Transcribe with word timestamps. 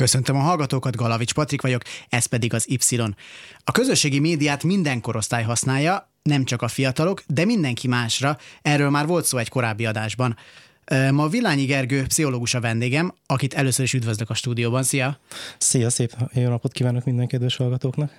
Köszöntöm 0.00 0.36
a 0.36 0.40
hallgatókat, 0.40 0.96
Galavics 0.96 1.34
Patrik 1.34 1.62
vagyok, 1.62 1.82
ez 2.08 2.24
pedig 2.24 2.54
az 2.54 2.68
Y. 2.68 2.96
A 3.64 3.72
közösségi 3.72 4.18
médiát 4.18 4.64
minden 4.64 5.00
korosztály 5.00 5.42
használja, 5.42 6.10
nem 6.22 6.44
csak 6.44 6.62
a 6.62 6.68
fiatalok, 6.68 7.22
de 7.26 7.44
mindenki 7.44 7.88
másra. 7.88 8.38
Erről 8.62 8.90
már 8.90 9.06
volt 9.06 9.24
szó 9.24 9.38
egy 9.38 9.48
korábbi 9.48 9.86
adásban. 9.86 10.36
Ma 11.10 11.28
Villányi 11.28 11.64
Gergő, 11.64 12.04
pszichológus 12.06 12.54
a 12.54 12.60
vendégem, 12.60 13.14
akit 13.26 13.54
először 13.54 13.84
is 13.84 13.92
üdvözlök 13.92 14.30
a 14.30 14.34
stúdióban. 14.34 14.82
Szia! 14.82 15.18
Szia, 15.58 15.90
szép 15.90 16.12
jó 16.32 16.48
napot 16.48 16.72
kívánok 16.72 17.04
minden 17.04 17.26
kedves 17.26 17.56
hallgatóknak! 17.56 18.12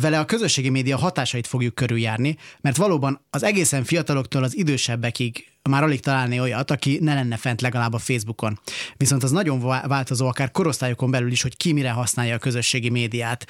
Vele 0.00 0.18
a 0.18 0.24
közösségi 0.24 0.68
média 0.68 0.96
hatásait 0.96 1.46
fogjuk 1.46 1.74
körüljárni, 1.74 2.36
mert 2.60 2.76
valóban 2.76 3.20
az 3.30 3.42
egészen 3.42 3.84
fiataloktól 3.84 4.42
az 4.42 4.56
idősebbekig 4.56 5.46
már 5.68 5.82
alig 5.82 6.00
találni 6.00 6.40
olyat, 6.40 6.70
aki 6.70 6.98
ne 7.00 7.14
lenne 7.14 7.36
fent 7.36 7.60
legalább 7.60 7.92
a 7.92 7.98
Facebookon. 7.98 8.60
Viszont 8.96 9.22
az 9.22 9.30
nagyon 9.30 9.60
változó, 9.88 10.26
akár 10.26 10.50
korosztályokon 10.50 11.10
belül 11.10 11.30
is, 11.30 11.42
hogy 11.42 11.56
ki 11.56 11.72
mire 11.72 11.90
használja 11.90 12.34
a 12.34 12.38
közösségi 12.38 12.90
médiát. 12.90 13.46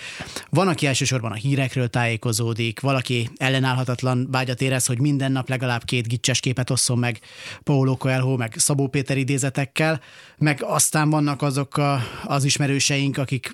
Van, 0.50 0.68
aki 0.68 0.86
elsősorban 0.86 1.32
a 1.32 1.34
hírekről 1.34 1.88
tájékozódik, 1.88 2.80
valaki 2.80 3.30
ellenállhatatlan 3.36 4.28
vágyat 4.30 4.60
érez, 4.60 4.86
hogy 4.86 5.00
minden 5.00 5.32
nap 5.32 5.48
legalább 5.48 5.84
két 5.84 6.08
gicses 6.08 6.40
képet 6.40 6.70
osszon 6.70 6.98
meg 6.98 7.20
Paulo 7.62 7.96
Coelho, 7.96 8.36
meg 8.36 8.54
Szabó 8.56 8.88
Péter 8.88 9.16
idézetekkel, 9.16 10.00
meg 10.38 10.62
aztán 10.62 11.10
vannak 11.10 11.42
azok 11.42 11.76
a, 11.76 12.00
az 12.24 12.44
ismerőseink, 12.44 13.18
akik 13.18 13.52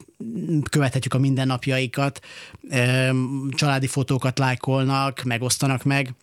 követhetjük 0.70 1.14
a 1.14 1.18
mindennapjaikat, 1.18 2.20
családi 3.50 3.86
fotókat 3.86 4.38
lájkolnak, 4.38 5.22
megosztanak 5.22 5.82
meg, 5.82 6.14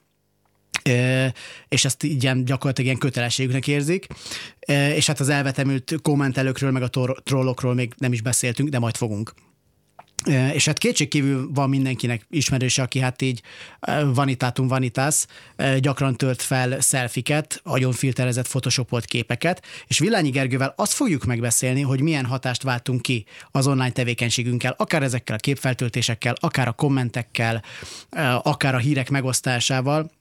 és 1.67 1.85
ezt 1.85 2.03
ilyen 2.03 2.45
gyakorlatilag 2.45 2.85
ilyen 2.85 2.97
kötelességüknek 2.99 3.67
érzik. 3.67 4.07
És 4.95 5.07
hát 5.07 5.19
az 5.19 5.29
elvetemült 5.29 5.95
kommentelőkről, 6.01 6.71
meg 6.71 6.81
a 6.81 6.89
trollokról 7.23 7.73
még 7.73 7.93
nem 7.97 8.13
is 8.13 8.21
beszéltünk, 8.21 8.69
de 8.69 8.79
majd 8.79 8.97
fogunk. 8.97 9.33
És 10.53 10.65
hát 10.65 10.77
kétségkívül 10.77 11.49
van 11.53 11.69
mindenkinek 11.69 12.25
ismerőse, 12.29 12.81
aki 12.81 12.99
hát 12.99 13.21
így 13.21 13.41
vanitátum 14.13 14.67
vanitas, 14.67 15.25
gyakran 15.79 16.17
tört 16.17 16.41
fel 16.41 16.81
szelfiket, 16.81 17.61
agyon 17.63 17.91
filterezett 17.91 18.47
photoshopolt 18.47 19.05
képeket, 19.05 19.65
és 19.87 19.99
Villányi 19.99 20.29
Gergővel 20.29 20.73
azt 20.75 20.93
fogjuk 20.93 21.25
megbeszélni, 21.25 21.81
hogy 21.81 22.01
milyen 22.01 22.25
hatást 22.25 22.63
váltunk 22.63 23.01
ki 23.01 23.25
az 23.51 23.67
online 23.67 23.91
tevékenységünkkel, 23.91 24.75
akár 24.77 25.03
ezekkel 25.03 25.35
a 25.35 25.39
képfeltöltésekkel, 25.39 26.35
akár 26.39 26.67
a 26.67 26.71
kommentekkel, 26.71 27.63
akár 28.41 28.75
a 28.75 28.79
hírek 28.79 29.09
megosztásával, 29.09 30.11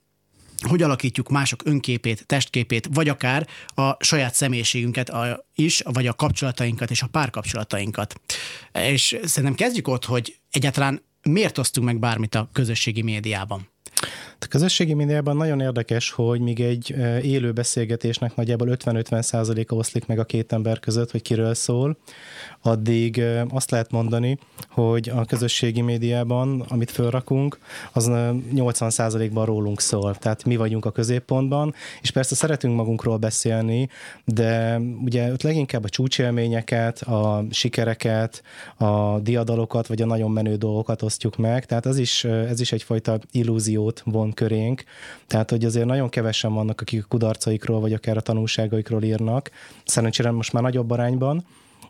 hogy 0.67 0.81
alakítjuk 0.81 1.29
mások 1.29 1.61
önképét, 1.65 2.25
testképét, 2.25 2.89
vagy 2.93 3.09
akár 3.09 3.47
a 3.67 4.03
saját 4.03 4.33
személyiségünket 4.33 5.11
is, 5.55 5.81
vagy 5.85 6.07
a 6.07 6.13
kapcsolatainkat 6.13 6.91
és 6.91 7.01
a 7.01 7.07
párkapcsolatainkat. 7.07 8.21
És 8.73 9.19
szerintem 9.23 9.55
kezdjük 9.55 9.87
ott, 9.87 10.05
hogy 10.05 10.37
egyáltalán 10.51 11.01
miért 11.23 11.57
osztunk 11.57 11.87
meg 11.87 11.99
bármit 11.99 12.35
a 12.35 12.49
közösségi 12.53 13.01
médiában? 13.01 13.69
A 14.43 14.47
közösségi 14.47 14.93
médiában 14.93 15.35
nagyon 15.35 15.59
érdekes, 15.59 16.11
hogy 16.11 16.39
míg 16.39 16.59
egy 16.61 16.95
élő 17.23 17.51
beszélgetésnek 17.51 18.35
nagyjából 18.35 18.67
50-50 18.71 19.67
a 19.69 19.73
oszlik 19.73 20.05
meg 20.05 20.19
a 20.19 20.23
két 20.23 20.53
ember 20.53 20.79
között, 20.79 21.11
hogy 21.11 21.21
kiről 21.21 21.53
szól, 21.53 21.97
addig 22.61 23.23
azt 23.49 23.71
lehet 23.71 23.91
mondani, 23.91 24.37
hogy 24.69 25.09
a 25.09 25.25
közösségi 25.25 25.81
médiában, 25.81 26.61
amit 26.67 26.91
felrakunk, 26.91 27.59
az 27.91 28.07
80%-ban 28.55 29.45
rólunk 29.45 29.81
szól. 29.81 30.15
Tehát 30.15 30.45
mi 30.45 30.55
vagyunk 30.55 30.85
a 30.85 30.91
középpontban, 30.91 31.73
és 32.01 32.11
persze 32.11 32.35
szeretünk 32.35 32.75
magunkról 32.75 33.17
beszélni, 33.17 33.89
de 34.25 34.79
ugye 35.03 35.31
ott 35.31 35.41
leginkább 35.41 35.83
a 35.83 35.89
csúcsélményeket, 35.89 37.01
a 37.01 37.45
sikereket, 37.51 38.43
a 38.77 39.19
diadalokat, 39.19 39.87
vagy 39.87 40.01
a 40.01 40.05
nagyon 40.05 40.31
menő 40.31 40.55
dolgokat 40.55 41.01
osztjuk 41.01 41.37
meg, 41.37 41.65
tehát 41.65 41.85
ez 41.85 41.97
is, 41.97 42.23
ez 42.23 42.59
is 42.59 42.71
egyfajta 42.71 43.19
illúziót 43.31 44.01
von 44.05 44.30
körénk, 44.33 44.83
tehát 45.27 45.49
hogy 45.49 45.65
azért 45.65 45.85
nagyon 45.85 46.09
kevesen 46.09 46.53
vannak, 46.53 46.81
akik 46.81 47.03
a 47.03 47.07
kudarcaikról, 47.07 47.79
vagy 47.79 47.93
akár 47.93 48.17
a 48.17 48.21
tanulságaikról 48.21 49.03
írnak, 49.03 49.51
szerencsére 49.85 50.31
most 50.31 50.53
már 50.53 50.63
nagyobb 50.63 50.91
arányban, 50.91 51.45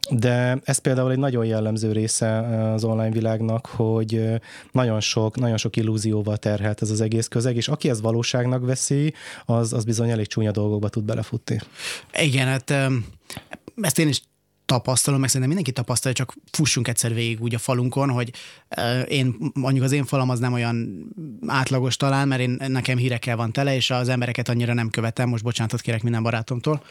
de 0.10 0.60
ez 0.64 0.78
például 0.78 1.12
egy 1.12 1.18
nagyon 1.18 1.46
jellemző 1.46 1.92
része 1.92 2.38
az 2.74 2.84
online 2.84 3.12
világnak, 3.12 3.66
hogy 3.66 4.30
nagyon 4.72 5.00
sok, 5.00 5.38
nagyon 5.38 5.58
sok 5.58 5.76
illúzióval 5.76 6.38
terhelt 6.38 6.82
ez 6.82 6.90
az 6.90 7.02
egész 7.02 7.28
közeg, 7.28 7.56
és 7.56 7.68
aki 7.68 7.90
ez 7.90 8.02
valóságnak 8.02 8.66
veszi, 8.66 9.14
az, 9.46 9.74
az 9.74 9.84
bizony 9.84 10.10
elég 10.10 10.28
csúnya 10.28 10.52
dolgokba 10.52 10.90
tud 10.90 11.04
belefutni. 11.04 11.60
Igen, 12.22 12.48
hát 12.48 12.74
ezt 13.82 14.00
én 14.00 14.08
is 14.08 14.22
tapasztalom, 14.72 15.20
meg 15.20 15.30
szerintem 15.30 15.56
mindenki 15.56 15.82
tapasztalja, 15.82 16.18
csak 16.18 16.34
fussunk 16.52 16.88
egyszer 16.88 17.14
végig 17.14 17.42
úgy 17.42 17.56
a 17.56 17.58
falunkon, 17.58 18.10
hogy 18.10 18.32
én, 19.08 19.36
mondjuk 19.54 19.84
az 19.84 19.92
én 19.92 20.06
falam 20.06 20.30
az 20.30 20.40
nem 20.40 20.54
olyan 20.54 21.06
átlagos 21.48 21.98
talán, 21.98 22.28
mert 22.28 22.42
én, 22.42 22.58
nekem 22.68 22.98
hírekkel 22.98 23.36
van 23.36 23.52
tele, 23.52 23.76
és 23.76 23.90
az 23.90 24.10
embereket 24.10 24.50
annyira 24.50 24.74
nem 24.74 24.90
követem, 24.90 25.30
most 25.30 25.44
bocsánatot 25.44 25.82
kérek 25.82 26.04
minden 26.04 26.24
barátomtól. 26.24 26.84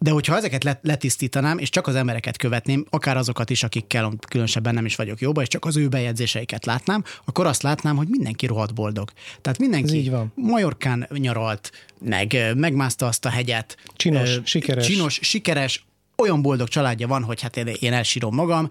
De 0.00 0.10
hogyha 0.10 0.36
ezeket 0.36 0.78
letisztítanám, 0.82 1.58
és 1.58 1.70
csak 1.70 1.86
az 1.86 1.94
embereket 1.94 2.36
követném, 2.36 2.86
akár 2.90 3.16
azokat 3.16 3.50
is, 3.50 3.62
akikkel 3.62 4.12
különösebben 4.28 4.74
nem 4.74 4.84
is 4.84 4.96
vagyok 4.96 5.20
jóba, 5.20 5.42
és 5.42 5.48
csak 5.48 5.64
az 5.64 5.76
ő 5.76 5.88
bejegyzéseiket 5.88 6.66
látnám, 6.66 7.04
akkor 7.24 7.46
azt 7.46 7.62
látnám, 7.62 7.96
hogy 7.96 8.08
mindenki 8.08 8.46
rohadt 8.46 8.74
boldog. 8.74 9.10
Tehát 9.40 9.58
mindenki 9.58 9.94
így 9.96 10.10
van. 10.10 10.32
Majorkán 10.34 11.08
nyaralt, 11.10 11.70
meg 11.98 12.36
megmászta 12.56 13.06
azt 13.06 13.24
a 13.24 13.28
hegyet. 13.28 13.76
Csinos, 13.96 14.36
ö, 14.36 14.40
sikeres. 14.44 14.86
Csinos, 14.86 15.18
sikeres, 15.22 15.84
olyan 16.22 16.42
boldog 16.42 16.68
családja 16.68 17.06
van, 17.06 17.22
hogy 17.22 17.40
hát 17.40 17.56
én, 17.56 17.66
én 17.80 17.92
elsírom 17.92 18.34
magam. 18.34 18.68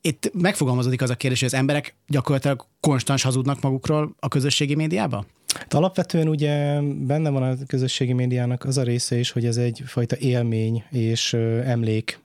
Itt 0.00 0.30
megfogalmazódik 0.32 1.02
az 1.02 1.10
a 1.10 1.14
kérdés, 1.14 1.38
hogy 1.38 1.48
az 1.48 1.54
emberek 1.54 1.94
gyakorlatilag 2.06 2.66
konstans 2.80 3.22
hazudnak 3.22 3.60
magukról 3.60 4.14
a 4.18 4.28
közösségi 4.28 4.74
médiában? 4.74 5.26
Hát 5.54 5.74
alapvetően 5.74 6.28
ugye 6.28 6.80
benne 6.80 7.30
van 7.30 7.42
a 7.42 7.54
közösségi 7.66 8.12
médiának 8.12 8.64
az 8.64 8.78
a 8.78 8.82
része 8.82 9.18
is, 9.18 9.30
hogy 9.30 9.44
ez 9.44 9.56
egyfajta 9.56 10.16
élmény 10.16 10.84
és 10.90 11.32
emlék 11.64 12.20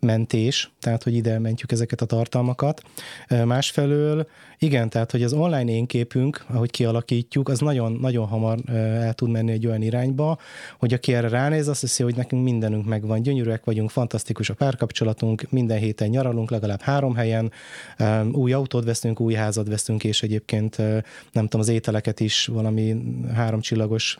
mentés, 0.00 0.70
tehát 0.80 1.02
hogy 1.02 1.14
ide 1.14 1.38
mentjük 1.38 1.72
ezeket 1.72 2.00
a 2.00 2.06
tartalmakat. 2.06 2.82
Másfelől 3.44 4.28
igen, 4.58 4.88
tehát 4.88 5.10
hogy 5.10 5.22
az 5.22 5.32
online 5.32 5.72
énképünk, 5.72 6.44
ahogy 6.48 6.70
kialakítjuk, 6.70 7.48
az 7.48 7.58
nagyon, 7.58 7.92
nagyon 7.92 8.26
hamar 8.26 8.58
el 8.74 9.14
tud 9.14 9.30
menni 9.30 9.52
egy 9.52 9.66
olyan 9.66 9.82
irányba, 9.82 10.38
hogy 10.78 10.94
aki 10.94 11.14
erre 11.14 11.28
ránéz, 11.28 11.68
azt 11.68 11.80
hiszi, 11.80 12.02
hogy 12.02 12.16
nekünk 12.16 12.44
mindenünk 12.44 12.86
megvan, 12.86 13.22
gyönyörűek 13.22 13.64
vagyunk, 13.64 13.90
fantasztikus 13.90 14.50
a 14.50 14.54
párkapcsolatunk, 14.54 15.46
minden 15.50 15.78
héten 15.78 16.08
nyaralunk 16.08 16.50
legalább 16.50 16.80
három 16.80 17.14
helyen, 17.14 17.52
új 18.32 18.52
autót 18.52 18.84
veszünk, 18.84 19.20
új 19.20 19.34
házat 19.34 19.68
veszünk, 19.68 20.04
és 20.04 20.22
egyébként 20.22 20.76
nem 21.32 21.44
tudom, 21.44 21.60
az 21.60 21.68
ételeket 21.68 22.20
is 22.20 22.46
valami 22.46 22.96
három 23.34 23.60
csillagos, 23.60 24.18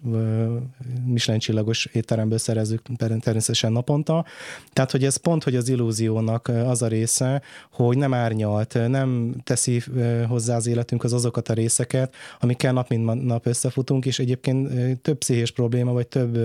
Michelin 1.06 1.40
csillagos 1.40 1.86
étteremből 1.86 2.38
szerezzük 2.38 2.82
természetesen 2.96 3.72
naponta. 3.72 4.24
Tehát, 4.72 4.90
hogy 4.90 5.04
ez 5.04 5.16
pont, 5.16 5.44
hogy 5.44 5.56
az 5.56 5.68
illúziónak 5.68 6.48
az 6.48 6.82
a 6.82 6.86
része, 6.86 7.42
hogy 7.70 7.96
nem 7.96 8.14
árnyalt, 8.14 8.78
nem 8.88 9.34
teszi 9.44 9.82
hozzá 10.26 10.56
az 10.56 10.66
életünk 10.66 11.04
az 11.04 11.12
azokat 11.12 11.48
a 11.48 11.52
részeket, 11.52 12.14
amikkel 12.40 12.72
nap 12.72 12.88
mint 12.88 13.24
nap 13.24 13.46
összefutunk, 13.46 14.06
és 14.06 14.18
egyébként 14.18 14.68
több 15.00 15.18
pszichés 15.18 15.50
probléma, 15.50 15.92
vagy 15.92 16.06
több 16.08 16.38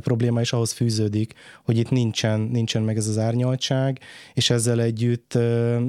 probléma 0.00 0.40
is 0.40 0.52
ahhoz 0.52 0.72
fűződik, 0.72 1.34
hogy 1.64 1.78
itt 1.78 1.90
nincsen, 1.90 2.40
nincsen 2.40 2.82
meg 2.82 2.96
ez 2.96 3.06
az 3.06 3.18
árnyaltság, 3.18 3.98
és 4.34 4.50
ezzel 4.50 4.80
együtt 4.80 5.38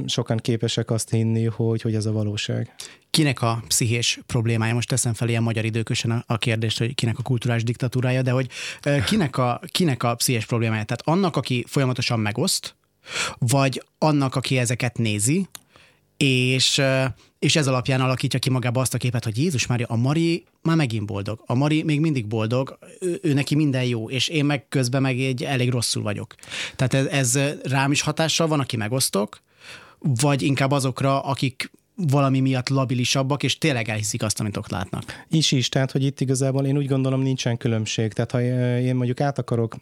sokan 0.06 0.38
képesek 0.38 0.92
azt 0.92 1.10
hinni, 1.10 1.46
hogy, 1.46 1.82
hogy 1.82 1.96
ez 1.96 2.06
a 2.06 2.12
valóság. 2.12 2.76
Kinek 3.10 3.42
a 3.42 3.64
pszichés 3.68 4.20
problémája? 4.26 4.74
Most 4.74 4.88
teszem 4.88 5.14
fel 5.14 5.30
ilyen 5.30 5.44
magyar 5.44 5.66
időkösen 5.66 6.24
a 6.28 6.38
kérdést, 6.38 6.78
hogy 6.78 6.96
kinek 6.96 7.20
a 7.20 7.22
kulturális 7.22 7.64
diktatúrája, 7.64 8.22
de 8.22 8.32
hogy 8.32 8.48
kinek 9.06 9.38
a, 9.38 9.62
kinek 9.68 10.04
a 10.04 10.16
pszichés 10.16 10.46
problémája? 10.46 10.84
Tehát 10.84 11.02
annak, 11.06 11.36
aki 11.36 11.64
folyamatosan 11.68 12.20
megoszt, 12.20 12.76
vagy 13.38 13.84
annak, 13.98 14.36
aki 14.36 14.58
ezeket 14.58 14.98
nézi, 14.98 15.48
és, 16.24 16.82
és 17.40 17.56
ez 17.56 17.68
alapján 17.68 18.02
alakítja 18.02 18.40
ki 18.40 18.50
magába 18.50 18.82
azt 18.82 18.94
a 18.94 18.98
képet, 18.98 19.24
hogy 19.24 19.38
Jézus 19.38 19.68
Mária, 19.68 19.86
a 19.90 19.96
Mari 19.96 20.44
már 20.62 20.76
megint 20.76 21.06
boldog. 21.06 21.44
A 21.46 21.54
Mari 21.54 21.84
még 21.84 22.00
mindig 22.00 22.28
boldog, 22.28 22.78
ő, 23.00 23.20
ő 23.22 23.34
neki 23.34 23.56
minden 23.56 23.84
jó, 23.84 24.10
és 24.10 24.28
én 24.28 24.46
meg 24.46 24.68
közben 24.70 25.02
meg 25.02 25.20
egy 25.20 25.44
elég 25.44 25.70
rosszul 25.70 26.04
vagyok. 26.04 26.36
Tehát 26.76 26.94
ez, 26.94 27.36
ez 27.36 27.40
rám 27.64 27.92
is 27.92 28.02
hatással 28.02 28.48
van, 28.48 28.60
aki 28.60 28.78
megosztok, 28.78 29.42
vagy 30.00 30.42
inkább 30.42 30.72
azokra, 30.72 31.20
akik 31.20 31.72
valami 31.96 32.40
miatt 32.40 32.70
labilisabbak, 32.70 33.44
és 33.44 33.58
tényleg 33.58 33.90
elhiszik 33.90 34.24
azt, 34.24 34.40
amit 34.40 34.58
ott 34.58 34.70
látnak. 34.70 35.26
Is 35.30 35.52
is, 35.52 35.70
tehát 35.70 35.92
hogy 35.92 36.04
itt 36.04 36.22
igazából 36.22 36.66
én 36.66 36.78
úgy 36.78 36.88
gondolom 36.88 37.22
nincsen 37.22 37.58
különbség. 37.58 38.14
Tehát 38.14 38.32
ha 38.32 38.42
én 38.80 38.96
mondjuk 38.96 39.22
át 39.22 39.38
akarok 39.38 39.76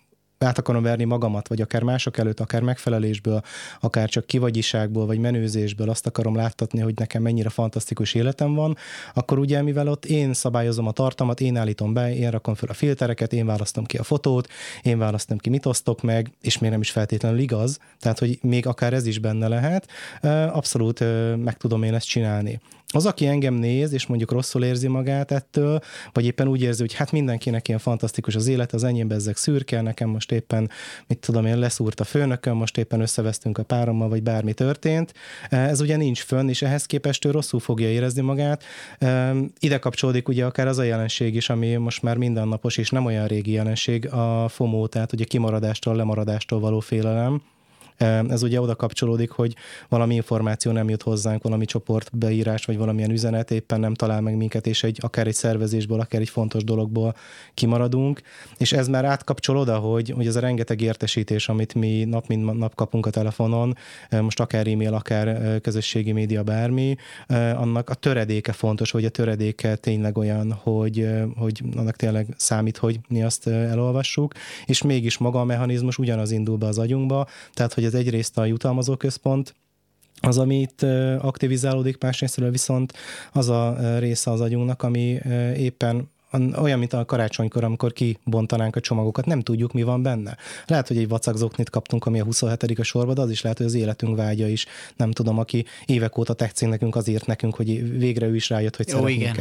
át 0.43 0.57
akarom 0.57 0.83
verni 0.83 1.03
magamat, 1.03 1.47
vagy 1.47 1.61
akár 1.61 1.83
mások 1.83 2.17
előtt, 2.17 2.39
akár 2.39 2.61
megfelelésből, 2.61 3.41
akár 3.79 4.09
csak 4.09 4.25
kivagyiságból, 4.25 5.05
vagy 5.05 5.17
menőzésből 5.19 5.89
azt 5.89 6.07
akarom 6.07 6.35
láttatni, 6.35 6.79
hogy 6.79 6.93
nekem 6.95 7.21
mennyire 7.21 7.49
fantasztikus 7.49 8.13
életem 8.13 8.53
van, 8.53 8.77
akkor 9.13 9.39
ugye, 9.39 9.61
mivel 9.61 9.87
ott 9.87 10.05
én 10.05 10.33
szabályozom 10.33 10.87
a 10.87 10.91
tartalmat, 10.91 11.41
én 11.41 11.57
állítom 11.57 11.93
be, 11.93 12.15
én 12.15 12.31
rakom 12.31 12.53
fel 12.53 12.69
a 12.69 12.73
filtereket, 12.73 13.33
én 13.33 13.45
választom 13.45 13.85
ki 13.85 13.97
a 13.97 14.03
fotót, 14.03 14.47
én 14.81 14.97
választom 14.97 15.37
ki, 15.37 15.49
mit 15.49 15.65
osztok 15.65 16.01
meg, 16.01 16.31
és 16.41 16.57
még 16.57 16.69
nem 16.69 16.81
is 16.81 16.91
feltétlenül 16.91 17.39
igaz, 17.39 17.79
tehát 17.99 18.19
hogy 18.19 18.39
még 18.41 18.67
akár 18.67 18.93
ez 18.93 19.05
is 19.05 19.19
benne 19.19 19.47
lehet, 19.47 19.87
abszolút 20.53 20.99
meg 21.43 21.57
tudom 21.57 21.83
én 21.83 21.93
ezt 21.93 22.07
csinálni. 22.07 22.59
Az, 22.93 23.05
aki 23.05 23.27
engem 23.27 23.53
néz, 23.53 23.93
és 23.93 24.05
mondjuk 24.05 24.31
rosszul 24.31 24.63
érzi 24.63 24.87
magát 24.87 25.31
ettől, 25.31 25.79
vagy 26.11 26.25
éppen 26.25 26.47
úgy 26.47 26.61
érzi, 26.61 26.81
hogy 26.81 26.93
hát 26.93 27.11
mindenkinek 27.11 27.67
ilyen 27.67 27.79
fantasztikus 27.79 28.35
az 28.35 28.47
élet, 28.47 28.73
az 28.73 28.83
enyémben 28.83 29.17
ezek 29.17 29.37
szürke, 29.37 29.81
nekem 29.81 30.09
most 30.09 30.31
éppen, 30.31 30.69
mit 31.07 31.19
tudom 31.19 31.45
én, 31.45 31.57
leszúrt 31.57 31.99
a 31.99 32.03
főnököm, 32.03 32.55
most 32.55 32.77
éppen 32.77 33.01
összevesztünk 33.01 33.57
a 33.57 33.63
párommal, 33.63 34.09
vagy 34.09 34.23
bármi 34.23 34.53
történt. 34.53 35.13
Ez 35.49 35.81
ugye 35.81 35.95
nincs 35.95 36.21
fönn, 36.21 36.49
és 36.49 36.61
ehhez 36.61 36.85
képest 36.85 37.25
ő 37.25 37.31
rosszul 37.31 37.59
fogja 37.59 37.87
érezni 37.87 38.21
magát. 38.21 38.63
Ide 39.59 39.77
kapcsolódik 39.77 40.27
ugye 40.27 40.45
akár 40.45 40.67
az 40.67 40.77
a 40.77 40.83
jelenség 40.83 41.35
is, 41.35 41.49
ami 41.49 41.75
most 41.75 42.01
már 42.01 42.17
mindennapos, 42.17 42.77
és 42.77 42.89
nem 42.89 43.05
olyan 43.05 43.27
régi 43.27 43.51
jelenség, 43.51 44.11
a 44.11 44.47
FOMO, 44.47 44.87
tehát 44.87 45.13
ugye 45.13 45.25
kimaradástól, 45.25 45.95
lemaradástól 45.95 46.59
való 46.59 46.79
félelem 46.79 47.41
ez 47.97 48.43
ugye 48.43 48.61
oda 48.61 48.75
kapcsolódik, 48.75 49.29
hogy 49.31 49.55
valami 49.89 50.15
információ 50.15 50.71
nem 50.71 50.89
jut 50.89 51.01
hozzánk, 51.01 51.43
valami 51.43 51.65
csoportbeírás, 51.65 52.65
vagy 52.65 52.77
valamilyen 52.77 53.11
üzenet 53.11 53.51
éppen 53.51 53.79
nem 53.79 53.93
talál 53.93 54.21
meg 54.21 54.35
minket, 54.35 54.67
és 54.67 54.83
egy, 54.83 54.97
akár 55.01 55.27
egy 55.27 55.33
szervezésből, 55.33 55.99
akár 55.99 56.21
egy 56.21 56.29
fontos 56.29 56.63
dologból 56.63 57.15
kimaradunk. 57.53 58.21
És 58.57 58.73
ez 58.73 58.87
már 58.87 59.05
átkapcsol 59.05 59.57
oda, 59.57 59.77
hogy, 59.77 60.09
hogy 60.09 60.27
ez 60.27 60.35
a 60.35 60.39
rengeteg 60.39 60.81
értesítés, 60.81 61.49
amit 61.49 61.73
mi 61.73 62.03
nap 62.03 62.27
mint 62.27 62.57
nap 62.57 62.75
kapunk 62.75 63.05
a 63.05 63.09
telefonon, 63.09 63.75
most 64.21 64.39
akár 64.39 64.67
e-mail, 64.67 64.93
akár 64.93 65.59
közösségi 65.61 66.11
média, 66.11 66.43
bármi, 66.43 66.95
annak 67.55 67.89
a 67.89 67.93
töredéke 67.93 68.51
fontos, 68.51 68.91
hogy 68.91 69.05
a 69.05 69.09
töredéke 69.09 69.75
tényleg 69.75 70.17
olyan, 70.17 70.53
hogy, 70.53 71.09
hogy 71.37 71.61
annak 71.75 71.95
tényleg 71.95 72.27
számít, 72.37 72.77
hogy 72.77 72.99
mi 73.07 73.23
azt 73.23 73.47
elolvassuk, 73.47 74.33
és 74.65 74.81
mégis 74.81 75.17
maga 75.17 75.39
a 75.39 75.43
mechanizmus 75.43 75.97
ugyanaz 75.97 76.31
indul 76.31 76.57
be 76.57 76.65
az 76.65 76.77
agyunkba, 76.77 77.27
tehát 77.53 77.73
hogy 77.73 77.85
ez 77.93 77.99
egyrészt 77.99 78.37
a 78.37 78.45
jutalmazó 78.45 78.95
központ, 78.95 79.55
az, 80.21 80.37
ami 80.37 80.59
itt 80.59 80.81
aktivizálódik, 81.21 82.01
másrészt 82.01 82.35
viszont 82.35 82.93
az 83.31 83.49
a 83.49 83.77
része 83.99 84.31
az 84.31 84.41
agyunknak, 84.41 84.83
ami 84.83 85.19
éppen 85.57 86.09
olyan, 86.61 86.79
mint 86.79 86.93
a 86.93 87.05
karácsonykor, 87.05 87.63
amikor 87.63 87.93
kibontanánk 87.93 88.75
a 88.75 88.79
csomagokat, 88.79 89.25
nem 89.25 89.41
tudjuk, 89.41 89.73
mi 89.73 89.83
van 89.83 90.01
benne. 90.01 90.37
Lehet, 90.65 90.87
hogy 90.87 90.97
egy 90.97 91.07
vacak 91.07 91.69
kaptunk, 91.69 92.05
ami 92.05 92.19
a 92.19 92.23
27. 92.23 92.79
a 92.79 92.83
sorban, 92.83 93.15
de 93.15 93.21
az 93.21 93.29
is 93.29 93.41
lehet, 93.41 93.57
hogy 93.57 93.67
az 93.67 93.73
életünk 93.73 94.17
vágya 94.17 94.47
is. 94.47 94.65
Nem 94.95 95.11
tudom, 95.11 95.37
aki 95.39 95.65
évek 95.85 96.17
óta 96.17 96.33
tetszik 96.33 96.67
nekünk, 96.67 96.95
azért 96.95 97.25
nekünk, 97.25 97.55
hogy 97.55 97.97
végre 97.97 98.25
ő 98.25 98.35
is 98.35 98.49
rájött, 98.49 98.75
hogy 98.75 98.87
Jó, 98.87 99.07
igen. 99.07 99.35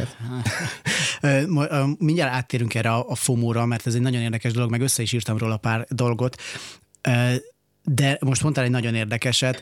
Mindjárt 1.97 2.33
áttérünk 2.33 2.75
erre 2.75 2.93
a 2.93 3.15
FOMO-ra, 3.15 3.65
mert 3.65 3.87
ez 3.87 3.95
egy 3.95 4.01
nagyon 4.01 4.21
érdekes 4.21 4.53
dolog, 4.53 4.69
meg 4.69 4.81
össze 4.81 5.01
is 5.01 5.11
írtam 5.11 5.37
róla 5.37 5.57
pár 5.57 5.85
dolgot 5.89 6.35
de 7.83 8.17
most 8.21 8.43
mondtál 8.43 8.63
egy 8.63 8.69
nagyon 8.71 8.95
érdekeset, 8.95 9.61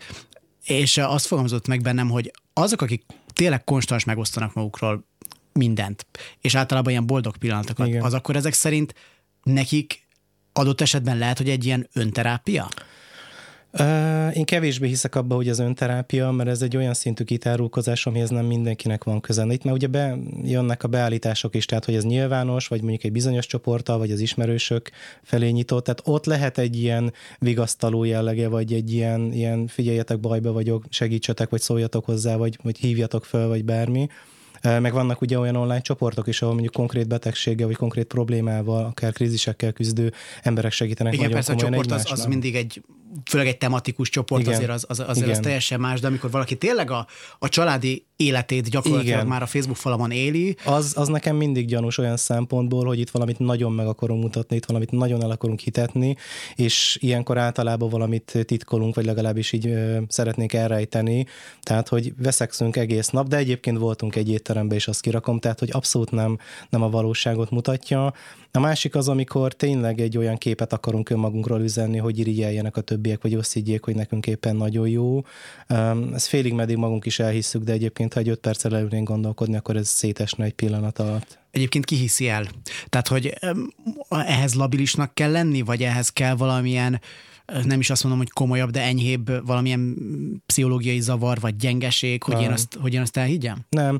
és 0.63 0.97
azt 0.97 1.25
fogalmazott 1.25 1.67
meg 1.67 1.81
bennem, 1.81 2.09
hogy 2.09 2.31
azok, 2.53 2.81
akik 2.81 3.03
tényleg 3.33 3.63
konstans 3.63 4.03
megosztanak 4.03 4.53
magukról 4.53 5.05
mindent, 5.53 6.05
és 6.41 6.55
általában 6.55 6.91
ilyen 6.91 7.05
boldog 7.05 7.37
pillanatokat, 7.37 7.87
Igen. 7.87 8.01
az 8.03 8.13
akkor 8.13 8.35
ezek 8.35 8.53
szerint 8.53 8.93
nekik 9.43 10.07
adott 10.53 10.81
esetben 10.81 11.17
lehet, 11.17 11.37
hogy 11.37 11.49
egy 11.49 11.65
ilyen 11.65 11.89
önterápia? 11.93 12.67
Én 14.33 14.45
kevésbé 14.45 14.87
hiszek 14.87 15.15
abba, 15.15 15.35
hogy 15.35 15.49
az 15.49 15.59
önterápia, 15.59 16.31
mert 16.31 16.49
ez 16.49 16.61
egy 16.61 16.77
olyan 16.77 16.93
szintű 16.93 17.23
kitárulkozás, 17.23 18.05
amihez 18.05 18.29
nem 18.29 18.45
mindenkinek 18.45 19.03
van 19.03 19.21
köze. 19.21 19.45
Itt 19.49 19.63
mert 19.63 19.75
ugye 19.75 19.87
bejönnek 19.87 20.83
a 20.83 20.87
beállítások 20.87 21.55
is, 21.55 21.65
tehát 21.65 21.85
hogy 21.85 21.95
ez 21.95 22.03
nyilvános, 22.03 22.67
vagy 22.67 22.79
mondjuk 22.79 23.03
egy 23.03 23.11
bizonyos 23.11 23.45
csoporttal, 23.45 23.97
vagy 23.97 24.11
az 24.11 24.19
ismerősök 24.19 24.91
felé 25.23 25.49
nyitott, 25.49 25.83
tehát 25.83 26.01
ott 26.05 26.25
lehet 26.25 26.57
egy 26.57 26.81
ilyen 26.81 27.13
vigasztaló 27.39 28.03
jellege, 28.03 28.47
vagy 28.47 28.73
egy 28.73 28.93
ilyen, 28.93 29.33
ilyen 29.33 29.67
figyeljetek, 29.67 30.19
bajba 30.19 30.51
vagyok, 30.51 30.85
segítsetek, 30.89 31.49
vagy 31.49 31.61
szóljatok 31.61 32.05
hozzá, 32.05 32.35
vagy, 32.35 32.57
vagy 32.63 32.77
hívjatok 32.77 33.25
fel, 33.25 33.47
vagy 33.47 33.65
bármi. 33.65 34.07
Meg 34.61 34.93
vannak 34.93 35.21
ugye 35.21 35.39
olyan 35.39 35.55
online 35.55 35.81
csoportok 35.81 36.27
is, 36.27 36.41
ahol 36.41 36.53
mondjuk 36.53 36.73
konkrét 36.73 37.07
betegséggel, 37.07 37.67
vagy 37.67 37.75
konkrét 37.75 38.05
problémával, 38.05 38.85
akár 38.85 39.13
krízisekkel 39.13 39.71
küzdő 39.71 40.13
emberek 40.43 40.71
segítenek. 40.71 41.13
Igen, 41.13 41.31
persze 41.31 41.53
a 41.53 41.55
csoport 41.55 41.91
az, 41.91 42.11
az 42.11 42.25
mindig 42.25 42.55
egy 42.55 42.81
főleg 43.25 43.47
egy 43.47 43.57
tematikus 43.57 44.09
csoport 44.09 44.41
Igen. 44.41 44.53
azért 44.53 44.69
az, 44.69 44.85
az, 44.87 44.99
azért 44.99 45.29
az 45.29 45.39
teljesen 45.39 45.79
más, 45.79 45.99
de 45.99 46.07
amikor 46.07 46.31
valaki 46.31 46.57
tényleg 46.57 46.91
a, 46.91 47.07
a 47.39 47.49
családi 47.49 48.05
életét 48.15 48.69
gyakorlatilag 48.69 49.15
Igen. 49.15 49.27
már 49.27 49.41
a 49.41 49.45
Facebook 49.45 49.77
falamon 49.77 50.11
éli. 50.11 50.55
Az, 50.65 50.93
az 50.97 51.07
nekem 51.07 51.35
mindig 51.35 51.67
gyanús 51.67 51.97
olyan 51.97 52.17
szempontból, 52.17 52.85
hogy 52.85 52.99
itt 52.99 53.09
valamit 53.09 53.39
nagyon 53.39 53.71
meg 53.71 53.87
akarunk 53.87 54.23
mutatni, 54.23 54.55
itt 54.55 54.65
valamit 54.65 54.91
nagyon 54.91 55.23
el 55.23 55.31
akarunk 55.31 55.59
hitetni, 55.59 56.15
és 56.55 56.97
ilyenkor 57.01 57.37
általában 57.37 57.89
valamit 57.89 58.37
titkolunk, 58.45 58.95
vagy 58.95 59.05
legalábbis 59.05 59.51
így 59.51 59.67
ö, 59.67 59.97
szeretnénk 60.07 60.53
elrejteni. 60.53 61.25
Tehát, 61.61 61.87
hogy 61.87 62.13
veszekszünk 62.17 62.75
egész 62.75 63.09
nap, 63.09 63.27
de 63.27 63.37
egyébként 63.37 63.77
voltunk 63.77 64.15
egy 64.15 64.29
étterembe, 64.29 64.75
és 64.75 64.87
azt 64.87 65.01
kirakom, 65.01 65.39
tehát, 65.39 65.59
hogy 65.59 65.69
abszolút 65.71 66.11
nem, 66.11 66.37
nem 66.69 66.81
a 66.81 66.89
valóságot 66.89 67.49
mutatja. 67.49 68.13
A 68.51 68.59
másik 68.59 68.95
az, 68.95 69.07
amikor 69.07 69.53
tényleg 69.53 70.01
egy 70.01 70.17
olyan 70.17 70.37
képet 70.37 70.73
akarunk 70.73 71.09
önmagunkról 71.09 71.61
üzenni, 71.61 71.97
hogy 71.97 72.19
irigyeljenek 72.19 72.77
a 72.77 72.81
többiek, 72.99 73.21
vagy 73.21 73.35
oszígyék, 73.35 73.83
hogy 73.83 73.95
nekünk 73.95 74.27
éppen 74.27 74.55
nagyon 74.55 74.87
jó. 74.87 75.21
Ez 76.13 76.25
félig 76.25 76.53
meddig 76.53 76.77
magunk 76.77 77.05
is 77.05 77.19
elhisszük, 77.19 77.63
de 77.63 77.71
egyébként, 77.71 78.13
ha 78.13 78.19
egy 78.19 78.29
öt 78.29 78.39
perccel 78.39 78.75
előnénk 78.75 79.07
gondolkodni, 79.07 79.55
akkor 79.55 79.75
ez 79.75 79.87
szétesne 79.87 80.45
egy 80.45 80.53
pillanat 80.53 80.99
alatt. 80.99 81.39
Egyébként 81.51 81.85
ki 81.85 81.95
hiszi 81.95 82.27
el? 82.27 82.47
Tehát, 82.89 83.07
hogy 83.07 83.33
ehhez 84.09 84.53
labilisnak 84.53 85.13
kell 85.13 85.31
lenni, 85.31 85.61
vagy 85.61 85.83
ehhez 85.83 86.09
kell 86.09 86.35
valamilyen 86.35 87.01
nem 87.65 87.79
is 87.79 87.89
azt 87.89 88.03
mondom, 88.03 88.21
hogy 88.21 88.31
komolyabb, 88.31 88.69
de 88.69 88.81
enyhébb 88.81 89.45
valamilyen 89.45 89.95
pszichológiai 90.45 90.99
zavar 90.99 91.39
vagy 91.39 91.55
gyengeség, 91.55 92.23
hogy, 92.23 92.41
én 92.41 92.51
azt, 92.51 92.77
hogy 92.81 92.93
én 92.93 93.01
azt 93.01 93.17
elhiggyem? 93.17 93.65
Nem. 93.69 93.99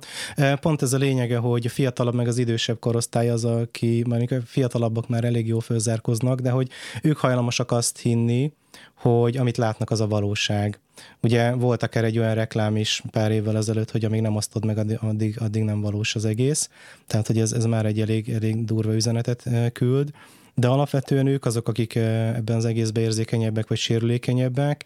Pont 0.61 0.81
ez 0.81 0.93
a 0.93 0.97
lényege, 0.97 1.37
hogy 1.37 1.65
a 1.65 1.69
fiatalabb 1.69 2.13
meg 2.13 2.27
az 2.27 2.37
idősebb 2.37 2.79
korosztály 2.79 3.29
az, 3.29 3.45
aki, 3.45 4.03
mert 4.07 4.33
fiatalabbak 4.45 5.07
már 5.07 5.23
elég 5.23 5.47
jól 5.47 5.61
fölzárkoznak, 5.61 6.39
de 6.39 6.49
hogy 6.49 6.69
ők 7.01 7.17
hajlamosak 7.17 7.71
azt 7.71 7.97
hinni, 7.99 8.51
hogy 8.99 9.37
amit 9.37 9.57
látnak, 9.57 9.89
az 9.89 10.01
a 10.01 10.07
valóság. 10.07 10.79
Ugye 11.21 11.51
volt 11.51 11.83
akár 11.83 12.03
egy 12.03 12.17
olyan 12.17 12.33
reklám 12.33 12.75
is 12.75 13.03
pár 13.11 13.31
évvel 13.31 13.57
ezelőtt, 13.57 13.91
hogy 13.91 14.05
amíg 14.05 14.21
nem 14.21 14.35
osztod 14.35 14.65
meg, 14.65 14.97
addig, 15.01 15.41
addig 15.41 15.63
nem 15.63 15.81
valós 15.81 16.15
az 16.15 16.25
egész. 16.25 16.69
Tehát, 17.07 17.27
hogy 17.27 17.39
ez, 17.39 17.51
ez 17.51 17.65
már 17.65 17.85
egy 17.85 18.01
elég, 18.01 18.29
elég 18.29 18.65
durva 18.65 18.95
üzenetet 18.95 19.45
e, 19.45 19.69
küld 19.69 20.11
de 20.59 20.67
alapvetően 20.67 21.27
ők 21.27 21.45
azok, 21.45 21.67
akik 21.67 21.95
eh, 21.95 22.35
ebben 22.35 22.55
az 22.55 22.65
egészben 22.65 23.03
érzékenyebbek 23.03 23.67
vagy 23.67 23.77
sérülékenyebbek. 23.77 24.85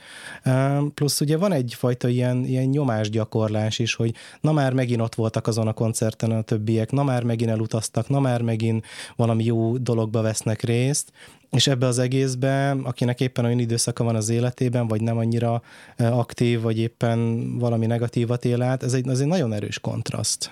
Plusz 0.93 1.21
ugye 1.21 1.37
van 1.37 1.51
egyfajta 1.51 2.07
ilyen, 2.07 2.45
ilyen 2.45 2.65
nyomásgyakorlás 2.65 3.79
is, 3.79 3.93
hogy 3.93 4.15
na 4.41 4.51
már 4.51 4.73
megint 4.73 5.01
ott 5.01 5.15
voltak 5.15 5.47
azon 5.47 5.67
a 5.67 5.73
koncerten 5.73 6.31
a 6.31 6.41
többiek, 6.41 6.91
na 6.91 7.03
már 7.03 7.23
megint 7.23 7.49
elutaztak, 7.49 8.09
na 8.09 8.19
már 8.19 8.41
megint 8.41 8.85
valami 9.15 9.43
jó 9.43 9.77
dologba 9.77 10.21
vesznek 10.21 10.61
részt, 10.61 11.11
és 11.55 11.67
ebbe 11.67 11.85
az 11.85 11.99
egészbe, 11.99 12.71
akinek 12.71 13.21
éppen 13.21 13.45
olyan 13.45 13.59
időszaka 13.59 14.03
van 14.03 14.15
az 14.15 14.29
életében, 14.29 14.87
vagy 14.87 15.01
nem 15.01 15.17
annyira 15.17 15.61
eh, 15.95 16.17
aktív, 16.17 16.61
vagy 16.61 16.79
éppen 16.79 17.49
valami 17.57 17.85
negatívat 17.85 18.45
él 18.45 18.61
át, 18.61 18.83
ez 18.83 18.93
egy, 18.93 19.07
ez 19.07 19.19
egy 19.19 19.27
nagyon 19.27 19.53
erős 19.53 19.79
kontraszt. 19.79 20.51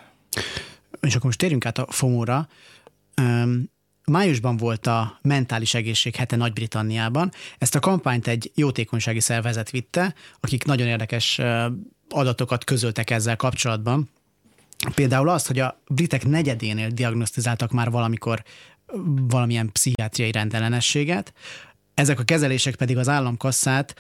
És 1.02 1.12
akkor 1.12 1.26
most 1.26 1.38
térjünk 1.38 1.66
át 1.66 1.78
a 1.78 1.86
FOMO-ra. 1.90 2.48
Májusban 4.06 4.58
volt 4.58 4.88
a 4.88 5.20
mentális 5.22 5.74
egészség 5.74 6.16
hete 6.16 6.36
Nagy-Britanniában. 6.36 7.32
Ezt 7.58 7.76
a 7.76 7.80
kampányt 7.80 8.28
egy 8.28 8.52
jótékonysági 8.56 9.20
szervezet 9.20 9.70
vitte, 9.70 10.14
akik 10.40 10.64
nagyon 10.66 10.88
érdekes 10.88 11.42
adatokat 12.10 12.64
közöltek 12.64 13.10
ezzel 13.10 13.36
kapcsolatban. 13.36 14.10
Például 14.96 15.30
azt, 15.30 15.48
hogy 15.48 15.60
a 15.60 15.82
britek 15.88 16.26
negyedénél 16.26 16.90
diagnosztizáltak 16.90 17.72
már 17.72 17.92
valamikor 17.92 18.44
valamilyen 19.28 19.72
pszichiátriai 19.72 20.32
rendellenességet, 20.32 21.34
ezek 21.94 22.20
a 22.20 22.24
kezelések 22.24 22.76
pedig 22.76 22.98
az 22.98 23.10
államkasszát 23.10 23.96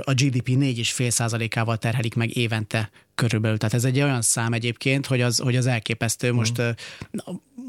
a 0.00 0.12
GDP 0.12 0.48
4,5%-ával 0.48 1.76
terhelik 1.76 2.14
meg 2.14 2.36
évente 2.36 2.90
körülbelül. 3.14 3.58
Tehát 3.58 3.74
ez 3.74 3.84
egy 3.84 4.00
olyan 4.00 4.22
szám 4.22 4.52
egyébként, 4.52 5.06
hogy 5.06 5.20
az, 5.20 5.38
hogy 5.38 5.56
az 5.56 5.66
elképesztő. 5.66 6.32
Most 6.32 6.62
mm. 6.62 6.70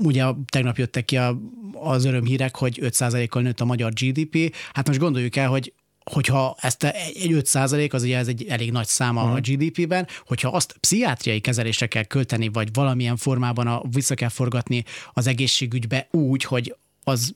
ugye 0.03 0.25
tegnap 0.45 0.77
jöttek 0.77 1.05
ki 1.05 1.17
a, 1.17 1.39
az 1.73 2.05
örömhírek, 2.05 2.55
hogy 2.55 2.79
5%-kal 2.81 3.41
nőtt 3.41 3.59
a 3.59 3.65
magyar 3.65 3.93
GDP. 3.93 4.55
Hát 4.73 4.87
most 4.87 4.99
gondoljuk 4.99 5.35
el, 5.35 5.47
hogy 5.47 5.73
hogyha 6.11 6.55
ezt 6.59 6.83
egy 6.83 7.31
5 7.31 7.45
százalék, 7.45 7.93
az 7.93 8.03
ugye 8.03 8.17
ez 8.17 8.27
egy 8.27 8.45
elég 8.49 8.71
nagy 8.71 8.87
száma 8.87 9.21
uh-huh. 9.21 9.35
a 9.35 9.39
mhm. 9.39 9.51
GDP-ben, 9.51 10.07
hogyha 10.25 10.49
azt 10.49 10.75
pszichiátriai 10.79 11.39
kezelésre 11.39 11.87
kell 11.87 12.03
költeni, 12.03 12.47
vagy 12.47 12.69
valamilyen 12.73 13.17
formában 13.17 13.67
a, 13.67 13.81
vissza 13.91 14.15
kell 14.15 14.29
forgatni 14.29 14.83
az 15.13 15.27
egészségügybe 15.27 16.07
úgy, 16.11 16.43
hogy 16.43 16.75
az 17.03 17.35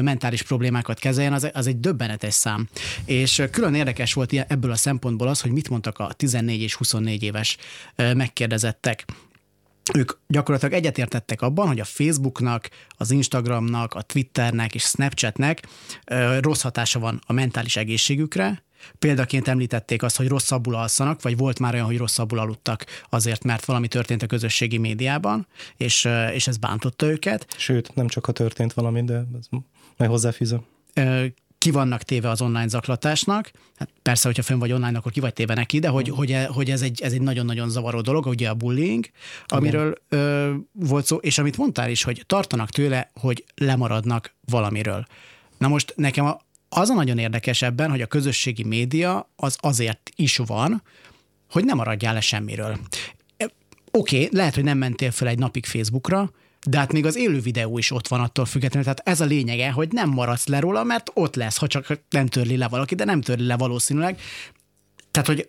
mentális 0.00 0.42
problémákat 0.42 0.98
kezeljen, 0.98 1.32
az, 1.32 1.50
az 1.52 1.66
egy 1.66 1.80
döbbenetes 1.80 2.34
szám. 2.34 2.68
És 3.04 3.42
külön 3.50 3.74
érdekes 3.74 4.12
volt 4.12 4.32
ebből 4.32 4.70
a 4.70 4.76
szempontból 4.76 5.28
az, 5.28 5.40
hogy 5.40 5.50
mit 5.50 5.68
mondtak 5.68 5.98
a 5.98 6.12
14 6.12 6.60
és 6.60 6.74
24 6.74 7.22
éves 7.22 7.56
megkérdezettek 7.96 9.04
ők 9.94 10.12
gyakorlatilag 10.26 10.74
egyetértettek 10.74 11.42
abban, 11.42 11.66
hogy 11.66 11.80
a 11.80 11.84
Facebooknak, 11.84 12.68
az 12.88 13.10
Instagramnak, 13.10 13.94
a 13.94 14.02
Twitternek 14.02 14.74
és 14.74 14.82
Snapchatnek 14.82 15.68
rossz 16.40 16.62
hatása 16.62 16.98
van 16.98 17.20
a 17.26 17.32
mentális 17.32 17.76
egészségükre, 17.76 18.64
Példaként 18.98 19.48
említették 19.48 20.02
azt, 20.02 20.16
hogy 20.16 20.28
rosszabbul 20.28 20.74
alszanak, 20.74 21.22
vagy 21.22 21.36
volt 21.36 21.58
már 21.58 21.74
olyan, 21.74 21.86
hogy 21.86 21.96
rosszabbul 21.96 22.38
aludtak 22.38 22.84
azért, 23.08 23.44
mert 23.44 23.64
valami 23.64 23.88
történt 23.88 24.22
a 24.22 24.26
közösségi 24.26 24.78
médiában, 24.78 25.46
és, 25.76 26.08
és 26.32 26.46
ez 26.46 26.56
bántotta 26.56 27.06
őket. 27.06 27.46
Sőt, 27.56 27.94
nem 27.94 28.06
csak 28.06 28.26
a 28.26 28.32
történt 28.32 28.72
valami, 28.72 29.04
de 29.04 29.14
ez 29.14 29.46
meg 29.96 30.08
hozzáfűzöm 30.08 30.64
ki 31.66 31.72
vannak 31.72 32.02
téve 32.02 32.30
az 32.30 32.40
online 32.40 32.68
zaklatásnak. 32.68 33.50
Hát 33.76 33.88
persze, 34.02 34.26
hogyha 34.26 34.42
fönn 34.42 34.58
vagy 34.58 34.72
online, 34.72 34.98
akkor 34.98 35.12
ki 35.12 35.20
vagy 35.20 35.32
téve 35.32 35.54
neki, 35.54 35.78
de 35.78 35.88
hogy, 35.88 36.08
hogy, 36.08 36.36
hogy 36.48 36.70
ez, 36.70 36.82
egy, 36.82 37.02
ez 37.02 37.12
egy 37.12 37.20
nagyon-nagyon 37.20 37.68
zavaró 37.68 38.00
dolog, 38.00 38.26
ugye 38.26 38.48
a 38.48 38.54
bullying, 38.54 39.10
amiről 39.46 39.94
ö, 40.08 40.52
volt 40.72 41.06
szó, 41.06 41.16
és 41.16 41.38
amit 41.38 41.56
mondtál 41.56 41.90
is, 41.90 42.02
hogy 42.02 42.22
tartanak 42.26 42.70
tőle, 42.70 43.10
hogy 43.20 43.44
lemaradnak 43.54 44.34
valamiről. 44.44 45.06
Na 45.58 45.68
most 45.68 45.92
nekem 45.96 46.36
az 46.68 46.88
a 46.88 46.94
nagyon 46.94 47.18
érdekes 47.18 47.62
ebben, 47.62 47.90
hogy 47.90 48.00
a 48.00 48.06
közösségi 48.06 48.64
média 48.64 49.30
az 49.36 49.56
azért 49.60 50.10
is 50.16 50.36
van, 50.36 50.82
hogy 51.50 51.64
nem 51.64 51.76
maradjál 51.76 52.14
le 52.14 52.20
semmiről. 52.20 52.78
Oké, 53.90 54.24
okay, 54.24 54.28
lehet, 54.32 54.54
hogy 54.54 54.64
nem 54.64 54.78
mentél 54.78 55.10
fel 55.10 55.28
egy 55.28 55.38
napig 55.38 55.66
Facebookra, 55.66 56.30
de 56.68 56.78
hát 56.78 56.92
még 56.92 57.06
az 57.06 57.16
élő 57.16 57.40
videó 57.40 57.78
is 57.78 57.90
ott 57.90 58.08
van 58.08 58.20
attól 58.20 58.44
függetlenül, 58.44 58.84
tehát 58.84 59.08
ez 59.08 59.20
a 59.20 59.24
lényege, 59.24 59.70
hogy 59.70 59.92
nem 59.92 60.08
maradsz 60.08 60.46
le 60.46 60.60
róla, 60.60 60.84
mert 60.84 61.10
ott 61.14 61.34
lesz, 61.34 61.56
ha 61.56 61.66
csak 61.66 62.00
nem 62.10 62.26
törli 62.26 62.56
le 62.56 62.68
valaki, 62.68 62.94
de 62.94 63.04
nem 63.04 63.20
törli 63.20 63.46
le 63.46 63.56
valószínűleg. 63.56 64.20
Tehát, 65.10 65.28
hogy 65.28 65.48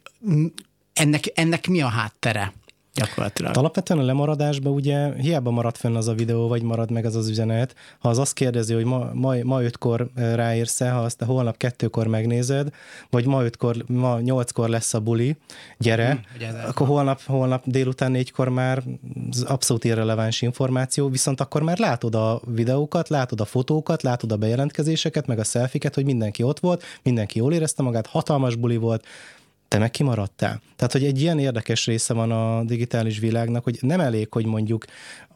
ennek, 0.93 1.23
ennek 1.33 1.67
mi 1.67 1.81
a 1.81 1.87
háttere? 1.87 2.53
Gyakorlatilag. 2.97 3.57
Alapvetően 3.57 3.99
a 3.99 4.03
lemaradásban 4.03 4.73
ugye 4.73 5.13
hiába 5.13 5.51
marad 5.51 5.75
fenn 5.75 5.95
az 5.95 6.07
a 6.07 6.13
videó, 6.13 6.47
vagy 6.47 6.61
marad 6.61 6.91
meg 6.91 7.05
az 7.05 7.15
az 7.15 7.29
üzenet, 7.29 7.75
ha 7.99 8.09
az 8.09 8.17
azt 8.17 8.33
kérdezi, 8.33 8.73
hogy 8.73 8.85
ma, 8.85 9.09
ma, 9.13 9.33
ma 9.43 9.63
ötkor 9.63 10.09
ráérsz 10.15 10.79
ha 10.79 10.99
azt 10.99 11.21
a 11.21 11.25
holnap 11.25 11.57
kettőkor 11.57 12.07
megnézed, 12.07 12.69
vagy 13.09 13.25
ma 13.25 13.43
ötkor, 13.43 13.75
ma 13.87 14.19
nyolckor 14.19 14.69
lesz 14.69 14.93
a 14.93 14.99
buli, 14.99 15.35
gyere, 15.77 16.25
hmm, 16.39 16.59
akkor 16.67 16.87
holnap, 16.87 17.21
holnap 17.21 17.63
délután 17.65 18.11
négykor 18.11 18.49
már 18.49 18.83
abszolút 19.45 19.83
irreleváns 19.83 20.41
információ, 20.41 21.09
viszont 21.09 21.41
akkor 21.41 21.61
már 21.61 21.79
látod 21.79 22.15
a 22.15 22.41
videókat, 22.45 23.09
látod 23.09 23.41
a 23.41 23.45
fotókat, 23.45 24.03
látod 24.03 24.31
a 24.31 24.37
bejelentkezéseket, 24.37 25.27
meg 25.27 25.39
a 25.39 25.43
szelfiket, 25.43 25.95
hogy 25.95 26.05
mindenki 26.05 26.43
ott 26.43 26.59
volt, 26.59 26.83
mindenki 27.03 27.37
jól 27.37 27.53
érezte 27.53 27.83
magát, 27.83 28.07
hatalmas 28.07 28.55
buli 28.55 28.77
volt, 28.77 29.05
te 29.67 29.77
meg 29.77 29.91
kimaradtál. 29.91 30.61
Tehát, 30.75 30.91
hogy 30.91 31.03
egy 31.03 31.21
ilyen 31.21 31.39
érdekes 31.39 31.85
része 31.85 32.13
van 32.13 32.31
a 32.31 32.63
digitális 32.63 33.19
világnak, 33.19 33.63
hogy 33.63 33.77
nem 33.81 33.99
elég, 33.99 34.27
hogy 34.31 34.45
mondjuk 34.45 34.85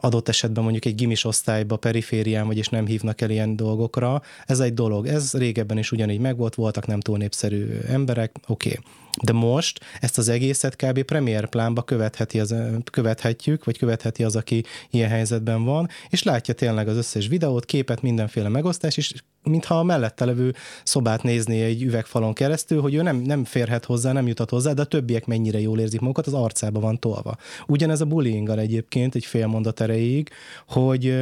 adott 0.00 0.28
esetben 0.28 0.62
mondjuk 0.62 0.84
egy 0.84 0.94
gimis 0.94 1.24
osztályba, 1.24 1.76
periférián 1.76 2.46
vagy, 2.46 2.58
és 2.58 2.68
nem 2.68 2.86
hívnak 2.86 3.20
el 3.20 3.30
ilyen 3.30 3.56
dolgokra. 3.56 4.22
Ez 4.46 4.60
egy 4.60 4.74
dolog. 4.74 5.06
Ez 5.06 5.32
régebben 5.32 5.78
is 5.78 5.92
ugyanígy 5.92 6.20
megvolt, 6.20 6.54
voltak 6.54 6.86
nem 6.86 7.00
túl 7.00 7.18
népszerű 7.18 7.78
emberek, 7.88 8.36
oké. 8.46 8.68
Okay. 8.68 8.84
De 9.22 9.32
most 9.32 9.80
ezt 10.00 10.18
az 10.18 10.28
egészet 10.28 10.76
kb. 10.76 11.02
premier 11.02 11.48
plánba 11.48 11.82
követheti 11.82 12.40
az, 12.40 12.54
követhetjük, 12.90 13.64
vagy 13.64 13.78
követheti 13.78 14.24
az, 14.24 14.36
aki 14.36 14.64
ilyen 14.90 15.08
helyzetben 15.08 15.64
van, 15.64 15.88
és 16.08 16.22
látja 16.22 16.54
tényleg 16.54 16.88
az 16.88 16.96
összes 16.96 17.26
videót, 17.28 17.64
képet, 17.64 18.02
mindenféle 18.02 18.48
megosztás, 18.48 18.96
és 18.96 19.14
mintha 19.42 19.78
a 19.78 19.82
mellette 19.82 20.24
levő 20.24 20.54
szobát 20.84 21.22
nézné 21.22 21.62
egy 21.62 21.82
üvegfalon 21.82 22.32
keresztül, 22.32 22.80
hogy 22.80 22.94
ő 22.94 23.02
nem, 23.02 23.16
nem 23.16 23.44
férhet 23.44 23.84
hozzá, 23.84 24.12
nem 24.12 24.26
jutat 24.26 24.50
hozzá, 24.50 24.72
de 24.72 24.82
a 24.82 24.84
többiek 24.84 25.26
mennyire 25.26 25.60
jól 25.60 25.80
érzik 25.80 26.00
magukat, 26.00 26.26
az 26.26 26.34
arcába 26.34 26.80
van 26.80 26.98
tolva. 26.98 27.36
Ugyanez 27.66 28.00
a 28.00 28.04
bullyinggal 28.04 28.58
egyébként, 28.58 29.14
egy 29.14 29.24
fél 29.24 29.46
mondat 29.46 29.80
erejéig, 29.80 30.30
hogy 30.66 31.14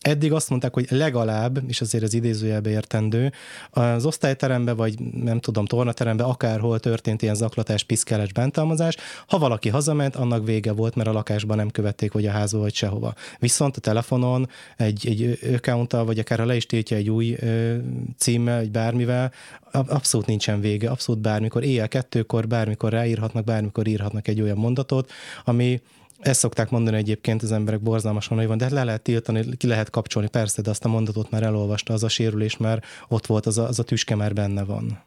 Eddig 0.00 0.32
azt 0.32 0.50
mondták, 0.50 0.74
hogy 0.74 0.86
legalább, 0.90 1.62
és 1.68 1.80
azért 1.80 2.04
az 2.04 2.14
idézőjelbe 2.14 2.70
értendő, 2.70 3.32
az 3.70 4.04
osztályterembe, 4.04 4.72
vagy 4.72 5.00
nem 5.00 5.40
tudom, 5.40 5.64
tornaterembe, 5.64 6.24
akárhol 6.24 6.80
történt 6.80 7.22
ilyen 7.22 7.34
zaklatás, 7.34 7.84
piszkálás, 7.84 8.32
bántalmazás, 8.32 8.96
ha 9.26 9.38
valaki 9.38 9.68
hazament, 9.68 10.16
annak 10.16 10.44
vége 10.44 10.72
volt, 10.72 10.94
mert 10.94 11.08
a 11.08 11.12
lakásban 11.12 11.56
nem 11.56 11.70
követték, 11.70 12.12
vagy 12.12 12.26
a 12.26 12.30
házba, 12.30 12.58
vagy 12.58 12.74
sehova. 12.74 13.14
Viszont 13.38 13.76
a 13.76 13.80
telefonon 13.80 14.48
egy, 14.76 15.06
egy 15.06 15.38
account 15.54 15.92
vagy 15.92 16.18
akár 16.18 16.38
ha 16.38 16.44
le 16.44 16.56
is 16.56 16.66
tétje 16.66 16.96
egy 16.96 17.10
új 17.10 17.36
ö, 17.40 17.76
címmel, 18.18 18.58
vagy 18.58 18.70
bármivel, 18.70 19.32
abszolút 19.72 20.26
nincsen 20.26 20.60
vége, 20.60 20.90
abszolút 20.90 21.20
bármikor, 21.20 21.64
éjjel 21.64 21.88
kettőkor, 21.88 22.46
bármikor 22.46 22.92
ráírhatnak, 22.92 23.44
bármikor 23.44 23.86
írhatnak 23.86 24.28
egy 24.28 24.40
olyan 24.40 24.56
mondatot, 24.56 25.10
ami 25.44 25.80
ezt 26.20 26.40
szokták 26.40 26.70
mondani 26.70 26.96
egyébként 26.96 27.42
az 27.42 27.52
emberek 27.52 27.80
borzalmasan, 27.80 28.36
hogy 28.36 28.46
van, 28.46 28.58
de 28.58 28.70
le 28.70 28.84
lehet 28.84 29.02
tiltani, 29.02 29.56
ki 29.56 29.66
lehet 29.66 29.90
kapcsolni, 29.90 30.28
persze, 30.28 30.62
de 30.62 30.70
azt 30.70 30.84
a 30.84 30.88
mondatot 30.88 31.30
már 31.30 31.42
elolvasta, 31.42 31.92
az 31.92 32.02
a 32.02 32.08
sérülés 32.08 32.56
már 32.56 32.82
ott 33.08 33.26
volt, 33.26 33.46
az 33.46 33.58
a, 33.58 33.68
az 33.68 33.78
a 33.78 33.82
tüske 33.82 34.14
már 34.14 34.32
benne 34.32 34.64
van. 34.64 35.02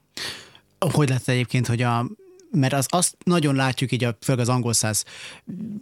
Hogy 0.80 1.10
lett 1.10 1.28
egyébként, 1.28 1.68
hogy 1.68 1.82
a 1.82 2.06
mert 2.56 2.74
az, 2.74 2.86
azt 2.90 3.18
nagyon 3.24 3.56
látjuk 3.56 3.92
így, 3.92 4.04
a, 4.04 4.18
főleg 4.22 4.42
az 4.42 4.50
angol 4.50 4.74
száz 4.74 5.06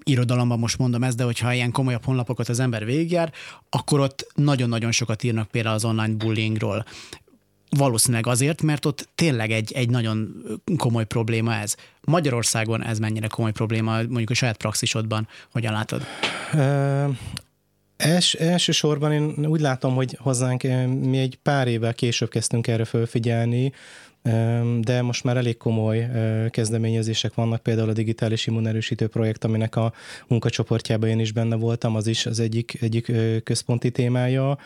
irodalomban 0.04 0.60
most 0.60 0.78
mondom 0.78 1.04
ezt, 1.04 1.18
de 1.18 1.24
hogyha 1.24 1.54
ilyen 1.54 1.72
komolyabb 1.72 2.06
honlapokat 2.06 2.50
az 2.50 2.60
ember 2.60 2.86
végigjár, 2.86 3.34
akkor 3.70 4.00
ott 4.00 4.32
nagyon-nagyon 4.36 4.92
sokat 4.92 5.24
írnak 5.24 5.48
például 5.48 5.76
az 5.76 5.86
online 5.86 6.14
bullyingról. 6.14 6.86
Valószínűleg 7.78 8.28
azért, 8.28 8.62
mert 8.62 8.86
ott 8.86 9.10
tényleg 9.16 9.52
egy, 9.52 9.72
egy 9.72 9.90
nagyon 9.90 10.44
komoly 10.78 11.06
probléma 11.06 11.54
ez. 11.54 11.76
Magyarországon 12.02 12.84
ez 12.84 13.00
mennyire 13.00 13.28
komoly 13.28 13.52
probléma, 13.52 13.96
mondjuk 13.96 14.30
a 14.30 14.34
saját 14.34 14.58
praxisodban, 14.58 15.28
hogyan 15.52 15.74
látod? 15.74 16.06
Els, 17.98 18.34
elsősorban 18.34 19.12
én 19.12 19.46
úgy 19.46 19.60
látom, 19.60 19.96
hogy 19.96 20.18
hozzánk 20.20 20.62
mi 21.02 21.18
egy 21.18 21.40
pár 21.44 21.68
évvel 21.68 21.94
később 21.94 22.30
kezdtünk 22.30 22.68
erre 22.68 22.86
fölfigyelni, 22.86 23.72
de 24.80 25.02
most 25.02 25.24
már 25.24 25.38
elég 25.38 25.58
komoly 25.58 26.10
kezdeményezések 26.50 27.34
vannak, 27.34 27.64
például 27.64 27.90
a 27.90 27.94
digitális 27.94 28.48
immunerősítő 28.48 29.08
projekt, 29.08 29.44
aminek 29.44 29.76
a 29.76 29.94
munkacsoportjában 30.28 31.10
én 31.10 31.20
is 31.20 31.32
benne 31.32 31.56
voltam, 31.56 31.96
az 31.96 32.08
is 32.08 32.26
az 32.26 32.40
egyik, 32.40 32.82
egyik 32.82 33.12
központi 33.44 33.92
témája. 33.92 34.58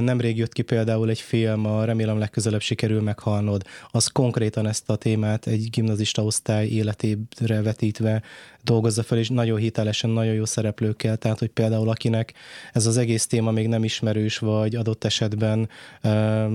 Nemrég 0.00 0.36
jött 0.36 0.52
ki 0.52 0.62
például 0.62 1.10
egy 1.10 1.20
film, 1.20 1.66
a 1.66 1.84
Remélem 1.84 2.18
legközelebb 2.18 2.60
sikerül 2.60 3.00
meghalnod. 3.00 3.62
Az 3.90 4.06
konkrétan 4.06 4.66
ezt 4.66 4.90
a 4.90 4.96
témát 4.96 5.46
egy 5.46 5.70
gimnazista 5.70 6.24
osztály 6.24 6.66
életére 6.66 7.62
vetítve 7.62 8.22
dolgozza 8.62 9.02
fel, 9.02 9.18
és 9.18 9.28
nagyon 9.28 9.58
hitelesen, 9.58 10.10
nagyon 10.10 10.34
jó 10.34 10.44
szereplőkkel, 10.44 11.16
tehát 11.16 11.38
hogy 11.38 11.48
például 11.48 11.88
akinek 11.88 12.32
ez 12.72 12.86
az 12.86 12.96
egész 12.96 13.26
téma 13.26 13.50
még 13.50 13.68
nem 13.68 13.84
ismerős, 13.84 14.38
vagy 14.38 14.74
adott 14.74 15.04
esetben 15.04 15.68
um, 16.02 16.52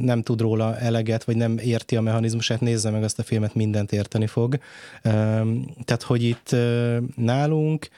nem 0.00 0.22
tud 0.22 0.40
róla 0.40 0.78
eleget, 0.78 1.24
vagy 1.24 1.36
nem 1.36 1.58
érti 1.58 1.96
a 1.96 2.00
mechanizmusát, 2.00 2.60
nézze 2.60 2.90
meg 2.90 3.02
azt 3.02 3.18
a 3.18 3.22
filmet, 3.22 3.54
mindent 3.54 3.92
érteni 3.92 4.26
fog. 4.26 4.58
Um, 5.04 5.74
tehát, 5.84 6.02
hogy 6.02 6.22
itt 6.22 6.48
uh, 6.52 6.96
nálunk 7.16 7.88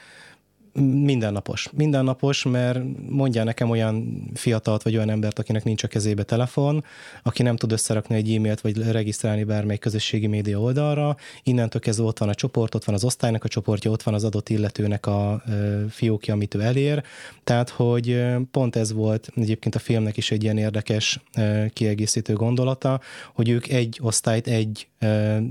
mindennapos. 0.73 1.69
Mindennapos, 1.73 2.43
mert 2.43 2.81
mondja 3.09 3.45
nekem 3.45 3.71
olyan 3.71 4.23
fiatalt, 4.35 4.83
vagy 4.83 4.97
olyan 4.97 5.11
embert, 5.11 5.39
akinek 5.39 5.65
nincs 5.65 5.83
a 5.83 5.89
kezébe 5.89 6.23
telefon, 6.23 6.85
aki 7.23 7.43
nem 7.43 7.57
tud 7.57 7.73
összerakni 7.73 8.15
egy 8.15 8.35
e-mailt, 8.35 8.61
vagy 8.61 8.91
regisztrálni 8.91 9.45
bármely 9.45 9.79
közösségi 9.79 10.27
média 10.27 10.61
oldalra. 10.61 11.17
Innentől 11.43 11.81
kezdve 11.81 12.05
ott 12.05 12.19
van 12.19 12.29
a 12.29 12.35
csoport, 12.35 12.75
ott 12.75 12.85
van 12.85 12.95
az 12.95 13.05
osztálynak 13.05 13.45
a 13.45 13.49
csoportja, 13.49 13.91
ott 13.91 14.03
van 14.03 14.15
az 14.15 14.25
adott 14.25 14.49
illetőnek 14.49 15.07
a 15.07 15.43
fiókja, 15.91 16.35
amit 16.35 16.55
ő 16.55 16.61
elér. 16.61 17.03
Tehát, 17.45 17.69
hogy 17.69 18.25
pont 18.51 18.77
ez 18.77 18.93
volt 18.93 19.31
egyébként 19.37 19.75
a 19.75 19.79
filmnek 19.79 20.17
is 20.17 20.31
egy 20.31 20.43
ilyen 20.43 20.59
érdekes 20.59 21.21
kiegészítő 21.73 22.33
gondolata, 22.33 23.01
hogy 23.35 23.49
ők 23.49 23.69
egy 23.69 23.99
osztályt, 24.03 24.47
egy 24.47 24.89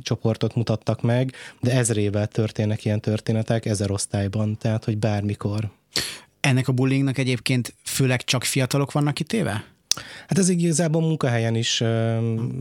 csoportot 0.01 0.55
mutattak 0.55 1.01
meg, 1.01 1.33
de 1.61 1.71
ezrével 1.71 2.27
történnek 2.27 2.85
ilyen 2.85 3.01
történetek, 3.01 3.65
ezer 3.65 3.91
osztályban, 3.91 4.57
tehát 4.57 4.83
hogy 4.83 4.97
bármikor. 5.19 5.69
Ennek 6.39 6.67
a 6.67 6.71
bullyingnak 6.71 7.17
egyébként 7.17 7.75
főleg 7.83 8.23
csak 8.23 8.43
fiatalok 8.43 8.91
vannak 8.91 9.13
kitéve? 9.13 9.65
Hát 10.27 10.38
ez 10.38 10.50
igazából 10.50 11.01
munkahelyen 11.01 11.55
is 11.55 11.84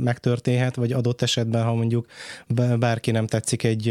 megtörténhet, 0.00 0.74
vagy 0.74 0.92
adott 0.92 1.22
esetben, 1.22 1.64
ha 1.64 1.74
mondjuk 1.74 2.06
bárki 2.78 3.10
nem 3.10 3.26
tetszik 3.26 3.62
egy, 3.62 3.88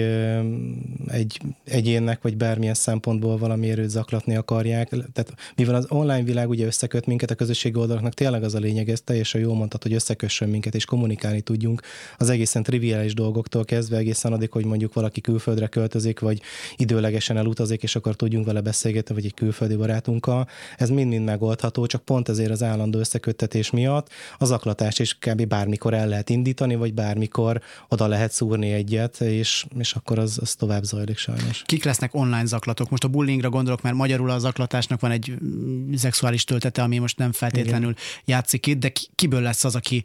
egy 1.08 1.40
egyénnek, 1.64 2.22
vagy 2.22 2.38
bármilyen 2.38 2.74
szempontból 2.74 3.38
valami 3.38 3.70
erőt 3.70 3.90
zaklatni 3.90 4.36
akarják. 4.36 4.90
Tehát 4.90 5.34
mivel 5.56 5.76
az 5.76 5.86
online 5.90 6.24
világ 6.24 6.50
ugye 6.50 6.66
összeköt 6.66 7.06
minket, 7.06 7.32
a 7.32 7.36
közösségi 7.36 7.80
oldalaknak 7.80 8.14
tényleg 8.14 8.44
az 8.44 8.56
a 8.56 8.60
lényeg, 8.60 8.90
ez 8.90 9.02
teljesen 9.02 9.42
jól 9.42 9.56
mondtad, 9.56 9.84
hogy 9.84 9.94
összekössön 9.94 10.50
minket, 10.50 10.76
és 10.76 10.86
kommunikálni 10.86 11.42
tudjunk 11.42 11.82
az 12.18 12.30
egészen 12.30 12.64
triviális 12.64 13.14
dolgoktól 13.14 13.66
kezdve 13.66 13.98
egészen 13.98 14.34
addig, 14.34 14.52
hogy 14.52 14.66
mondjuk 14.66 14.94
valaki 14.94 15.22
külföldre 15.22 15.68
költözik, 15.68 16.20
vagy 16.20 16.42
időlegesen 16.76 17.38
elutazik, 17.38 17.84
és 17.84 17.96
akkor 17.96 18.16
tudjunk 18.16 18.46
vele 18.46 18.62
beszélgetni, 18.62 19.16
vagy 19.16 19.26
egy 19.26 19.34
külföldi 19.34 19.76
barátunkkal. 19.76 20.48
Ez 20.78 20.90
mind-mind 20.90 21.26
megoldható, 21.26 21.86
csak 21.86 22.02
pont 22.02 22.30
ezért 22.30 22.52
az 22.52 22.64
állandó 22.64 23.00
összeköttetés 23.28 23.70
miatt 23.70 24.10
az 24.38 24.52
aklatást 24.52 25.00
is 25.00 25.18
kb. 25.18 25.46
bármikor 25.46 25.94
el 25.94 26.08
lehet 26.08 26.30
indítani, 26.30 26.76
vagy 26.76 26.94
bármikor 26.94 27.62
oda 27.88 28.08
lehet 28.08 28.32
szúrni 28.32 28.72
egyet, 28.72 29.22
és, 29.22 29.66
és 29.78 29.94
akkor 29.94 30.20
az, 30.20 30.38
az 30.42 30.56
tovább 30.56 30.84
zajlik 30.84 31.18
sajnos. 31.18 31.62
Kik 31.66 31.84
lesznek 31.84 32.14
online 32.14 32.46
zaklatok? 32.46 32.90
Most 32.90 33.04
a 33.04 33.08
bullyingra 33.08 33.50
gondolok, 33.50 33.82
mert 33.82 33.96
magyarul 33.96 34.30
a 34.30 34.40
zaklatásnak 34.40 35.00
van 35.00 35.12
egy 35.12 35.34
mm, 35.44 35.94
szexuális 35.94 36.44
töltete, 36.44 36.82
ami 36.82 36.98
most 36.98 37.18
nem 37.18 37.32
feltétlenül 37.32 37.90
Igen. 37.90 38.04
játszik 38.26 38.66
itt, 38.66 38.80
de 38.80 38.92
kiből 39.16 39.42
lesz 39.42 39.64
az, 39.64 39.76
aki 39.76 40.04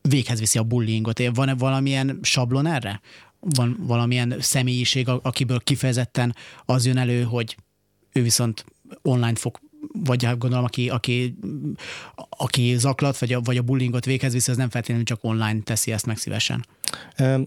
véghez 0.00 0.38
viszi 0.38 0.58
a 0.58 0.62
bullyingot? 0.62 1.22
Van-e 1.34 1.54
valamilyen 1.54 2.18
sablon 2.22 2.66
erre? 2.66 3.00
Van 3.40 3.76
valamilyen 3.80 4.36
személyiség, 4.40 5.08
akiből 5.08 5.60
kifejezetten 5.60 6.34
az 6.64 6.86
jön 6.86 6.96
elő, 6.96 7.22
hogy 7.22 7.56
ő 8.12 8.22
viszont 8.22 8.64
online 9.02 9.34
fog 9.34 9.58
vagy 9.92 10.24
hát 10.24 10.38
gondolom, 10.38 10.64
aki, 10.64 10.88
aki, 10.88 11.38
aki 12.28 12.76
zaklat, 12.78 13.18
vagy 13.18 13.32
a, 13.32 13.40
vagy 13.40 13.56
a 13.56 13.62
bullyingot 13.62 14.04
véghez 14.04 14.32
viszi, 14.32 14.50
az 14.50 14.56
nem 14.56 14.70
feltétlenül 14.70 15.04
csak 15.04 15.24
online 15.24 15.60
teszi 15.64 15.92
ezt 15.92 16.06
meg 16.06 16.16
szívesen. 16.16 16.66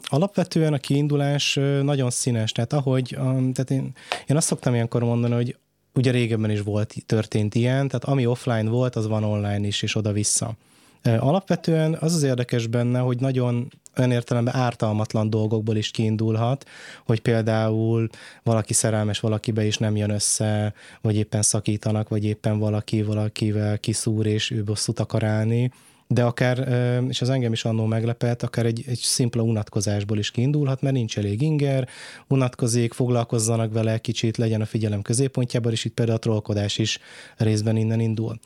Alapvetően 0.05 0.73
a 0.73 0.77
kiindulás 0.77 1.59
nagyon 1.81 2.09
színes, 2.09 2.51
tehát 2.51 2.73
ahogy, 2.73 3.17
tehát 3.53 3.71
én, 3.71 3.91
én 4.27 4.35
azt 4.35 4.47
szoktam 4.47 4.73
ilyenkor 4.73 5.03
mondani, 5.03 5.33
hogy 5.33 5.57
ugye 5.93 6.11
régebben 6.11 6.49
is 6.51 6.61
volt, 6.61 6.95
történt 7.05 7.55
ilyen, 7.55 7.87
tehát 7.87 8.03
ami 8.03 8.25
offline 8.25 8.69
volt, 8.69 8.95
az 8.95 9.07
van 9.07 9.23
online 9.23 9.67
is, 9.67 9.81
és 9.81 9.95
oda-vissza. 9.95 10.55
Alapvetően 11.03 11.97
az 11.99 12.13
az 12.13 12.23
érdekes 12.23 12.67
benne, 12.67 12.99
hogy 12.99 13.19
nagyon 13.19 13.71
olyan 13.97 14.11
értelemben 14.11 14.55
ártalmatlan 14.55 15.29
dolgokból 15.29 15.75
is 15.75 15.91
kiindulhat, 15.91 16.65
hogy 17.05 17.19
például 17.19 18.09
valaki 18.43 18.73
szerelmes 18.73 19.19
valakibe 19.19 19.65
is 19.65 19.77
nem 19.77 19.95
jön 19.95 20.09
össze, 20.09 20.73
vagy 21.01 21.15
éppen 21.15 21.41
szakítanak, 21.41 22.09
vagy 22.09 22.25
éppen 22.25 22.59
valaki 22.59 23.03
valakivel 23.03 23.79
kiszúr, 23.79 24.25
és 24.25 24.51
ő 24.51 24.63
bosszút 24.63 24.99
akar 24.99 25.23
állni, 25.23 25.71
de 26.07 26.23
akár, 26.23 26.67
és 27.09 27.21
az 27.21 27.29
engem 27.29 27.51
is 27.51 27.65
annó 27.65 27.85
meglepett, 27.85 28.43
akár 28.43 28.65
egy, 28.65 28.83
egy 28.87 28.97
szimpla 28.97 29.41
unatkozásból 29.41 30.17
is 30.17 30.31
kiindulhat, 30.31 30.81
mert 30.81 30.95
nincs 30.95 31.17
elég 31.17 31.41
inger, 31.41 31.87
unatkozik, 32.27 32.93
foglalkozzanak 32.93 33.73
vele 33.73 33.97
kicsit, 33.97 34.37
legyen 34.37 34.61
a 34.61 34.65
figyelem 34.65 35.01
középpontjában, 35.01 35.71
és 35.71 35.85
itt 35.85 35.93
például 35.93 36.17
a 36.17 36.21
trollkodás 36.21 36.77
is 36.77 36.99
részben 37.37 37.77
innen 37.77 37.99
indul. 37.99 38.39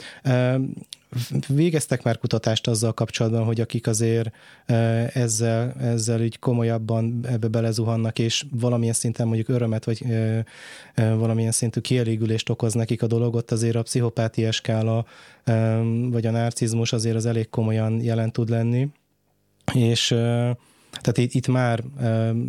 Végeztek 1.47 2.03
már 2.03 2.17
kutatást 2.17 2.67
azzal 2.67 2.93
kapcsolatban, 2.93 3.43
hogy 3.43 3.61
akik 3.61 3.87
azért 3.87 4.31
ezzel, 5.13 5.71
ezzel 5.71 6.21
így 6.21 6.39
komolyabban 6.39 7.19
ebbe 7.27 7.47
belezuhannak, 7.47 8.19
és 8.19 8.45
valamilyen 8.51 8.93
szinten 8.93 9.27
mondjuk 9.27 9.49
örömet, 9.49 9.85
vagy 9.85 10.05
valamilyen 10.95 11.51
szintű 11.51 11.79
kielégülést 11.79 12.49
okoz 12.49 12.73
nekik 12.73 13.01
a 13.01 13.07
dolog, 13.07 13.35
ott 13.35 13.51
azért 13.51 13.75
a 13.75 13.81
pszichopátia 13.81 14.51
skála, 14.51 15.05
vagy 16.09 16.25
a 16.25 16.31
narcizmus 16.31 16.93
azért 16.93 17.15
az 17.15 17.25
elég 17.25 17.49
komolyan 17.49 18.01
jelen 18.01 18.31
tud 18.31 18.49
lenni. 18.49 18.87
És 19.73 20.15
tehát 20.91 21.17
itt, 21.17 21.33
itt 21.33 21.47
már 21.47 21.83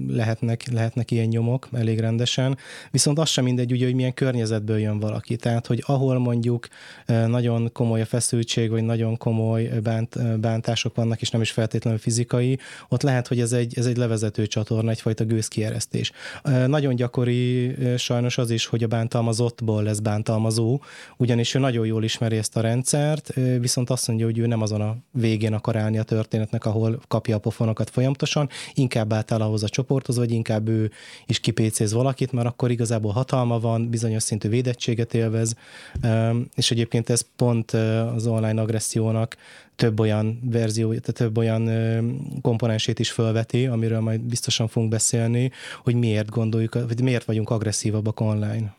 lehetnek, 0.09 0.73
lehetnek 0.73 1.11
ilyen 1.11 1.27
nyomok 1.27 1.69
elég 1.73 1.99
rendesen, 1.99 2.59
viszont 2.91 3.19
az 3.19 3.29
sem 3.29 3.45
mindegy, 3.45 3.73
ugye, 3.73 3.85
hogy 3.85 3.95
milyen 3.95 4.15
környezetből 4.15 4.79
jön 4.79 4.99
valaki. 4.99 5.37
Tehát, 5.37 5.67
hogy 5.67 5.83
ahol 5.87 6.19
mondjuk 6.19 6.69
nagyon 7.07 7.73
komoly 7.73 8.01
a 8.01 8.05
feszültség, 8.05 8.71
vagy 8.71 8.83
nagyon 8.83 9.17
komoly 9.17 9.71
bánt, 9.83 10.41
bántások 10.41 10.95
vannak, 10.95 11.21
és 11.21 11.31
nem 11.31 11.41
is 11.41 11.51
feltétlenül 11.51 11.99
fizikai, 11.99 12.59
ott 12.89 13.03
lehet, 13.03 13.27
hogy 13.27 13.41
ez 13.41 13.53
egy, 13.53 13.79
ez 13.79 13.87
egy 13.87 13.97
levezető 13.97 14.47
csatorna, 14.47 14.91
egyfajta 14.91 15.25
gőzkieresztés. 15.25 16.13
Nagyon 16.67 16.95
gyakori 16.95 17.75
sajnos 17.97 18.39
az 18.39 18.51
is, 18.51 18.67
hogy 18.67 18.83
a 18.83 18.87
bántalmazottból 18.87 19.83
lesz 19.83 19.99
bántalmazó, 19.99 20.81
ugyanis 21.17 21.55
ő 21.55 21.59
nagyon 21.59 21.87
jól 21.87 22.05
ismeri 22.05 22.37
ezt 22.37 22.57
a 22.57 22.61
rendszert, 22.61 23.33
viszont 23.59 23.91
azt 23.91 24.09
mondja, 24.09 24.27
hogy 24.27 24.39
ő 24.39 24.47
nem 24.47 24.63
azon 24.63 24.81
a 24.81 24.97
végén 25.11 25.53
akar 25.53 25.77
állni 25.77 25.99
a 25.99 26.03
történetnek, 26.03 26.65
ahol 26.65 27.01
kapja 27.09 27.37
a 27.37 27.39
pofonokat 27.39 27.91
folyamatosan, 27.91 28.30
folyamatosan, 28.31 28.49
inkább 28.75 29.13
átáll 29.13 29.41
ahhoz 29.41 29.63
a 29.63 29.69
csoporthoz, 29.69 30.17
vagy 30.17 30.31
inkább 30.31 30.69
ő 30.69 30.91
is 31.27 31.41
kipécéz 31.41 31.93
valakit, 31.93 32.33
mert 32.33 32.47
akkor 32.47 32.71
igazából 32.71 33.13
hatalma 33.13 33.61
van, 33.61 33.91
bizonyos 33.91 34.23
szintű 34.23 34.49
védettséget 34.49 35.15
élvez, 35.15 35.55
és 36.55 36.71
egyébként 36.71 37.11
ez 37.11 37.25
pont 37.37 37.71
az 38.15 38.27
online 38.27 38.61
agressziónak 38.61 39.37
több 39.77 40.01
olyan 40.01 40.41
verzió, 40.43 40.89
tehát 40.89 41.15
több 41.15 41.39
olyan 41.39 41.71
komponensét 42.43 42.99
is 42.99 43.11
felveti, 43.11 43.67
amiről 43.67 44.01
majd 44.01 44.21
biztosan 44.21 44.69
fogunk 44.69 44.91
beszélni, 44.91 45.51
hogy 45.83 45.95
miért 45.95 46.31
gondoljuk, 46.31 46.75
vagy 46.75 47.03
miért 47.03 47.25
vagyunk 47.25 47.51
agresszívabbak 47.51 48.21
online. 48.21 48.75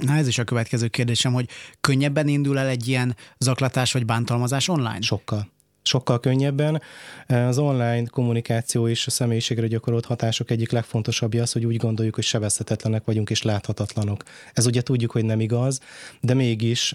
Na 0.00 0.14
ez 0.14 0.26
is 0.26 0.38
a 0.38 0.44
következő 0.44 0.88
kérdésem, 0.88 1.32
hogy 1.32 1.48
könnyebben 1.80 2.28
indul 2.28 2.58
el 2.58 2.66
egy 2.66 2.88
ilyen 2.88 3.16
zaklatás 3.38 3.92
vagy 3.92 4.04
bántalmazás 4.04 4.68
online? 4.68 5.00
Sokkal 5.00 5.48
sokkal 5.88 6.20
könnyebben. 6.20 6.82
Az 7.26 7.58
online 7.58 8.06
kommunikáció 8.06 8.88
és 8.88 9.06
a 9.06 9.10
személyiségre 9.10 9.66
gyakorolt 9.66 10.04
hatások 10.04 10.50
egyik 10.50 10.70
legfontosabbja 10.70 11.42
az, 11.42 11.52
hogy 11.52 11.64
úgy 11.64 11.76
gondoljuk, 11.76 12.14
hogy 12.14 12.24
sebezhetetlenek 12.24 13.04
vagyunk 13.04 13.30
és 13.30 13.42
láthatatlanok. 13.42 14.22
Ez 14.52 14.66
ugye 14.66 14.82
tudjuk, 14.82 15.10
hogy 15.10 15.24
nem 15.24 15.40
igaz, 15.40 15.80
de 16.20 16.34
mégis, 16.34 16.94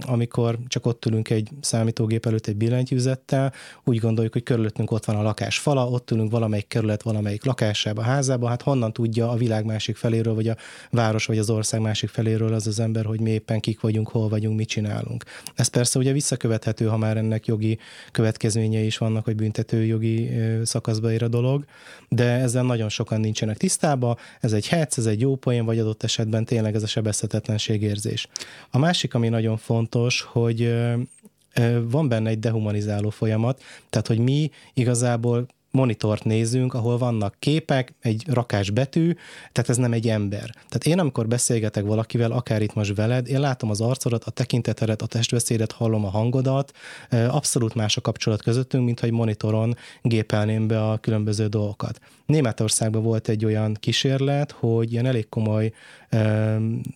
amikor 0.00 0.58
csak 0.68 0.86
ott 0.86 1.06
ülünk 1.06 1.30
egy 1.30 1.48
számítógép 1.60 2.26
előtt 2.26 2.46
egy 2.46 2.56
billentyűzettel, 2.56 3.52
úgy 3.84 3.98
gondoljuk, 3.98 4.32
hogy 4.32 4.42
körülöttünk 4.42 4.90
ott 4.90 5.04
van 5.04 5.16
a 5.16 5.22
lakás 5.22 5.58
fala, 5.58 5.88
ott 5.88 6.10
ülünk 6.10 6.30
valamelyik 6.30 6.68
kerület 6.68 7.02
valamelyik 7.02 7.44
lakásába, 7.44 8.02
házába, 8.02 8.48
hát 8.48 8.62
honnan 8.62 8.92
tudja 8.92 9.30
a 9.30 9.36
világ 9.36 9.64
másik 9.64 9.96
feléről, 9.96 10.34
vagy 10.34 10.48
a 10.48 10.56
város, 10.90 11.26
vagy 11.26 11.38
az 11.38 11.50
ország 11.50 11.80
másik 11.80 12.08
feléről 12.08 12.54
az 12.54 12.66
az 12.66 12.80
ember, 12.80 13.04
hogy 13.04 13.20
mi 13.20 13.30
éppen 13.30 13.60
kik 13.60 13.80
vagyunk, 13.80 14.08
hol 14.08 14.28
vagyunk, 14.28 14.56
mit 14.56 14.68
csinálunk. 14.68 15.24
Ez 15.54 15.68
persze 15.68 15.98
ugye 15.98 16.12
visszakövethető, 16.12 16.86
ha 16.86 16.96
már 16.96 17.16
ennek 17.16 17.46
jogi 17.46 17.78
következményei 18.10 18.86
is 18.86 18.98
vannak, 18.98 19.24
hogy 19.24 19.34
büntetőjogi 19.36 20.30
szakaszba 20.62 21.12
ér 21.12 21.22
a 21.22 21.28
dolog, 21.28 21.64
de 22.08 22.24
ezzel 22.24 22.62
nagyon 22.62 22.88
sokan 22.88 23.20
nincsenek 23.20 23.56
tisztában. 23.56 24.16
Ez 24.40 24.52
egy 24.52 24.68
hetsz, 24.68 24.96
ez 24.96 25.06
egy 25.06 25.20
jó 25.20 25.36
poén, 25.36 25.64
vagy 25.64 25.78
adott 25.78 26.02
esetben 26.02 26.44
tényleg 26.44 26.74
ez 26.74 26.82
a 26.82 26.86
sebezhetetlenség 26.86 27.82
érzés. 27.82 28.28
A 28.70 28.78
másik, 28.78 29.14
ami 29.14 29.28
nagyon 29.28 29.56
fontos, 29.56 30.20
hogy 30.20 30.74
van 31.82 32.08
benne 32.08 32.30
egy 32.30 32.38
dehumanizáló 32.38 33.10
folyamat, 33.10 33.62
tehát 33.90 34.06
hogy 34.06 34.18
mi 34.18 34.50
igazából 34.74 35.46
monitort 35.70 36.24
nézünk, 36.24 36.74
ahol 36.74 36.98
vannak 36.98 37.36
képek, 37.38 37.94
egy 38.00 38.24
rakás 38.26 38.70
betű, 38.70 39.14
tehát 39.52 39.70
ez 39.70 39.76
nem 39.76 39.92
egy 39.92 40.08
ember. 40.08 40.50
Tehát 40.50 40.86
én, 40.86 40.98
amikor 40.98 41.28
beszélgetek 41.28 41.84
valakivel, 41.84 42.32
akár 42.32 42.62
itt 42.62 42.74
most 42.74 42.96
veled, 42.96 43.28
én 43.28 43.40
látom 43.40 43.70
az 43.70 43.80
arcodat, 43.80 44.24
a 44.24 44.30
tekintetedet, 44.30 45.02
a 45.02 45.06
testbeszédet, 45.06 45.72
hallom 45.72 46.04
a 46.04 46.10
hangodat, 46.10 46.72
abszolút 47.10 47.74
más 47.74 47.96
a 47.96 48.00
kapcsolat 48.00 48.42
közöttünk, 48.42 48.84
mint 48.84 49.00
hogy 49.00 49.10
monitoron 49.10 49.76
gépelném 50.02 50.66
be 50.66 50.88
a 50.90 50.98
különböző 50.98 51.46
dolgokat. 51.46 52.00
Németországban 52.26 53.02
volt 53.02 53.28
egy 53.28 53.44
olyan 53.44 53.76
kísérlet, 53.80 54.50
hogy 54.50 54.92
ilyen 54.92 55.06
elég 55.06 55.28
komoly, 55.28 55.72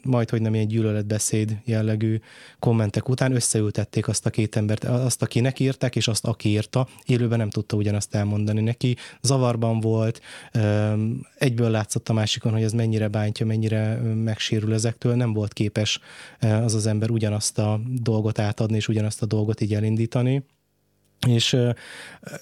majd 0.03 0.31
hogy 0.31 0.41
nem 0.41 0.55
ilyen 0.55 0.67
gyűlöletbeszéd 0.67 1.57
jellegű 1.65 2.21
kommentek 2.59 3.09
után 3.09 3.35
összeültették 3.35 4.09
azt 4.09 4.27
a 4.27 4.31
két 4.31 4.57
embert, 4.57 4.85
azt, 4.85 5.23
akinek 5.23 5.61
írták, 5.61 5.97
és 5.97 6.09
azt, 6.09 6.27
aki 6.27 6.49
írta, 6.49 6.89
élőben 7.07 7.39
nem 7.39 7.51
tudta 7.51 7.77
ugyanazt 7.77 8.15
elmondani 8.15 8.61
neki, 8.65 8.97
zavarban 9.21 9.81
volt, 9.81 10.21
egyből 11.39 11.71
látszott 11.71 12.09
a 12.09 12.13
másikon, 12.13 12.53
hogy 12.53 12.63
ez 12.63 12.73
mennyire 12.73 13.09
bántja, 13.09 13.47
mennyire 13.47 13.97
megsérül 14.15 14.73
ezektől, 14.73 15.15
nem 15.15 15.33
volt 15.33 15.53
képes 15.53 16.01
az 16.41 16.75
az 16.75 16.87
ember 16.87 17.11
ugyanazt 17.11 17.59
a 17.59 17.81
dolgot 17.87 18.39
átadni, 18.39 18.77
és 18.77 18.89
ugyanazt 18.89 19.23
a 19.23 19.27
dolgot 19.27 19.61
így 19.61 19.75
elindítani. 19.75 20.45
És 21.27 21.53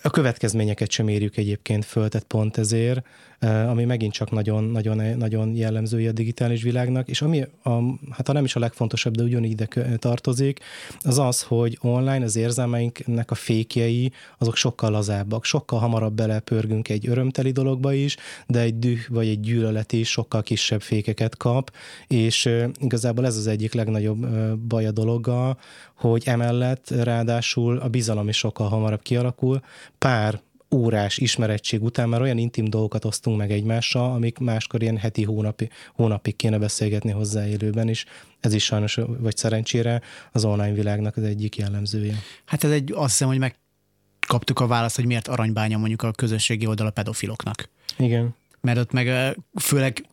a 0.03 0.11
következményeket 0.11 0.91
sem 0.91 1.09
érjük 1.09 1.37
egyébként 1.37 1.85
föl, 1.85 2.09
tehát 2.09 2.27
pont 2.27 2.57
ezért 2.57 3.07
ami 3.43 3.85
megint 3.85 4.13
csak 4.13 4.31
nagyon, 4.31 4.65
nagyon, 4.65 5.17
nagyon 5.17 5.55
jellemzője 5.55 6.09
a 6.09 6.13
digitális 6.13 6.63
világnak, 6.63 7.09
és 7.09 7.23
ami, 7.23 7.45
a, 7.63 7.71
hát 8.11 8.27
ha 8.27 8.33
nem 8.33 8.45
is 8.45 8.57
a 8.57 8.61
legfontosabb, 8.61 9.17
de 9.17 9.23
ugyanígy 9.23 9.51
ide 9.51 9.97
tartozik, 9.97 10.61
az 11.01 11.19
az, 11.19 11.43
hogy 11.43 11.79
online 11.81 12.25
az 12.25 12.37
érzelmeinknek 12.37 13.31
a 13.31 13.35
fékjei, 13.35 14.13
azok 14.39 14.57
sokkal 14.57 14.91
lazábbak, 14.91 15.45
sokkal 15.45 15.79
hamarabb 15.79 16.15
belepörgünk 16.15 16.89
egy 16.89 17.09
örömteli 17.09 17.51
dologba 17.51 17.93
is, 17.93 18.17
de 18.47 18.61
egy 18.61 18.79
düh 18.79 19.01
vagy 19.09 19.29
egy 19.29 19.41
gyűlölet 19.41 19.93
is 19.93 20.11
sokkal 20.11 20.43
kisebb 20.43 20.83
fékeket 20.83 21.37
kap, 21.37 21.73
és 22.07 22.49
igazából 22.81 23.27
ez 23.27 23.37
az 23.37 23.47
egyik 23.47 23.73
legnagyobb 23.73 24.27
baj 24.59 24.87
a 24.87 24.91
dologgal, 24.91 25.59
hogy 25.95 26.23
emellett 26.27 26.91
ráadásul 26.91 27.79
a 27.79 27.89
bizalom 27.89 28.29
is 28.29 28.37
sokkal 28.37 28.69
hamarabb 28.69 29.03
kialakul. 29.03 29.61
Pár 29.99 30.41
órás 30.73 31.19
ismerettség 31.19 31.83
után 31.83 32.09
már 32.09 32.21
olyan 32.21 32.39
intim 32.39 32.65
dolgokat 32.65 33.05
osztunk 33.05 33.39
meg 33.39 33.51
egymással, 33.51 34.13
amik 34.13 34.39
máskor 34.39 34.83
ilyen 34.83 34.97
heti 34.97 35.23
hónapi, 35.25 35.69
hónapig 35.95 36.37
kéne 36.37 36.59
beszélgetni 36.59 37.11
hozzá 37.11 37.47
élőben 37.47 37.89
is. 37.89 38.05
Ez 38.41 38.55
is 38.55 38.65
sajnos, 38.65 38.99
vagy 39.19 39.37
szerencsére 39.37 40.01
az 40.33 40.45
online 40.45 40.73
világnak 40.73 41.17
az 41.17 41.23
egyik 41.23 41.57
jellemzője. 41.57 42.15
Hát 42.45 42.65
ez 42.65 42.71
egy, 42.71 42.93
azt 42.93 43.11
hiszem, 43.11 43.29
hogy 43.29 43.39
megkaptuk 43.39 44.61
a 44.61 44.67
választ, 44.67 44.97
hogy 44.97 45.07
miért 45.07 45.29
aranybánya 45.29 45.79
mondjuk 45.79 46.03
a 46.03 46.11
közösségi 46.11 46.67
oldal 46.67 46.87
a 46.87 46.91
pedofiloknak. 46.91 47.69
Igen. 47.99 48.35
Mert 48.61 48.79
ott 48.79 48.93
meg 48.93 49.37
főleg 49.61 50.07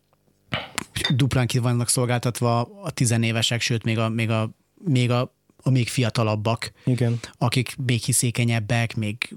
duplán 1.15 1.48
ki 1.48 1.58
vannak 1.58 1.89
szolgáltatva 1.89 2.62
a 2.62 2.91
tizenévesek, 2.91 3.62
sőt 3.62 3.84
még 3.84 3.98
a, 3.98 4.10
még 4.10 4.30
a, 4.30 4.50
még 4.84 5.12
a 5.12 5.34
a 5.63 5.69
még 5.69 5.88
fiatalabbak, 5.88 6.72
Igen. 6.86 7.19
akik 7.38 7.76
még 7.86 8.02
hiszékenyebbek, 8.02 8.95
még, 8.95 9.36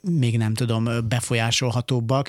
még 0.00 0.36
nem 0.36 0.54
tudom, 0.54 0.88
befolyásolhatóbbak, 1.08 2.28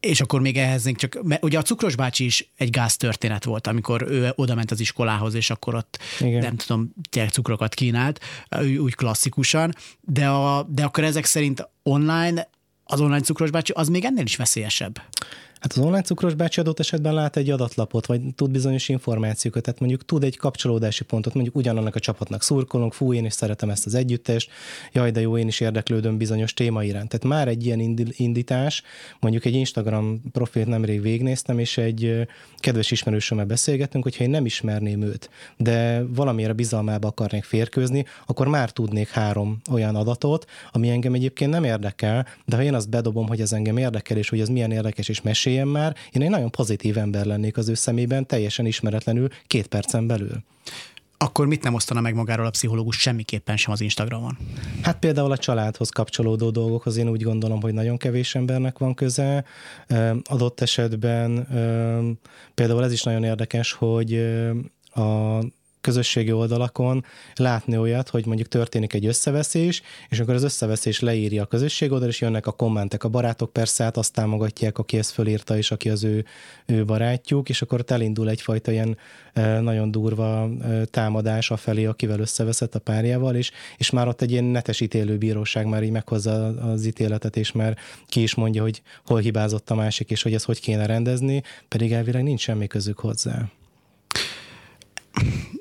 és 0.00 0.20
akkor 0.20 0.40
még 0.40 0.56
ehhez 0.56 0.90
csak, 0.94 1.18
ugye 1.40 1.58
a 1.58 1.62
Cukros 1.62 1.96
bácsi 1.96 2.24
is 2.24 2.50
egy 2.56 2.70
gáztörténet 2.70 3.44
volt, 3.44 3.66
amikor 3.66 4.02
ő 4.02 4.32
oda 4.34 4.54
ment 4.54 4.70
az 4.70 4.80
iskolához, 4.80 5.34
és 5.34 5.50
akkor 5.50 5.74
ott 5.74 5.98
Igen. 6.20 6.40
nem 6.40 6.56
tudom, 6.56 6.92
tényleg 7.10 7.32
cukrokat 7.32 7.74
kínált, 7.74 8.20
úgy 8.78 8.94
klasszikusan, 8.94 9.74
de, 10.00 10.28
a, 10.28 10.62
de 10.62 10.84
akkor 10.84 11.04
ezek 11.04 11.24
szerint 11.24 11.68
online, 11.82 12.48
az 12.84 13.00
online 13.00 13.20
Cukros 13.20 13.50
bácsi, 13.50 13.72
az 13.72 13.88
még 13.88 14.04
ennél 14.04 14.24
is 14.24 14.36
veszélyesebb. 14.36 15.00
Hát 15.64 15.72
az 15.72 15.78
online 15.78 16.02
cukros 16.02 16.34
bácsi 16.34 16.60
adott 16.60 16.78
esetben 16.78 17.14
lát 17.14 17.36
egy 17.36 17.50
adatlapot, 17.50 18.06
vagy 18.06 18.20
tud 18.34 18.50
bizonyos 18.50 18.88
információkat, 18.88 19.62
tehát 19.62 19.80
mondjuk 19.80 20.04
tud 20.04 20.24
egy 20.24 20.36
kapcsolódási 20.36 21.04
pontot, 21.04 21.34
mondjuk 21.34 21.56
ugyanannak 21.56 21.94
a 21.94 21.98
csapatnak 21.98 22.42
szurkolunk, 22.42 22.92
fú, 22.92 23.12
én 23.12 23.24
is 23.24 23.32
szeretem 23.32 23.70
ezt 23.70 23.86
az 23.86 23.94
együttest, 23.94 24.50
jaj, 24.92 25.10
de 25.10 25.20
jó, 25.20 25.38
én 25.38 25.46
is 25.46 25.60
érdeklődöm 25.60 26.16
bizonyos 26.16 26.54
téma 26.54 26.82
iránt. 26.82 27.08
Tehát 27.08 27.26
már 27.26 27.48
egy 27.48 27.66
ilyen 27.66 27.80
indítás, 28.10 28.82
mondjuk 29.20 29.44
egy 29.44 29.54
Instagram 29.54 30.20
profilt 30.32 30.66
nemrég 30.66 31.00
végnéztem, 31.00 31.58
és 31.58 31.78
egy 31.78 32.28
kedves 32.56 32.90
ismerősömmel 32.90 33.44
beszélgettünk, 33.44 34.04
hogyha 34.04 34.24
én 34.24 34.30
nem 34.30 34.46
ismerném 34.46 35.02
őt, 35.02 35.30
de 35.56 36.02
valamire 36.08 36.52
bizalmába 36.52 37.08
akarnék 37.08 37.44
férkőzni, 37.44 38.04
akkor 38.26 38.48
már 38.48 38.70
tudnék 38.70 39.08
három 39.08 39.60
olyan 39.70 39.96
adatot, 39.96 40.46
ami 40.72 40.90
engem 40.90 41.14
egyébként 41.14 41.50
nem 41.50 41.64
érdekel, 41.64 42.26
de 42.44 42.56
ha 42.56 42.62
én 42.62 42.74
azt 42.74 42.90
bedobom, 42.90 43.28
hogy 43.28 43.40
ez 43.40 43.52
engem 43.52 43.76
érdekel, 43.76 44.16
és 44.16 44.28
hogy 44.28 44.40
ez 44.40 44.48
milyen 44.48 44.70
érdekes, 44.70 45.08
és 45.08 45.22
mesél 45.22 45.52
meséljen 45.54 45.68
már, 45.68 45.96
én 46.12 46.22
egy 46.22 46.30
nagyon 46.30 46.50
pozitív 46.50 46.98
ember 46.98 47.24
lennék 47.24 47.56
az 47.56 47.68
ő 47.68 47.74
szemében, 47.74 48.26
teljesen 48.26 48.66
ismeretlenül 48.66 49.28
két 49.46 49.66
percen 49.66 50.06
belül 50.06 50.42
akkor 51.18 51.46
mit 51.46 51.62
nem 51.62 51.74
osztana 51.74 52.00
meg 52.00 52.14
magáról 52.14 52.46
a 52.46 52.50
pszichológus 52.50 52.96
semmiképpen 52.96 53.56
sem 53.56 53.72
az 53.72 53.80
Instagramon? 53.80 54.38
Hát 54.82 54.98
például 54.98 55.30
a 55.32 55.36
családhoz 55.36 55.88
kapcsolódó 55.88 56.50
dolgokhoz 56.50 56.96
én 56.96 57.08
úgy 57.08 57.22
gondolom, 57.22 57.60
hogy 57.60 57.72
nagyon 57.72 57.96
kevés 57.96 58.34
embernek 58.34 58.78
van 58.78 58.94
köze. 58.94 59.44
Adott 60.24 60.60
esetben 60.60 61.46
például 62.54 62.84
ez 62.84 62.92
is 62.92 63.02
nagyon 63.02 63.24
érdekes, 63.24 63.72
hogy 63.72 64.14
a 64.94 65.38
közösségi 65.84 66.32
oldalakon 66.32 67.04
látni 67.34 67.76
olyat, 67.76 68.08
hogy 68.08 68.26
mondjuk 68.26 68.48
történik 68.48 68.92
egy 68.92 69.06
összeveszés, 69.06 69.82
és 70.08 70.20
akkor 70.20 70.34
az 70.34 70.42
összeveszés 70.42 71.00
leírja 71.00 71.42
a 71.42 71.46
közösség 71.46 71.92
oldal, 71.92 72.08
és 72.08 72.20
jönnek 72.20 72.46
a 72.46 72.52
kommentek. 72.52 73.04
A 73.04 73.08
barátok 73.08 73.52
persze 73.52 73.84
hát 73.84 73.96
azt 73.96 74.12
támogatják, 74.12 74.78
aki 74.78 74.98
ezt 74.98 75.10
fölírta, 75.10 75.56
és 75.56 75.70
aki 75.70 75.90
az 75.90 76.04
ő, 76.04 76.24
ő 76.66 76.84
barátjuk, 76.84 77.48
és 77.48 77.62
akkor 77.62 77.80
ott 77.80 77.90
elindul 77.90 78.28
egyfajta 78.28 78.70
ilyen 78.70 78.96
nagyon 79.60 79.90
durva 79.90 80.50
támadás 80.90 81.50
a 81.50 81.56
felé, 81.56 81.84
akivel 81.84 82.20
összeveszett 82.20 82.74
a 82.74 82.78
párjával, 82.78 83.34
és, 83.34 83.50
és 83.76 83.90
már 83.90 84.08
ott 84.08 84.22
egy 84.22 84.30
ilyen 84.30 84.44
netes 84.44 84.80
ítélőbíróság 84.80 85.66
már 85.66 85.82
így 85.82 85.90
meghozza 85.90 86.46
az 86.46 86.86
ítéletet, 86.86 87.36
és 87.36 87.52
már 87.52 87.76
ki 88.06 88.22
is 88.22 88.34
mondja, 88.34 88.62
hogy 88.62 88.82
hol 89.06 89.20
hibázott 89.20 89.70
a 89.70 89.74
másik, 89.74 90.10
és 90.10 90.22
hogy 90.22 90.34
ezt 90.34 90.44
hogy 90.44 90.60
kéne 90.60 90.86
rendezni, 90.86 91.42
pedig 91.68 91.92
elvileg 91.92 92.22
nincs 92.22 92.40
semmi 92.40 92.66
közük 92.66 92.98
hozzá 92.98 93.50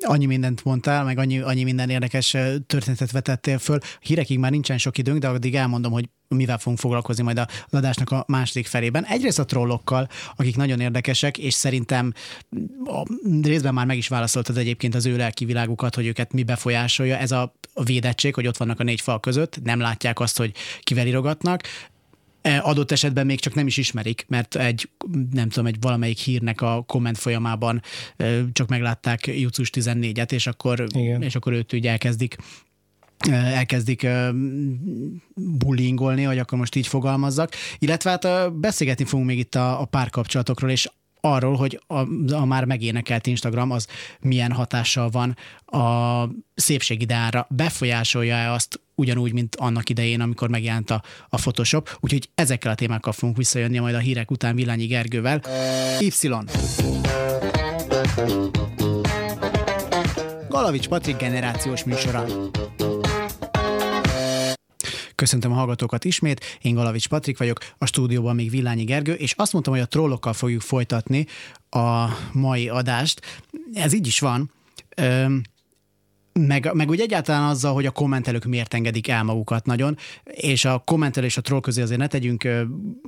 annyi 0.01 0.25
mindent 0.25 0.63
mondtál, 0.63 1.03
meg 1.03 1.17
annyi, 1.17 1.39
annyi 1.39 1.63
minden 1.63 1.89
érdekes 1.89 2.29
történetet 2.65 3.11
vetettél 3.11 3.57
föl. 3.57 3.77
Hírekig 3.99 4.39
már 4.39 4.51
nincsen 4.51 4.77
sok 4.77 4.97
időnk, 4.97 5.19
de 5.19 5.27
addig 5.27 5.55
elmondom, 5.55 5.91
hogy 5.91 6.09
mivel 6.27 6.57
fogunk 6.57 6.79
foglalkozni 6.79 7.23
majd 7.23 7.37
a 7.37 7.47
adásnak 7.69 8.11
a 8.11 8.23
második 8.27 8.67
felében. 8.67 9.05
Egyrészt 9.05 9.39
a 9.39 9.45
trollokkal, 9.45 10.07
akik 10.35 10.55
nagyon 10.55 10.79
érdekesek, 10.79 11.37
és 11.37 11.53
szerintem 11.53 12.13
a 12.85 13.03
részben 13.41 13.73
már 13.73 13.85
meg 13.85 13.97
is 13.97 14.07
válaszoltad 14.07 14.57
egyébként 14.57 14.95
az 14.95 15.05
ő 15.05 15.17
lelki 15.17 15.45
világukat, 15.45 15.95
hogy 15.95 16.05
őket 16.05 16.33
mi 16.33 16.43
befolyásolja. 16.43 17.17
Ez 17.17 17.31
a 17.31 17.53
védettség, 17.83 18.33
hogy 18.33 18.47
ott 18.47 18.57
vannak 18.57 18.79
a 18.79 18.83
négy 18.83 19.01
fal 19.01 19.19
között, 19.19 19.63
nem 19.63 19.79
látják 19.79 20.19
azt, 20.19 20.37
hogy 20.37 20.51
kivel 20.81 21.07
irogatnak. 21.07 21.61
E, 22.43 22.59
adott 22.63 22.91
esetben 22.91 23.25
még 23.25 23.39
csak 23.39 23.53
nem 23.53 23.67
is 23.67 23.77
ismerik, 23.77 24.25
mert 24.27 24.55
egy, 24.55 24.89
nem 25.31 25.49
tudom, 25.49 25.65
egy 25.65 25.77
valamelyik 25.79 26.17
hírnek 26.17 26.61
a 26.61 26.83
komment 26.87 27.17
folyamában 27.17 27.81
e, 28.17 28.51
csak 28.51 28.67
meglátták 28.67 29.27
Jucus 29.27 29.69
14-et, 29.73 30.31
és 30.31 30.47
akkor, 30.47 30.85
Igen. 30.95 31.21
és 31.21 31.35
akkor 31.35 31.53
őt 31.53 31.73
úgy 31.73 31.87
elkezdik 31.87 32.35
e, 33.29 33.33
elkezdik 33.33 34.07
bullyingolni, 35.35 36.23
hogy 36.23 36.37
akkor 36.37 36.57
most 36.57 36.75
így 36.75 36.87
fogalmazzak. 36.87 37.53
Illetve 37.79 38.09
hát 38.09 38.53
beszélgetni 38.53 39.05
fogunk 39.05 39.27
még 39.27 39.37
itt 39.37 39.55
a, 39.55 39.81
a 39.81 39.85
párkapcsolatokról, 39.85 40.69
és 40.69 40.89
arról, 41.25 41.55
hogy 41.55 41.79
a, 41.87 41.97
a 42.33 42.45
már 42.45 42.65
megénekelt 42.65 43.27
Instagram 43.27 43.71
az 43.71 43.87
milyen 44.19 44.51
hatással 44.51 45.09
van 45.09 45.37
a 45.65 46.23
szépségideára, 46.55 47.47
befolyásolja-e 47.49 48.51
azt 48.51 48.81
ugyanúgy, 48.95 49.33
mint 49.33 49.55
annak 49.55 49.89
idején, 49.89 50.21
amikor 50.21 50.49
megjelent 50.49 50.89
a, 50.89 51.03
a 51.29 51.35
Photoshop. 51.35 51.97
Úgyhogy 51.99 52.29
ezekkel 52.35 52.71
a 52.71 52.75
témákkal 52.75 53.13
fogunk 53.13 53.37
visszajönni 53.37 53.79
majd 53.79 53.95
a 53.95 53.99
hírek 53.99 54.31
után 54.31 54.55
Villányi 54.55 54.85
Gergővel. 54.85 55.41
Y. 55.99 56.09
Galavics 60.49 60.87
Patrik 60.87 61.17
generációs 61.17 61.83
műsora. 61.83 62.25
Köszöntöm 65.23 65.51
a 65.51 65.55
hallgatókat 65.55 66.05
ismét, 66.05 66.59
én 66.61 66.75
Galavics 66.75 67.07
Patrik 67.07 67.37
vagyok, 67.37 67.57
a 67.77 67.85
stúdióban 67.85 68.35
még 68.35 68.49
Villányi 68.49 68.83
Gergő, 68.83 69.13
és 69.13 69.33
azt 69.37 69.53
mondtam, 69.53 69.73
hogy 69.73 69.83
a 69.83 69.87
trollokkal 69.87 70.33
fogjuk 70.33 70.61
folytatni 70.61 71.25
a 71.69 72.07
mai 72.33 72.69
adást. 72.69 73.21
Ez 73.73 73.93
így 73.93 74.07
is 74.07 74.19
van. 74.19 74.51
Üm, 75.01 75.41
meg, 76.33 76.73
meg 76.73 76.89
úgy 76.89 76.99
egyáltalán 76.99 77.49
azzal, 77.49 77.73
hogy 77.73 77.85
a 77.85 77.91
kommentelők 77.91 78.45
miért 78.45 78.73
engedik 78.73 79.07
el 79.07 79.23
magukat 79.23 79.65
nagyon, 79.65 79.97
és 80.23 80.65
a 80.65 80.79
kommentelő 80.79 81.25
és 81.25 81.37
a 81.37 81.41
troll 81.41 81.59
közé 81.59 81.81
azért 81.81 81.99
ne 81.99 82.07
tegyünk 82.07 82.47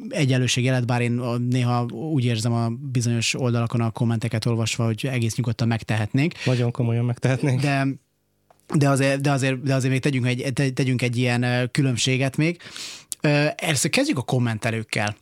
egyenlőségjelet, 0.10 0.86
bár 0.86 1.02
én 1.02 1.22
néha 1.50 1.86
úgy 1.86 2.26
érzem 2.26 2.54
a 2.54 2.70
bizonyos 2.70 3.34
oldalakon 3.34 3.82
a 3.82 3.92
kommenteket 3.92 4.46
olvasva, 4.46 4.86
hogy 4.86 5.08
egész 5.12 5.36
nyugodtan 5.36 5.68
megtehetnénk. 5.68 6.34
Nagyon 6.46 6.72
komolyan 6.72 7.06
megtehetnénk. 7.06 7.62
De 7.62 7.88
de 8.74 8.90
azért, 8.90 9.22
de 9.22 9.32
azért, 9.32 9.64
de 9.64 9.76
azért 9.76 9.92
még 9.92 10.02
tegyünk 10.02 10.26
egy, 10.26 10.54
tegyünk 10.74 11.02
egy 11.02 11.18
ilyen 11.18 11.70
különbséget 11.72 12.38
még. 12.38 12.62
Először 13.56 13.90
kezdjük 13.90 14.18
a 14.18 14.22
kommentelőkkel. 14.22 15.16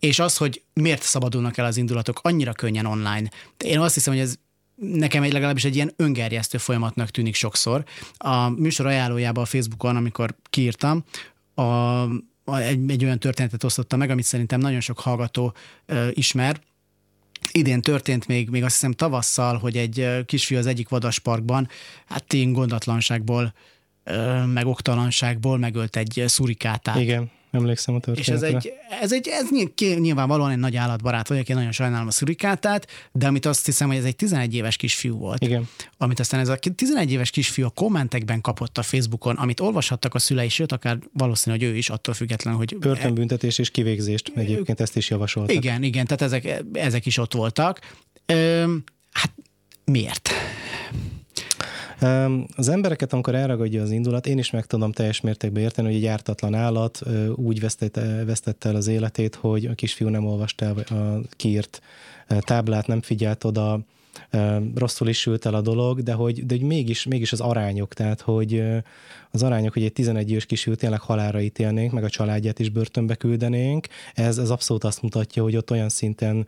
És 0.00 0.18
az, 0.18 0.36
hogy 0.36 0.62
miért 0.72 1.02
szabadulnak 1.02 1.56
el 1.56 1.64
az 1.64 1.76
indulatok 1.76 2.20
annyira 2.22 2.52
könnyen 2.52 2.86
online. 2.86 3.30
Én 3.58 3.78
azt 3.78 3.94
hiszem, 3.94 4.12
hogy 4.12 4.22
ez 4.22 4.34
nekem 4.74 5.22
egy 5.22 5.32
legalábbis 5.32 5.64
egy 5.64 5.74
ilyen 5.74 5.92
öngerjesztő 5.96 6.58
folyamatnak 6.58 7.10
tűnik 7.10 7.34
sokszor. 7.34 7.84
A 8.16 8.48
műsor 8.48 8.86
ajánlójában 8.86 9.42
a 9.42 9.46
Facebookon, 9.46 9.96
amikor 9.96 10.36
kiírtam, 10.50 11.04
a, 11.54 12.02
egy, 12.58 12.90
egy 12.90 13.04
olyan 13.04 13.18
történetet 13.18 13.64
osztottam 13.64 13.98
meg, 13.98 14.10
amit 14.10 14.24
szerintem 14.24 14.60
nagyon 14.60 14.80
sok 14.80 15.00
hallgató 15.00 15.54
ö, 15.86 16.08
ismer, 16.12 16.60
idén 17.56 17.80
történt 17.82 18.26
még, 18.26 18.48
még 18.48 18.64
azt 18.64 18.74
hiszem 18.74 18.92
tavasszal, 18.92 19.58
hogy 19.58 19.76
egy 19.76 20.24
kisfiú 20.26 20.58
az 20.58 20.66
egyik 20.66 20.88
vadasparkban, 20.88 21.68
hát 22.06 22.32
én 22.32 22.52
gondatlanságból, 22.52 23.54
meg 24.46 24.66
oktalanságból 24.66 25.58
megölt 25.58 25.96
egy 25.96 26.24
szurikátát. 26.26 26.96
Igen, 27.00 27.30
emlékszem 27.54 27.94
a 27.94 27.98
És 28.14 28.28
ez 28.28 28.40
történetre. 28.40 28.70
egy, 28.70 28.76
ez 29.00 29.12
egy, 29.12 29.28
ez 29.28 29.46
ny- 29.50 29.98
nyilvánvalóan 30.00 30.50
egy 30.50 30.58
nagy 30.58 30.76
állatbarát 30.76 31.28
vagyok, 31.28 31.48
én 31.48 31.56
nagyon 31.56 31.72
sajnálom 31.72 32.06
a 32.06 32.10
szurikátát, 32.10 32.86
de 33.12 33.26
amit 33.26 33.46
azt 33.46 33.64
hiszem, 33.66 33.88
hogy 33.88 33.96
ez 33.96 34.04
egy 34.04 34.16
11 34.16 34.54
éves 34.54 34.76
kisfiú 34.76 35.16
volt. 35.18 35.42
Igen. 35.42 35.68
Amit 35.96 36.20
aztán 36.20 36.40
ez 36.40 36.48
a 36.48 36.56
11 36.74 37.12
éves 37.12 37.30
kisfiú 37.30 37.64
a 37.64 37.70
kommentekben 37.70 38.40
kapott 38.40 38.78
a 38.78 38.82
Facebookon, 38.82 39.36
amit 39.36 39.60
olvashattak 39.60 40.14
a 40.14 40.18
szülei, 40.18 40.48
sőt, 40.48 40.72
akár 40.72 40.98
valószínű, 41.12 41.56
hogy 41.56 41.66
ő 41.66 41.76
is, 41.76 41.88
attól 41.90 42.14
függetlenül, 42.14 42.58
hogy 42.58 42.76
Börtönbüntetés 42.78 43.58
és 43.58 43.70
kivégzést 43.70 44.32
egyébként 44.34 44.80
ezt 44.80 44.96
is 44.96 45.10
javasoltak. 45.10 45.54
igen, 45.56 45.82
igen, 45.82 46.04
tehát 46.06 46.22
ezek, 46.22 46.62
ezek 46.72 47.06
is 47.06 47.18
ott 47.18 47.32
voltak. 47.34 47.80
Ö, 48.26 48.74
hát 49.12 49.32
miért? 49.84 50.30
Az 52.56 52.68
embereket, 52.68 53.12
amikor 53.12 53.34
elragadja 53.34 53.82
az 53.82 53.90
indulat, 53.90 54.26
én 54.26 54.38
is 54.38 54.50
meg 54.50 54.66
tudom 54.66 54.92
teljes 54.92 55.20
mértékben 55.20 55.62
érteni, 55.62 55.86
hogy 55.86 55.96
egy 55.96 56.06
ártatlan 56.06 56.54
állat 56.54 57.02
úgy 57.34 57.60
vesztette, 57.60 58.24
vesztette 58.24 58.68
el 58.68 58.76
az 58.76 58.86
életét, 58.86 59.34
hogy 59.34 59.66
a 59.66 59.74
kisfiú 59.74 60.08
nem 60.08 60.26
olvasta 60.26 60.68
a 60.70 61.20
kiírt 61.36 61.80
táblát, 62.38 62.86
nem 62.86 63.00
figyelt 63.00 63.44
oda, 63.44 63.80
rosszul 64.74 65.08
is 65.08 65.18
sült 65.18 65.46
el 65.46 65.54
a 65.54 65.60
dolog, 65.60 66.02
de 66.02 66.12
hogy, 66.12 66.46
de 66.46 66.54
hogy 66.54 66.66
mégis, 66.66 67.04
mégis 67.04 67.32
az 67.32 67.40
arányok, 67.40 67.94
tehát 67.94 68.20
hogy 68.20 68.62
az 69.30 69.42
arányok, 69.42 69.72
hogy 69.72 69.84
egy 69.84 69.92
11 69.92 70.30
éves 70.30 70.46
kisfiút 70.46 70.78
tényleg 70.78 71.00
halára 71.00 71.40
ítélnénk, 71.40 71.92
meg 71.92 72.04
a 72.04 72.08
családját 72.08 72.58
is 72.58 72.68
börtönbe 72.68 73.14
küldenénk, 73.14 73.86
ez, 74.14 74.38
ez 74.38 74.50
abszolút 74.50 74.84
azt 74.84 75.02
mutatja, 75.02 75.42
hogy 75.42 75.56
ott 75.56 75.70
olyan 75.70 75.88
szinten 75.88 76.46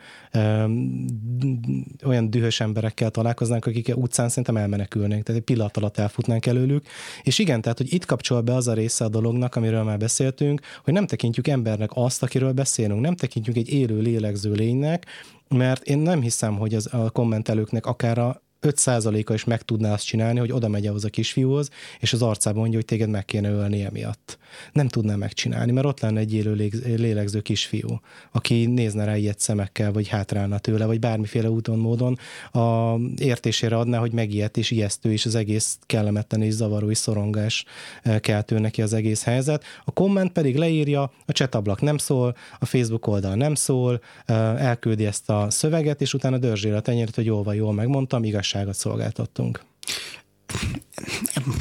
olyan 2.05 2.31
dühös 2.31 2.61
emberekkel 2.61 3.11
találkoznánk, 3.11 3.67
akik 3.67 3.93
utcán 3.97 4.29
szerintem 4.29 4.57
elmenekülnénk, 4.57 5.23
tehát 5.23 5.41
egy 5.41 5.47
pillanat 5.47 5.77
alatt 5.77 5.99
elfutnánk 5.99 6.47
előlük. 6.47 6.87
És 7.23 7.39
igen, 7.39 7.61
tehát, 7.61 7.79
hogy 7.79 7.93
itt 7.93 8.05
kapcsol 8.05 8.41
be 8.41 8.55
az 8.55 8.69
a 8.69 8.73
része 8.73 9.05
a 9.05 9.09
dolognak, 9.09 9.55
amiről 9.57 9.83
már 9.83 9.99
beszéltünk, 9.99 10.61
hogy 10.85 10.93
nem 10.93 11.07
tekintjük 11.07 11.49
embernek 11.49 11.91
azt, 11.95 12.23
akiről 12.23 12.53
beszélünk, 12.53 13.01
nem 13.01 13.17
tekintjük 13.17 13.57
egy 13.57 13.73
élő 13.73 14.01
lélegző 14.01 14.53
lénynek, 14.53 15.07
mert 15.49 15.83
én 15.83 15.99
nem 15.99 16.21
hiszem, 16.21 16.57
hogy 16.59 16.75
az 16.75 16.95
a 16.95 17.11
kommentelőknek 17.11 17.87
akár 17.87 18.19
a 18.19 18.43
5%-a 18.67 19.33
is 19.33 19.45
meg 19.45 19.63
tudná 19.63 19.93
azt 19.93 20.07
csinálni, 20.07 20.39
hogy 20.39 20.53
oda 20.53 20.69
megy 20.69 20.87
ahhoz 20.87 21.05
a 21.05 21.09
kisfiúhoz, 21.09 21.71
és 22.01 22.13
az 22.13 22.23
arcában 22.23 22.61
mondja, 22.61 22.79
hogy 22.79 22.87
téged 22.87 23.09
meg 23.09 23.25
kéne 23.25 23.51
ölni 23.51 23.85
emiatt. 23.85 24.39
Nem 24.73 24.89
tudná 24.89 25.17
megcsinálni, 25.17 25.73
mert 25.73 25.87
ott 25.87 26.01
lenne 26.01 26.21
egy 26.21 26.35
élő 26.35 26.71
lélegző 26.97 27.41
kisfiú, 27.41 28.01
aki 28.33 28.67
nézne 28.67 29.05
rá 29.05 29.17
ilyet 29.17 29.39
szemekkel, 29.41 29.93
vagy 29.93 30.09
hátrálna 30.09 30.59
tőle, 30.59 30.87
vagy 30.87 30.99
bármiféle 30.99 31.51
úton, 31.51 31.79
módon 31.79 32.19
a 32.53 32.97
értésére 33.19 33.77
adná, 33.77 33.99
hogy 33.99 34.13
megijedt 34.13 34.57
és 34.57 34.71
ijesztő, 34.71 35.13
és 35.13 35.27
az 35.27 35.35
egész 35.35 35.79
kellemetlen 35.87 36.43
és 36.43 36.53
zavaró 36.53 36.91
és 36.91 36.99
szorongás 36.99 37.65
eh, 38.03 38.19
keltő 38.19 38.59
neki 38.59 38.83
az 38.83 38.93
egész 38.93 39.23
helyzet. 39.23 39.65
A 39.85 39.91
komment 39.91 40.33
pedig 40.33 40.57
leírja, 40.57 41.13
a 41.27 41.33
csetablak 41.33 41.81
nem 41.81 41.99
szól, 41.99 42.37
a 42.59 42.67
Facebook 42.67 43.07
oldal 43.07 43.35
nem 43.35 43.55
szól, 43.55 44.01
eh, 44.25 44.65
elküldi 44.65 45.07
ezt 45.07 45.31
a 45.31 45.51
szöveget, 45.51 46.01
és 46.01 46.15
utána 46.15 46.39
dörzsél 46.39 46.75
a 46.75 46.81
tenyeret, 46.81 47.15
hogy 47.15 47.25
jól 47.25 47.43
van, 47.43 47.55
jól 47.55 47.73
megmondtam, 47.73 48.25
igazságot 48.57 48.75
szolgáltattunk. 48.75 49.65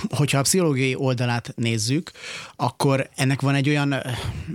hogyha 0.10 0.38
a 0.38 0.41
pszichológiai 0.41 0.95
oldalát 0.95 1.53
nézzük, 1.55 2.12
akkor 2.55 3.10
ennek 3.15 3.41
van 3.41 3.55
egy 3.55 3.69
olyan, 3.69 3.95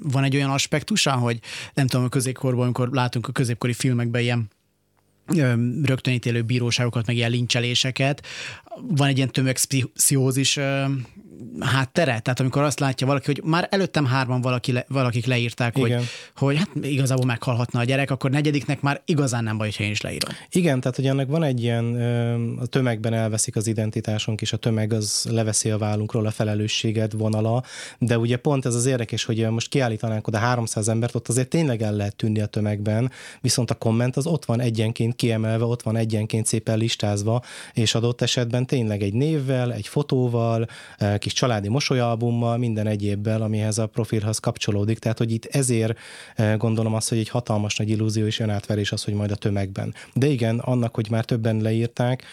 van 0.03 0.24
egy 0.24 0.37
olyan 0.37 0.50
aspektusa, 0.50 1.12
hogy 1.12 1.38
nem 1.74 1.87
tudom, 1.87 2.07
a 2.07 2.09
középkorban, 2.09 2.64
amikor 2.64 2.88
látunk 2.92 3.29
a 3.29 3.33
középkori 3.33 3.72
filmekben 3.72 4.22
ilyen 4.22 4.50
rögtönítélő 5.83 6.42
bíróságokat, 6.42 7.07
meg 7.07 7.16
ilyen 7.16 7.31
lincseléseket, 7.31 8.26
van 8.78 9.09
egy 9.09 9.16
ilyen 9.16 9.30
tömegpszichózis 9.30 10.59
háttere? 11.61 12.20
Tehát 12.20 12.40
amikor 12.40 12.62
azt 12.62 12.80
látja 12.80 13.06
valaki, 13.06 13.26
hogy 13.26 13.42
már 13.44 13.68
előttem 13.70 14.04
hárman 14.04 14.40
valaki 14.40 14.72
le, 14.72 14.85
valakik 14.88 15.26
leírták, 15.26 15.76
hogy, 15.76 15.88
Igen. 15.88 16.02
hogy 16.37 16.56
hát 16.56 16.68
igazából 16.83 17.24
meghalhatna 17.26 17.80
a 17.80 17.85
gyerek, 17.85 18.11
akkor 18.11 18.30
negyediknek 18.30 18.80
már 18.80 19.02
igazán 19.04 19.44
nem 19.44 19.56
baj, 19.56 19.66
hogyha 19.66 19.85
én 19.85 19.90
is 19.90 20.00
leírom. 20.00 20.35
Igen, 20.50 20.80
tehát 20.80 20.96
hogy 20.96 21.06
annak 21.06 21.28
van 21.28 21.42
egy 21.42 21.62
ilyen, 21.62 21.94
a 22.61 22.66
tömegben 22.66 23.12
elveszik 23.12 23.56
az 23.56 23.66
identitásunk, 23.66 24.40
és 24.40 24.52
a 24.52 24.56
tömeg 24.56 24.92
az 24.92 25.26
leveszi 25.30 25.70
a 25.70 25.78
vállunkról 25.78 26.26
a 26.26 26.30
felelősséget 26.30 27.12
vonala, 27.12 27.62
de 27.98 28.18
ugye 28.18 28.37
pont 28.37 28.66
ez 28.66 28.74
az 28.74 28.87
érdekes, 28.87 29.24
hogy 29.24 29.50
most 29.50 29.68
kiállítanánk 29.68 30.26
oda 30.26 30.38
300 30.38 30.88
embert, 30.88 31.14
ott 31.14 31.28
azért 31.28 31.48
tényleg 31.48 31.83
el 31.83 31.92
lehet 31.92 32.16
tűnni 32.16 32.40
a 32.40 32.46
tömegben, 32.46 33.11
viszont 33.40 33.70
a 33.70 33.74
komment 33.74 34.16
az 34.16 34.26
ott 34.26 34.44
van 34.44 34.61
egyenként 34.61 35.14
kiemelve, 35.14 35.64
ott 35.64 35.83
van 35.83 35.96
egyenként 35.96 36.46
szépen 36.46 36.78
listázva, 36.78 37.42
és 37.72 37.94
adott 37.94 38.20
esetben 38.20 38.60
tényleg 38.66 39.03
egy 39.03 39.12
névvel, 39.12 39.73
egy 39.73 39.87
fotóval, 39.87 40.66
eh, 40.96 41.18
kis 41.18 41.33
családi 41.33 41.68
mosolyalbummal, 41.68 42.57
minden 42.57 42.87
egyébbel, 42.87 43.42
amihez 43.42 43.79
a 43.79 43.87
profilhoz 43.87 44.38
kapcsolódik. 44.38 44.99
Tehát, 44.99 45.18
hogy 45.18 45.33
itt 45.33 45.44
ezért 45.44 45.99
eh, 46.35 46.57
gondolom 46.57 46.94
azt, 46.94 47.09
hogy 47.09 47.18
egy 47.18 47.29
hatalmas 47.29 47.77
nagy 47.77 47.88
illúzió 47.88 48.27
és 48.27 48.38
önátverés 48.38 48.92
az, 48.92 49.05
hogy 49.05 49.14
majd 49.14 49.31
a 49.31 49.37
tömegben. 49.37 49.94
De 50.14 50.27
igen, 50.27 50.59
annak, 50.59 50.94
hogy 50.94 51.11
már 51.11 51.25
többen 51.25 51.61
leírták, 51.61 52.25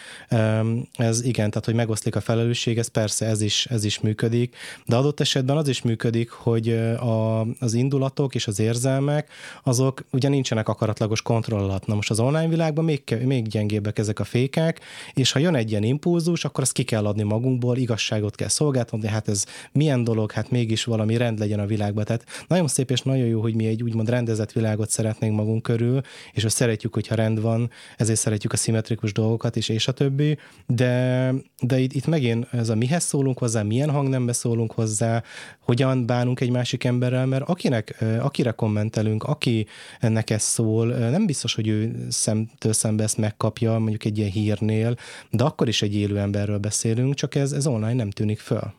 ez 0.96 1.24
igen, 1.24 1.48
tehát, 1.50 1.64
hogy 1.64 1.74
megoszlik 1.74 2.16
a 2.16 2.20
felelősség, 2.20 2.78
ez 2.78 2.88
persze 2.88 3.26
ez 3.26 3.40
is, 3.40 3.66
ez 3.66 3.84
is 3.84 4.00
működik, 4.00 4.56
de 4.86 4.96
adott 4.96 5.20
esetben 5.20 5.56
az 5.56 5.68
is 5.68 5.82
működik, 5.82 6.30
hogy 6.30 6.68
eh, 6.68 7.06
a, 7.06 7.46
az 7.58 7.74
indulatok 7.74 8.34
és 8.34 8.46
az 8.46 8.58
érzelmek, 8.60 9.28
azok 9.62 10.04
ugye 10.12 10.28
nincsenek 10.28 10.68
akaratlagos 10.68 11.22
kontroll 11.22 11.62
alatt. 11.62 11.86
Na 11.86 11.94
most 11.94 12.10
az 12.10 12.20
online 12.20 12.48
világban 12.48 12.84
még, 12.84 13.16
még 13.24 13.48
gyengébbek 13.48 13.98
ezek 13.98 14.18
a 14.20 14.24
fékek, 14.24 14.80
és 15.14 15.32
ha 15.32 15.38
jön 15.38 15.54
egy 15.54 15.70
ilyen 15.70 15.84
impulzus, 16.18 16.44
akkor 16.44 16.62
azt 16.62 16.72
ki 16.72 16.82
kell 16.82 17.06
adni 17.06 17.22
magunkból, 17.22 17.76
igazságot 17.76 18.34
kell 18.34 18.48
szolgáltatni, 18.48 19.08
hát 19.08 19.28
ez 19.28 19.44
milyen 19.72 20.04
dolog, 20.04 20.32
hát 20.32 20.50
mégis 20.50 20.84
valami 20.84 21.16
rend 21.16 21.38
legyen 21.38 21.60
a 21.60 21.66
világban. 21.66 22.04
Tehát 22.04 22.24
nagyon 22.48 22.68
szép 22.68 22.90
és 22.90 23.02
nagyon 23.02 23.26
jó, 23.26 23.40
hogy 23.40 23.54
mi 23.54 23.66
egy 23.66 23.82
úgymond 23.82 24.08
rendezett 24.08 24.52
világot 24.52 24.90
szeretnénk 24.90 25.36
magunk 25.36 25.62
körül, 25.62 26.00
és 26.32 26.42
hogy 26.42 26.50
szeretjük, 26.50 26.94
hogyha 26.94 27.14
rend 27.14 27.40
van, 27.40 27.70
ezért 27.96 28.18
szeretjük 28.18 28.52
a 28.52 28.56
szimmetrikus 28.56 29.12
dolgokat 29.12 29.56
is, 29.56 29.68
és 29.68 29.88
a 29.88 29.92
többi, 29.92 30.38
de, 30.66 31.32
de 31.60 31.78
itt, 31.78 31.92
itt 31.92 32.06
megint 32.06 32.46
ez 32.52 32.68
a 32.68 32.74
mihez 32.74 33.04
szólunk 33.04 33.38
hozzá, 33.38 33.62
milyen 33.62 33.90
hangnembe 33.90 34.32
szólunk 34.32 34.72
hozzá, 34.72 35.22
hogyan 35.60 36.06
bánunk 36.06 36.40
egy 36.40 36.50
másik 36.50 36.84
emberrel, 36.84 37.26
mert 37.26 37.48
akinek, 37.48 38.04
akire 38.20 38.50
kommentelünk, 38.50 39.22
aki 39.22 39.66
ennek 40.00 40.30
ez 40.30 40.42
szól, 40.42 40.86
nem 40.86 41.26
biztos, 41.26 41.54
hogy 41.54 41.68
ő 41.68 42.06
szemtől 42.08 42.72
szembe 42.72 43.02
ezt 43.02 43.18
megkapja, 43.18 43.78
mondjuk 43.78 44.04
egy 44.04 44.18
ilyen 44.18 44.30
hírnél, 44.30 44.96
de 45.30 45.44
akkor 45.44 45.68
is 45.68 45.82
egy 45.82 45.94
élő 46.08 46.18
emberről 46.18 46.58
beszélünk, 46.58 47.14
csak 47.14 47.34
ez, 47.34 47.52
ez 47.52 47.66
online 47.66 47.92
nem 47.92 48.10
tűnik 48.10 48.38
föl. 48.38 48.72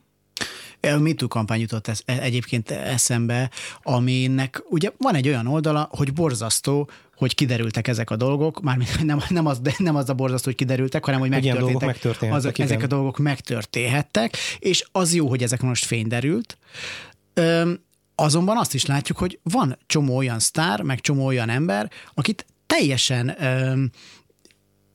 A 0.81 0.97
MeToo 0.97 1.27
kampány 1.27 1.59
jutott 1.59 1.87
ez, 1.87 2.01
egyébként 2.05 2.71
eszembe, 2.71 3.49
aminek 3.81 4.63
ugye 4.69 4.91
van 4.97 5.15
egy 5.15 5.27
olyan 5.27 5.47
oldala, 5.47 5.89
hogy 5.91 6.13
borzasztó, 6.13 6.89
hogy 7.15 7.35
kiderültek 7.35 7.87
ezek 7.87 8.09
a 8.09 8.15
dolgok, 8.15 8.61
mármint 8.61 9.03
nem, 9.03 9.19
nem, 9.29 9.45
az, 9.45 9.61
nem 9.77 9.95
az 9.95 10.09
a 10.09 10.13
borzasztó, 10.13 10.45
hogy 10.45 10.55
kiderültek, 10.55 11.05
hanem 11.05 11.19
hogy 11.19 11.29
megtörténtek. 11.29 11.63
dolgok 11.63 11.85
megtörténhettek, 11.85 12.43
azok, 12.43 12.59
ezek 12.59 12.75
a 12.75 12.77
igen. 12.77 12.89
dolgok 12.89 13.17
megtörténhettek, 13.17 14.37
és 14.59 14.85
az 14.91 15.13
jó, 15.13 15.27
hogy 15.27 15.43
ezek 15.43 15.61
most 15.61 15.85
fényderült. 15.85 16.57
Öm, 17.33 17.79
azonban 18.15 18.57
azt 18.57 18.73
is 18.73 18.85
látjuk, 18.85 19.17
hogy 19.17 19.39
van 19.43 19.77
csomó 19.85 20.15
olyan 20.17 20.39
sztár, 20.39 20.81
meg 20.81 21.01
csomó 21.01 21.25
olyan 21.25 21.49
ember, 21.49 21.91
akit 22.13 22.45
teljesen 22.65 23.43
öm, 23.43 23.91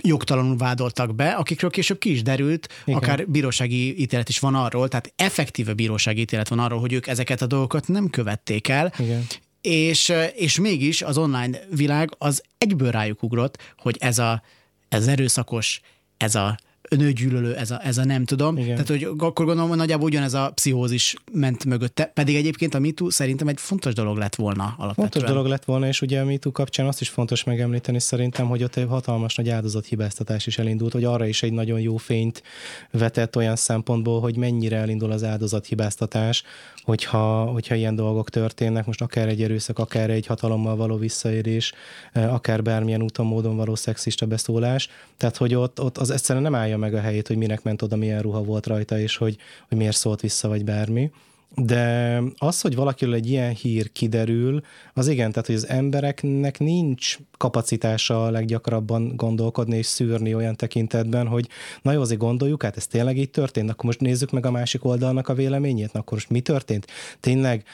jogtalanul 0.06 0.56
vádoltak 0.56 1.14
be, 1.14 1.30
akikről 1.30 1.70
később 1.70 1.98
ki 1.98 2.10
is 2.10 2.22
derült, 2.22 2.68
Igen. 2.84 2.98
Akár 2.98 3.28
bírósági 3.28 4.00
ítélet 4.00 4.28
is 4.28 4.38
van 4.38 4.54
arról, 4.54 4.88
tehát 4.88 5.12
effektíve 5.16 5.72
bírósági 5.72 6.20
ítélet 6.20 6.48
van 6.48 6.58
arról, 6.58 6.80
hogy 6.80 6.92
ők 6.92 7.06
ezeket 7.06 7.42
a 7.42 7.46
dolgokat 7.46 7.88
nem 7.88 8.10
követték 8.10 8.68
el, 8.68 8.92
Igen. 8.98 9.26
és, 9.60 10.12
és 10.34 10.58
mégis 10.58 11.02
az 11.02 11.18
online 11.18 11.58
világ 11.70 12.10
az 12.18 12.42
egyből 12.58 12.90
rájuk 12.90 13.22
ugrott, 13.22 13.74
hogy 13.76 13.96
ez 14.00 14.18
a 14.18 14.42
ez 14.88 15.06
erőszakos, 15.06 15.80
ez 16.16 16.34
a 16.34 16.56
nőgyűlölő, 16.88 17.54
ez 17.54 17.70
a, 17.70 17.80
ez 17.84 17.98
a 17.98 18.04
nem 18.04 18.24
tudom. 18.24 18.56
Igen. 18.56 18.70
Tehát, 18.70 18.88
hogy 18.88 19.04
akkor 19.18 19.44
gondolom, 19.44 19.68
hogy 19.68 19.78
nagyjából 19.78 20.06
ugyanez 20.06 20.34
a 20.34 20.50
pszichózis 20.54 21.14
ment 21.32 21.64
mögötte. 21.64 22.04
Pedig 22.04 22.36
egyébként 22.36 22.74
a 22.74 22.78
MeToo 22.78 23.10
szerintem 23.10 23.48
egy 23.48 23.60
fontos 23.60 23.94
dolog 23.94 24.16
lett 24.16 24.34
volna 24.34 24.62
alapvetően. 24.62 24.94
Fontos 24.94 25.22
dolog 25.22 25.46
lett 25.46 25.64
volna, 25.64 25.86
és 25.86 26.02
ugye 26.02 26.20
a 26.20 26.24
MeToo 26.24 26.52
kapcsán 26.52 26.86
azt 26.86 27.00
is 27.00 27.08
fontos 27.08 27.44
megemlíteni 27.44 28.00
szerintem, 28.00 28.46
hogy 28.46 28.62
ott 28.62 28.76
egy 28.76 28.86
hatalmas 28.88 29.34
nagy 29.34 29.48
áldozathibáztatás 29.48 30.46
is 30.46 30.58
elindult, 30.58 30.92
hogy 30.92 31.04
arra 31.04 31.26
is 31.26 31.42
egy 31.42 31.52
nagyon 31.52 31.80
jó 31.80 31.96
fényt 31.96 32.42
vetett 32.90 33.36
olyan 33.36 33.56
szempontból, 33.56 34.20
hogy 34.20 34.36
mennyire 34.36 34.76
elindul 34.76 35.10
az 35.10 35.24
áldozathibáztatás, 35.24 36.42
hogyha, 36.82 37.44
hogyha 37.44 37.74
ilyen 37.74 37.94
dolgok 37.94 38.30
történnek, 38.30 38.86
most 38.86 39.00
akár 39.00 39.28
egy 39.28 39.42
erőszak, 39.42 39.78
akár 39.78 40.10
egy 40.10 40.26
hatalommal 40.26 40.76
való 40.76 40.96
visszaérés, 40.96 41.72
eh, 42.12 42.34
akár 42.34 42.62
bármilyen 42.62 43.02
úton, 43.02 43.26
módon 43.26 43.56
való 43.56 43.74
szexista 43.74 44.26
beszólás. 44.26 44.88
Tehát, 45.16 45.36
hogy 45.36 45.54
ott, 45.54 45.80
ott 45.80 45.98
az 45.98 46.10
egyszerűen 46.10 46.44
nem 46.44 46.54
állja 46.54 46.73
meg 46.76 46.94
a 46.94 47.00
helyét, 47.00 47.26
hogy 47.26 47.36
minek 47.36 47.62
ment 47.62 47.82
oda, 47.82 47.96
milyen 47.96 48.22
ruha 48.22 48.42
volt 48.42 48.66
rajta, 48.66 48.98
és 48.98 49.16
hogy, 49.16 49.36
hogy 49.68 49.78
miért 49.78 49.96
szólt 49.96 50.20
vissza, 50.20 50.48
vagy 50.48 50.64
bármi. 50.64 51.10
De 51.56 52.22
az, 52.36 52.60
hogy 52.60 52.74
valakiről 52.74 53.14
egy 53.14 53.30
ilyen 53.30 53.54
hír 53.54 53.92
kiderül, 53.92 54.60
az 54.94 55.08
igen, 55.08 55.30
tehát 55.30 55.46
hogy 55.46 55.54
az 55.54 55.68
embereknek 55.68 56.58
nincs 56.58 57.18
kapacitása 57.36 58.30
leggyakrabban 58.30 59.12
gondolkodni 59.16 59.76
és 59.76 59.86
szűrni 59.86 60.34
olyan 60.34 60.56
tekintetben, 60.56 61.26
hogy 61.26 61.48
na 61.82 61.92
jó, 61.92 62.00
azért 62.00 62.20
gondoljuk, 62.20 62.62
hát 62.62 62.76
ez 62.76 62.86
tényleg 62.86 63.18
így 63.18 63.30
történt, 63.30 63.70
akkor 63.70 63.84
most 63.84 64.00
nézzük 64.00 64.30
meg 64.30 64.46
a 64.46 64.50
másik 64.50 64.84
oldalnak 64.84 65.28
a 65.28 65.34
véleményét, 65.34 65.92
na 65.92 66.00
akkor 66.00 66.12
most 66.12 66.30
mi 66.30 66.40
történt? 66.40 66.86
Tényleg, 67.20 67.64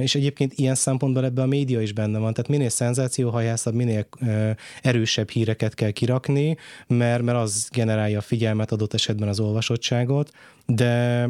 és 0.00 0.14
egyébként 0.14 0.52
ilyen 0.52 0.74
szempontból 0.74 1.24
ebben 1.24 1.44
a 1.44 1.48
média 1.48 1.80
is 1.80 1.92
benne 1.92 2.18
van, 2.18 2.32
tehát 2.32 2.50
minél 2.50 2.68
szenzációhajászabb, 2.68 3.74
minél 3.74 4.06
erősebb 4.82 5.30
híreket 5.30 5.74
kell 5.74 5.90
kirakni, 5.90 6.56
mert, 6.86 7.22
mert 7.22 7.38
az 7.38 7.68
generálja 7.72 8.18
a 8.18 8.22
figyelmet 8.22 8.72
adott 8.72 8.94
esetben 8.94 9.28
az 9.28 9.40
olvasottságot, 9.40 10.30
de 10.66 11.28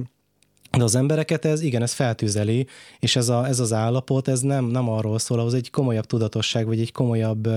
de 0.77 0.83
az 0.83 0.95
embereket 0.95 1.45
ez, 1.45 1.63
igen, 1.63 1.83
ez 1.83 1.93
feltűzeli, 1.93 2.67
és 2.99 3.17
ez, 3.17 3.29
a, 3.29 3.47
ez 3.47 3.61
az 3.61 3.73
állapot, 3.73 4.29
ez 4.29 4.41
nem, 4.41 4.65
nem 4.65 4.89
arról 4.89 5.19
szól, 5.19 5.41
az 5.41 5.55
egy 5.55 5.71
komolyabb 5.71 6.05
tudatosság, 6.07 6.67
vagy 6.67 6.81
egy 6.81 6.93
komolyabb 6.93 7.49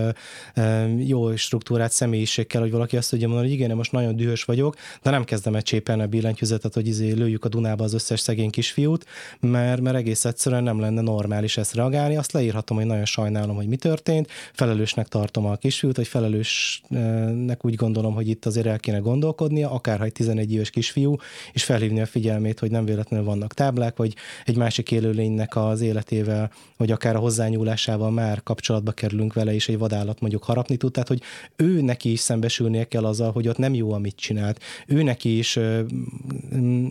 jó 0.98 1.36
struktúrát 1.36 1.92
személyiség 1.92 2.48
kell, 2.48 2.62
hogy 2.62 2.72
valaki 2.72 2.98
azt 2.98 3.10
tudja 3.10 3.28
mondani, 3.28 3.50
hogy 3.50 3.58
igen, 3.58 3.76
most 3.76 3.92
nagyon 3.92 4.16
dühös 4.16 4.44
vagyok, 4.44 4.76
de 5.02 5.10
nem 5.10 5.24
kezdem 5.24 5.56
egy 5.56 5.64
csépelni 5.64 6.02
a 6.02 6.08
billentyűzetet, 6.08 6.74
hogy 6.74 6.88
izé 6.88 7.12
lőjük 7.12 7.46
a 7.46 7.50
Dunába 7.50 7.84
az 7.84 7.94
összes 7.94 8.20
szegény 8.20 8.50
kisfiút, 8.50 9.06
mert, 9.40 9.82
mert 9.82 9.96
egész 9.96 10.26
egyszerűen 10.26 10.64
nem 10.64 10.80
lenne 10.80 11.02
normális 11.02 11.58
ezt 11.58 11.74
reagálni. 11.74 12.18
Azt 12.18 12.32
leírhatom, 12.32 12.78
hogy 12.78 12.86
nagyon 12.86 13.06
sajnálom, 13.06 13.56
hogy 13.56 13.68
mi 13.68 13.76
történt, 13.76 14.28
felelősnek 14.54 15.08
tartom 15.08 15.46
a 15.46 15.56
kisfiút, 15.56 15.96
vagy 15.96 16.08
felelősnek 16.08 17.66
úgy 17.66 17.76
gondolom, 17.76 18.14
hogy 18.14 18.28
itt 18.28 18.46
azért 18.46 18.66
el 18.66 18.80
kéne 18.80 18.98
gondolkodnia, 18.98 19.72
akárha 19.72 20.04
egy 20.04 20.12
11 20.12 20.54
éves 20.54 20.70
kisfiú, 20.70 21.16
és 21.52 21.64
felhívni 21.64 22.02
a 22.02 22.06
figyelmét, 22.06 22.60
hogy 22.60 22.72
nem 22.72 22.86
véletlenül 22.86 23.02
vannak 23.10 23.54
táblák, 23.54 23.98
vagy 23.98 24.16
egy 24.46 24.58
másik 24.58 24.92
élőlénynek 24.92 25.56
az 25.56 25.82
életével, 25.82 26.52
vagy 26.78 26.92
akár 26.92 27.16
a 27.16 27.20
hozzányúlásával 27.20 28.12
már 28.12 28.44
kapcsolatba 28.44 28.92
kerülünk 28.92 29.34
vele, 29.34 29.54
és 29.54 29.70
egy 29.70 29.78
vadállat 29.78 30.20
mondjuk 30.20 30.44
harapni 30.44 30.78
tud, 30.78 30.92
tehát 30.92 31.08
hogy 31.08 31.22
ő 31.56 31.82
neki 31.82 32.12
is 32.12 32.20
szembesülnie 32.20 32.84
kell 32.84 33.06
azzal, 33.06 33.32
hogy 33.32 33.48
ott 33.48 33.58
nem 33.58 33.74
jó, 33.74 33.92
amit 33.92 34.16
csinált. 34.16 34.62
Ő 34.88 35.04
neki 35.04 35.38
is 35.38 35.58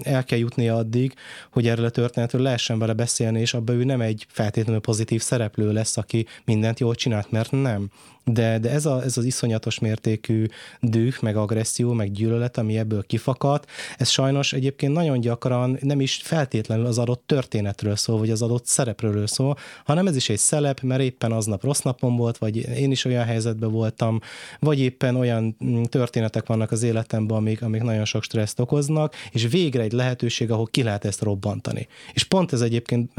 el 0.03 0.25
kell 0.25 0.39
jutni 0.39 0.69
addig, 0.69 1.15
hogy 1.51 1.69
erről 1.69 1.85
a 1.85 1.91
történetről 1.91 2.43
lehessen 2.43 2.79
vele 2.79 2.93
beszélni, 2.93 3.41
és 3.41 3.55
abban 3.55 3.77
ő 3.77 3.85
nem 3.85 4.01
egy 4.01 4.27
feltétlenül 4.29 4.81
pozitív 4.81 5.23
szereplő 5.23 5.73
lesz, 5.73 5.97
aki 5.97 6.27
mindent 6.45 6.81
jól 6.81 6.95
csinált, 6.95 7.31
mert 7.31 7.51
nem 7.51 7.91
de, 8.25 8.59
de 8.59 8.71
ez, 8.71 8.87
a, 8.87 9.03
ez 9.03 9.17
az 9.17 9.25
iszonyatos 9.25 9.79
mértékű 9.79 10.47
düh, 10.81 11.15
meg 11.21 11.37
agresszió, 11.37 11.93
meg 11.93 12.13
gyűlölet, 12.13 12.59
ami 12.59 12.79
ebből 12.79 13.03
kifakadt, 13.03 13.71
ez 13.99 14.09
sajnos 14.09 14.53
egyébként 14.53 14.93
nagyon 14.93 15.21
gyakran 15.21 15.79
nem 15.81 16.01
is 16.01 16.21
feltétlenül 16.25 16.87
az 16.87 16.99
adott 16.99 17.23
történetről 17.27 17.97
szól, 17.97 18.19
vagy 18.19 18.31
az 18.31 18.43
adott 18.43 18.67
szerepről 18.67 19.27
szól, 19.27 19.57
hanem 19.85 20.07
ez 20.07 20.17
is 20.17 20.29
egy 20.29 20.39
szelep, 20.39 20.81
mert 20.81 21.03
éppen 21.03 21.33
aznap 21.33 21.65
rossz 21.65 21.81
napom 21.81 22.17
volt, 22.17 22.39
vagy 22.39 22.57
én 22.57 22.91
is 22.91 23.05
olyan 23.05 23.25
helyzetben 23.25 23.71
voltam, 23.71 24.21
vagy 24.59 24.81
éppen 24.81 25.17
olyan 25.17 25.57
mm, 25.65 25.83
történetek 25.83 26.47
vannak 26.47 26.71
az 26.71 26.83
életemben, 26.83 27.37
amik, 27.37 27.63
amik 27.63 27.83
nagyon 27.83 28.05
sok 28.05 28.23
stresszt 28.23 28.61
okoznak, 28.61 29.15
és 29.31 29.47
végre 29.51 29.83
egy 29.83 29.93
lehetőség, 29.93 30.51
ahol 30.51 30.67
ki 30.67 30.83
lehet 30.83 31.05
ezt 31.05 31.23
robbantani. 31.23 31.87
És 32.13 32.25
pont 32.25 32.53
ez 32.53 32.61
egyébként 32.61 33.11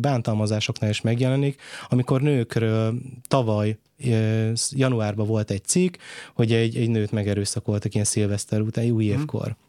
bántalmazásoknál 0.00 0.90
is 0.90 1.00
megjelenik, 1.00 1.60
amikor 1.88 2.20
nőkről 2.20 2.94
tavaly 3.28 3.76
januárban 4.70 5.26
volt 5.26 5.50
egy 5.50 5.64
cikk, 5.64 5.94
hogy 6.34 6.52
egy, 6.52 6.76
egy 6.76 6.90
nőt 6.90 7.12
megerőszakoltak 7.12 7.94
ilyen 7.94 8.06
szilveszter 8.06 8.60
után, 8.60 8.90
új 8.90 9.08
mhm. 9.08 9.20
évkor. 9.20 9.44
Hmm 9.46 9.67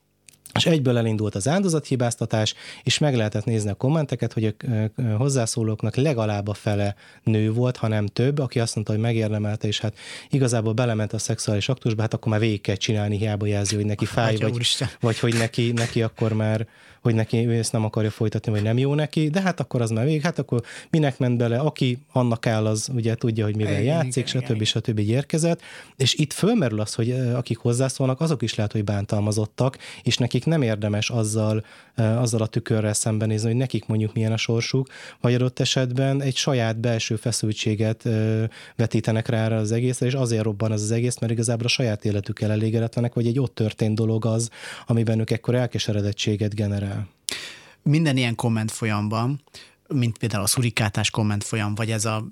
és 0.56 0.66
egyből 0.66 0.98
elindult 0.98 1.36
az 1.36 1.48
áldozathibáztatás, 1.48 2.54
és 2.84 2.98
meg 2.98 3.16
lehetett 3.16 3.46
nézni 3.46 3.70
a 3.70 3.74
kommenteket, 3.74 4.34
hogy 4.34 4.46
a 4.46 5.02
hozzászólóknak 5.18 5.96
legalább 5.96 6.48
a 6.48 6.54
fele 6.54 6.96
nő 7.24 7.52
volt, 7.52 7.78
ha 7.78 7.88
nem 7.88 8.06
több, 8.06 8.40
aki 8.40 8.60
azt 8.60 8.76
mondta, 8.76 8.94
hogy 8.94 9.02
megérdemelte, 9.02 9.68
és 9.68 9.80
hát 9.80 9.98
igazából 10.30 10.74
belement 10.74 11.14
a 11.14 11.18
szexuális 11.18 11.70
aktusba, 11.70 12.02
hát 12.02 12.14
akkor 12.14 12.32
már 12.32 12.42
végig 12.42 12.62
kell 12.62 12.76
csinálni, 12.76 13.18
hiába 13.18 13.46
jelzi, 13.46 13.76
hogy 13.76 13.86
neki 13.86 14.06
fáj, 14.06 14.36
vagy, 14.36 14.68
vagy 15.00 15.20
hogy 15.20 15.36
neki, 15.38 15.72
neki 15.72 16.02
akkor 16.02 16.34
már 16.34 16.68
hogy 17.02 17.16
neki 17.16 17.48
ő 17.48 17.54
ezt 17.54 17.72
nem 17.72 17.86
akarja 17.86 18.12
folytatni, 18.12 18.52
vagy 18.52 18.62
nem 18.62 18.78
jó 18.78 18.94
neki, 18.94 19.30
de 19.30 19.42
hát 19.42 19.60
akkor 19.60 19.82
az 19.82 19.90
már 19.90 20.06
végig, 20.06 20.22
hát 20.22 20.40
akkor 20.40 20.62
minek 20.90 21.18
ment 21.18 21.38
bele, 21.38 21.60
aki 21.60 21.98
annak 22.12 22.48
áll, 22.48 22.66
az 22.66 22.90
ugye 22.94 23.16
tudja, 23.16 23.46
hogy 23.46 23.56
mivel 23.56 23.72
igen, 23.72 23.84
játszik, 23.84 24.30
igen, 24.30 24.42
stb. 24.42 24.64
stb. 24.64 24.84
stb. 24.84 25.00
érkezett, 25.00 25.62
és 25.96 26.14
itt 26.14 26.34
fölmerül 26.34 26.80
az, 26.80 26.94
hogy 26.94 27.12
akik 27.12 27.58
hozzászólnak, 27.58 28.22
azok 28.22 28.42
is 28.42 28.56
lehet, 28.56 28.72
hogy 28.72 28.84
bántalmazottak, 28.84 29.78
és 30.04 30.18
nekik 30.40 30.60
nem 30.60 30.70
érdemes 30.70 31.10
azzal, 31.10 31.64
azzal 31.96 32.42
a 32.42 32.48
tükörrel 32.48 32.94
szembenézni, 32.94 33.48
hogy 33.48 33.58
nekik 33.58 33.86
mondjuk 33.86 34.14
milyen 34.14 34.32
a 34.32 34.38
sorsuk, 34.38 34.88
vagy 35.22 35.34
adott 35.34 35.60
esetben 35.60 36.22
egy 36.22 36.36
saját 36.36 36.80
belső 36.80 37.16
feszültséget 37.16 38.08
vetítenek 38.76 39.28
rá 39.28 39.44
erre 39.44 39.56
az 39.56 39.72
egészre, 39.72 40.06
és 40.06 40.14
azért 40.14 40.44
robban 40.44 40.72
az 40.72 40.82
az 40.82 40.92
egész, 40.92 41.18
mert 41.20 41.32
igazából 41.32 41.66
a 41.66 41.70
saját 41.70 42.06
életükkel 42.06 42.52
elégedetlenek, 42.52 43.14
vagy 43.14 43.28
egy 43.28 43.40
ott 43.40 43.56
történt 43.56 43.96
dolog 43.96 44.26
az, 44.26 44.50
amiben 44.88 45.20
ők 45.20 45.32
ekkor 45.32 45.56
elkeseredettséget 45.56 46.56
generál. 46.56 47.08
Minden 47.84 48.18
ilyen 48.18 48.36
komment 48.36 48.72
folyamban, 48.72 49.42
mint 49.88 50.18
például 50.18 50.44
a 50.44 50.48
szurikátás 50.48 51.10
komment 51.10 51.44
folyam, 51.44 51.76
vagy 51.76 51.92
ez 51.92 52.06
a, 52.06 52.26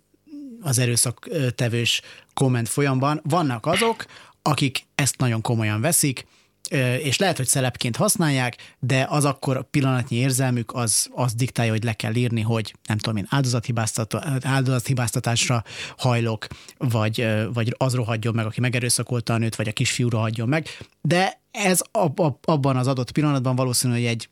az 0.62 0.80
erőszak 0.80 1.30
tevős 1.56 2.02
komment 2.34 2.70
folyamban, 2.70 3.22
vannak 3.24 3.66
azok, 3.66 4.06
akik 4.42 4.86
ezt 4.96 5.18
nagyon 5.18 5.42
komolyan 5.42 5.82
veszik, 5.82 6.26
és 7.02 7.18
lehet, 7.18 7.38
hogy 7.38 7.48
szelepként 7.48 7.96
használják, 7.96 8.76
de 8.80 9.06
az 9.10 9.26
akkor 9.26 9.58
a 9.58 9.62
pillanatnyi 9.62 10.18
érzelmük 10.18 10.74
az, 10.74 11.10
az 11.14 11.34
diktálja, 11.34 11.72
hogy 11.72 11.84
le 11.84 11.94
kell 11.94 12.16
írni, 12.16 12.42
hogy 12.42 12.76
nem 12.88 12.98
tudom 12.98 13.18
én, 13.18 13.28
áldozathibáztatásra 14.42 15.64
hajlok, 15.98 16.48
vagy, 16.78 17.28
vagy 17.54 17.76
az 17.78 17.94
rohadjon 17.94 18.36
meg, 18.36 18.46
aki 18.46 18.62
megerőszakolta 18.62 19.34
a 19.34 19.38
nőt, 19.38 19.56
vagy 19.56 19.68
a 19.68 19.72
kisfiú 19.72 20.10
rohadjon 20.10 20.48
meg. 20.48 20.68
De 21.02 21.42
ez 21.52 21.82
ab, 21.92 22.20
ab, 22.20 22.38
abban 22.46 22.76
az 22.76 22.88
adott 22.88 23.12
pillanatban 23.12 23.56
valószínűleg 23.56 24.06
egy 24.06 24.30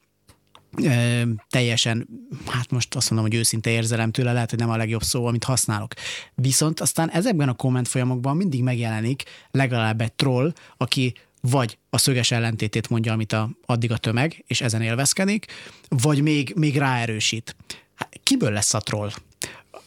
teljesen, 1.50 2.08
hát 2.48 2.71
most 2.71 2.95
azt 2.95 3.10
mondom, 3.10 3.30
hogy 3.30 3.39
őszinte 3.39 3.69
érzelem 3.69 4.12
tőle, 4.12 4.34
lehet, 4.34 4.50
hogy 4.50 4.60
nem 4.60 4.69
a 4.69 4.78
legjobb 4.78 5.02
szó, 5.02 5.26
amit 5.26 5.43
használok. 5.43 5.93
Viszont 6.34 6.80
aztán 6.80 7.10
ezekben 7.10 7.50
a 7.50 7.54
komment 7.54 7.88
folyamokban 7.88 8.36
mindig 8.36 8.63
megjelenik 8.63 9.24
legalább 9.52 10.02
egy 10.02 10.13
troll, 10.13 10.54
aki 10.78 11.13
vagy 11.50 11.78
a 11.90 11.98
szöges 11.98 12.32
ellentétét 12.32 12.90
mondja, 12.90 13.14
amit 13.14 13.34
a, 13.34 13.50
addig 13.66 13.92
a 13.92 13.98
tömeg, 13.98 14.44
és 14.48 14.62
ezen 14.62 14.82
élvezkedik, 14.82 15.46
vagy 15.90 16.22
még, 16.22 16.54
még 16.56 16.78
ráerősít. 16.78 17.56
Hát, 17.96 18.20
kiből 18.24 18.52
lesz 18.52 18.74
a 18.74 18.80
troll? 18.80 19.12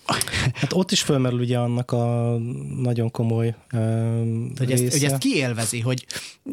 Hát 0.55 0.73
ott 0.73 0.91
is 0.91 1.03
fölmerül 1.03 1.41
ugye 1.41 1.59
annak 1.59 1.93
a 1.93 2.37
nagyon 2.83 3.11
komoly 3.11 3.55
um, 3.73 4.53
hogy, 4.59 4.73
ezt, 4.73 4.93
hogy 4.93 5.05
ezt 5.05 5.19
kiélvezi, 5.19 5.81
hogy 5.81 6.07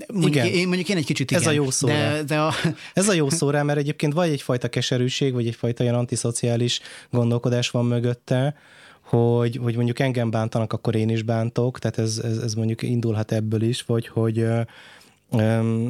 mondjuk, 0.08 0.36
igen. 0.36 0.46
Én, 0.46 0.68
mondjuk 0.68 0.90
én 0.90 0.98
egy 0.98 1.06
kicsit 1.06 1.32
igen. 1.32 1.42
Ez 1.42 1.48
a 1.48 1.52
jó 1.52 1.72
szó 1.72 1.88
de, 1.88 2.24
de 2.24 2.40
a... 2.40 2.54
Ez 2.94 3.08
a 3.08 3.14
jó 3.14 3.30
szó 3.30 3.50
rá, 3.50 3.64
mert 3.64 3.80
egyébként 3.80 4.14
vagy 4.14 4.30
egyfajta 4.30 4.68
keserűség, 4.68 5.34
vagy 5.34 5.48
egyfajta 5.48 5.84
ilyen 5.84 5.96
antiszociális 5.96 6.80
gondolkodás 7.10 7.70
van 7.70 7.86
mögötte, 7.86 8.56
hogy, 9.02 9.60
hogy 9.64 9.76
mondjuk 9.76 10.00
engem 10.00 10.30
bántanak, 10.32 10.74
akkor 10.74 10.96
én 10.96 11.10
is 11.10 11.24
bántok, 11.24 11.80
tehát 11.80 11.98
ez, 11.98 12.22
ez, 12.24 12.38
ez 12.38 12.54
mondjuk 12.54 12.82
indulhat 12.82 13.32
ebből 13.32 13.62
is, 13.62 13.82
vagy 13.82 14.08
hogy 14.08 14.46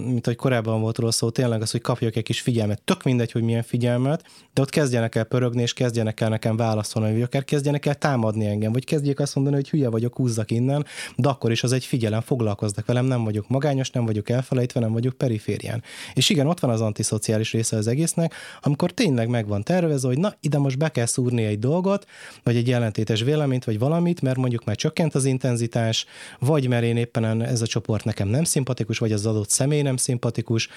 mint 0.05 0.25
hogy 0.25 0.35
korábban 0.35 0.81
volt 0.81 0.97
róla 0.97 1.11
szó, 1.11 1.29
tényleg 1.29 1.61
az, 1.61 1.71
hogy 1.71 1.81
kapjak 1.81 2.15
egy 2.15 2.23
kis 2.23 2.41
figyelmet. 2.41 2.81
Tök 2.81 3.03
mindegy, 3.03 3.31
hogy 3.31 3.41
milyen 3.41 3.63
figyelmet, 3.63 4.23
de 4.53 4.61
ott 4.61 4.69
kezdjenek 4.69 5.15
el 5.15 5.23
pörögni, 5.23 5.61
és 5.61 5.73
kezdjenek 5.73 6.21
el 6.21 6.29
nekem 6.29 6.57
válaszolni, 6.57 7.11
vagy 7.11 7.21
akár 7.21 7.43
kezdjenek 7.43 7.85
el 7.85 7.95
támadni 7.95 8.45
engem, 8.45 8.71
vagy 8.71 8.85
kezdjék 8.85 9.19
azt 9.19 9.35
mondani, 9.35 9.55
hogy 9.55 9.69
hülye 9.69 9.89
vagyok, 9.89 10.15
húzzak 10.15 10.51
innen, 10.51 10.85
de 11.15 11.29
akkor 11.29 11.51
is 11.51 11.63
az 11.63 11.71
egy 11.71 11.85
figyelem, 11.85 12.21
foglalkoznak 12.21 12.85
velem, 12.85 13.05
nem 13.05 13.23
vagyok 13.23 13.47
magányos, 13.47 13.89
nem 13.89 14.05
vagyok 14.05 14.29
elfelejtve, 14.29 14.79
nem 14.79 14.91
vagyok 14.91 15.13
periférián. 15.13 15.83
És 16.13 16.29
igen, 16.29 16.47
ott 16.47 16.59
van 16.59 16.71
az 16.71 16.81
antiszociális 16.81 17.51
része 17.51 17.77
az 17.77 17.87
egésznek, 17.87 18.33
amikor 18.61 18.91
tényleg 18.91 19.29
meg 19.29 19.47
van 19.47 19.63
tervezve, 19.63 20.07
hogy 20.07 20.17
na, 20.17 20.33
ide 20.39 20.57
most 20.57 20.77
be 20.77 20.89
kell 20.89 21.05
szúrni 21.05 21.43
egy 21.43 21.59
dolgot, 21.59 22.05
vagy 22.43 22.55
egy 22.55 22.71
ellentétes 22.71 23.21
véleményt, 23.21 23.63
vagy 23.63 23.79
valamit, 23.79 24.21
mert 24.21 24.37
mondjuk 24.37 24.63
már 24.65 24.75
csökkent 24.75 25.15
az 25.15 25.25
intenzitás, 25.25 26.05
vagy 26.39 26.67
mert 26.67 26.83
én 26.83 26.97
éppen 26.97 27.41
ez 27.41 27.61
a 27.61 27.67
csoport 27.67 28.03
nekem 28.03 28.27
nem 28.27 28.43
szimpatikus, 28.43 28.97
vagy 28.97 29.11
az 29.11 29.24
adott 29.25 29.49
személy 29.49 29.81
nem 29.81 29.97
szimpatikus, 29.97 30.69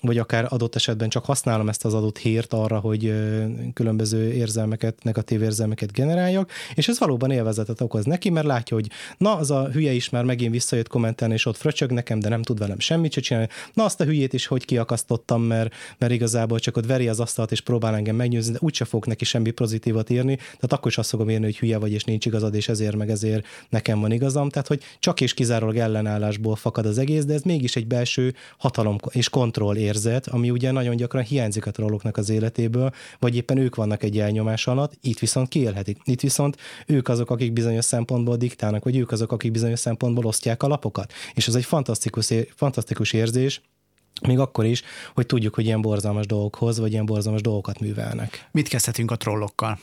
vagy 0.00 0.18
akár 0.18 0.46
adott 0.48 0.74
esetben 0.74 1.08
csak 1.08 1.24
használom 1.24 1.68
ezt 1.68 1.84
az 1.84 1.94
adott 1.94 2.18
hírt 2.18 2.52
arra, 2.52 2.78
hogy 2.78 3.14
különböző 3.74 4.32
érzelmeket, 4.32 5.04
negatív 5.04 5.42
érzelmeket 5.42 5.92
generáljak, 5.92 6.50
és 6.74 6.88
ez 6.88 6.98
valóban 6.98 7.30
élvezetet 7.30 7.80
okoz 7.80 8.04
neki, 8.04 8.30
mert 8.30 8.46
látja, 8.46 8.76
hogy 8.76 8.90
na, 9.18 9.36
az 9.36 9.50
a 9.50 9.68
hülye 9.68 9.92
is 9.92 10.10
már 10.10 10.24
megint 10.24 10.52
visszajött 10.52 10.88
kommentelni, 10.88 11.34
és 11.34 11.46
ott 11.46 11.56
fröcsög 11.56 11.90
nekem, 11.90 12.20
de 12.20 12.28
nem 12.28 12.42
tud 12.42 12.58
velem 12.58 12.78
semmit 12.78 13.12
se 13.12 13.20
csinálni. 13.20 13.48
Na, 13.74 13.84
azt 13.84 14.00
a 14.00 14.04
hülyét 14.04 14.32
is 14.32 14.46
hogy 14.46 14.64
kiakasztottam, 14.64 15.42
mert, 15.42 15.74
mert 15.98 16.12
igazából 16.12 16.58
csak 16.58 16.76
ott 16.76 16.86
veri 16.86 17.08
az 17.08 17.20
asztalt, 17.20 17.52
és 17.52 17.60
próbál 17.60 17.94
engem 17.94 18.16
megnyőzni, 18.16 18.52
de 18.52 18.58
úgyse 18.60 18.84
fog 18.84 19.06
neki 19.06 19.24
semmi 19.24 19.50
pozitívat 19.50 20.10
írni, 20.10 20.36
tehát 20.36 20.72
akkor 20.72 20.90
is 20.90 20.98
azt 20.98 21.10
fogom 21.10 21.30
írni, 21.30 21.44
hogy 21.44 21.58
hülye 21.58 21.78
vagy, 21.78 21.92
és 21.92 22.04
nincs 22.04 22.26
igazad, 22.26 22.54
és 22.54 22.68
ezért 22.68 22.96
meg 22.96 23.10
ezért 23.10 23.46
nekem 23.68 24.00
van 24.00 24.12
igazam. 24.12 24.48
Tehát, 24.48 24.68
hogy 24.68 24.82
csak 24.98 25.20
és 25.20 25.34
kizárólag 25.34 25.76
ellenállásból 25.76 26.56
fakad 26.56 26.86
az 26.86 26.98
egész, 26.98 27.24
de 27.24 27.34
ez 27.34 27.41
ez 27.42 27.50
mégis 27.50 27.76
egy 27.76 27.86
belső 27.86 28.34
hatalom 28.58 28.98
és 29.10 29.28
kontroll 29.28 29.76
érzet, 29.76 30.26
ami 30.26 30.50
ugye 30.50 30.70
nagyon 30.70 30.96
gyakran 30.96 31.22
hiányzik 31.22 31.66
a 31.66 31.70
trolloknak 31.70 32.16
az 32.16 32.30
életéből, 32.30 32.90
vagy 33.18 33.36
éppen 33.36 33.56
ők 33.56 33.74
vannak 33.74 34.02
egy 34.02 34.18
elnyomás 34.18 34.66
alatt, 34.66 34.92
itt 35.00 35.18
viszont 35.18 35.48
kiélhetik. 35.48 35.98
Itt 36.04 36.20
viszont 36.20 36.56
ők 36.86 37.08
azok, 37.08 37.30
akik 37.30 37.52
bizonyos 37.52 37.84
szempontból 37.84 38.36
diktálnak, 38.36 38.84
vagy 38.84 38.96
ők 38.96 39.12
azok, 39.12 39.32
akik 39.32 39.50
bizonyos 39.50 39.78
szempontból 39.78 40.24
osztják 40.24 40.62
a 40.62 40.68
lapokat. 40.68 41.12
És 41.34 41.48
ez 41.48 41.54
egy 41.54 41.64
fantasztikus, 41.64 42.28
fantasztikus 42.54 43.12
érzés, 43.12 43.60
még 44.26 44.38
akkor 44.38 44.64
is, 44.64 44.82
hogy 45.14 45.26
tudjuk, 45.26 45.54
hogy 45.54 45.64
ilyen 45.64 45.80
borzalmas 45.80 46.26
dolgokhoz, 46.26 46.78
vagy 46.78 46.92
ilyen 46.92 47.06
borzalmas 47.06 47.40
dolgokat 47.40 47.80
művelnek. 47.80 48.48
Mit 48.50 48.68
kezdhetünk 48.68 49.10
a 49.10 49.16
trollokkal? 49.16 49.78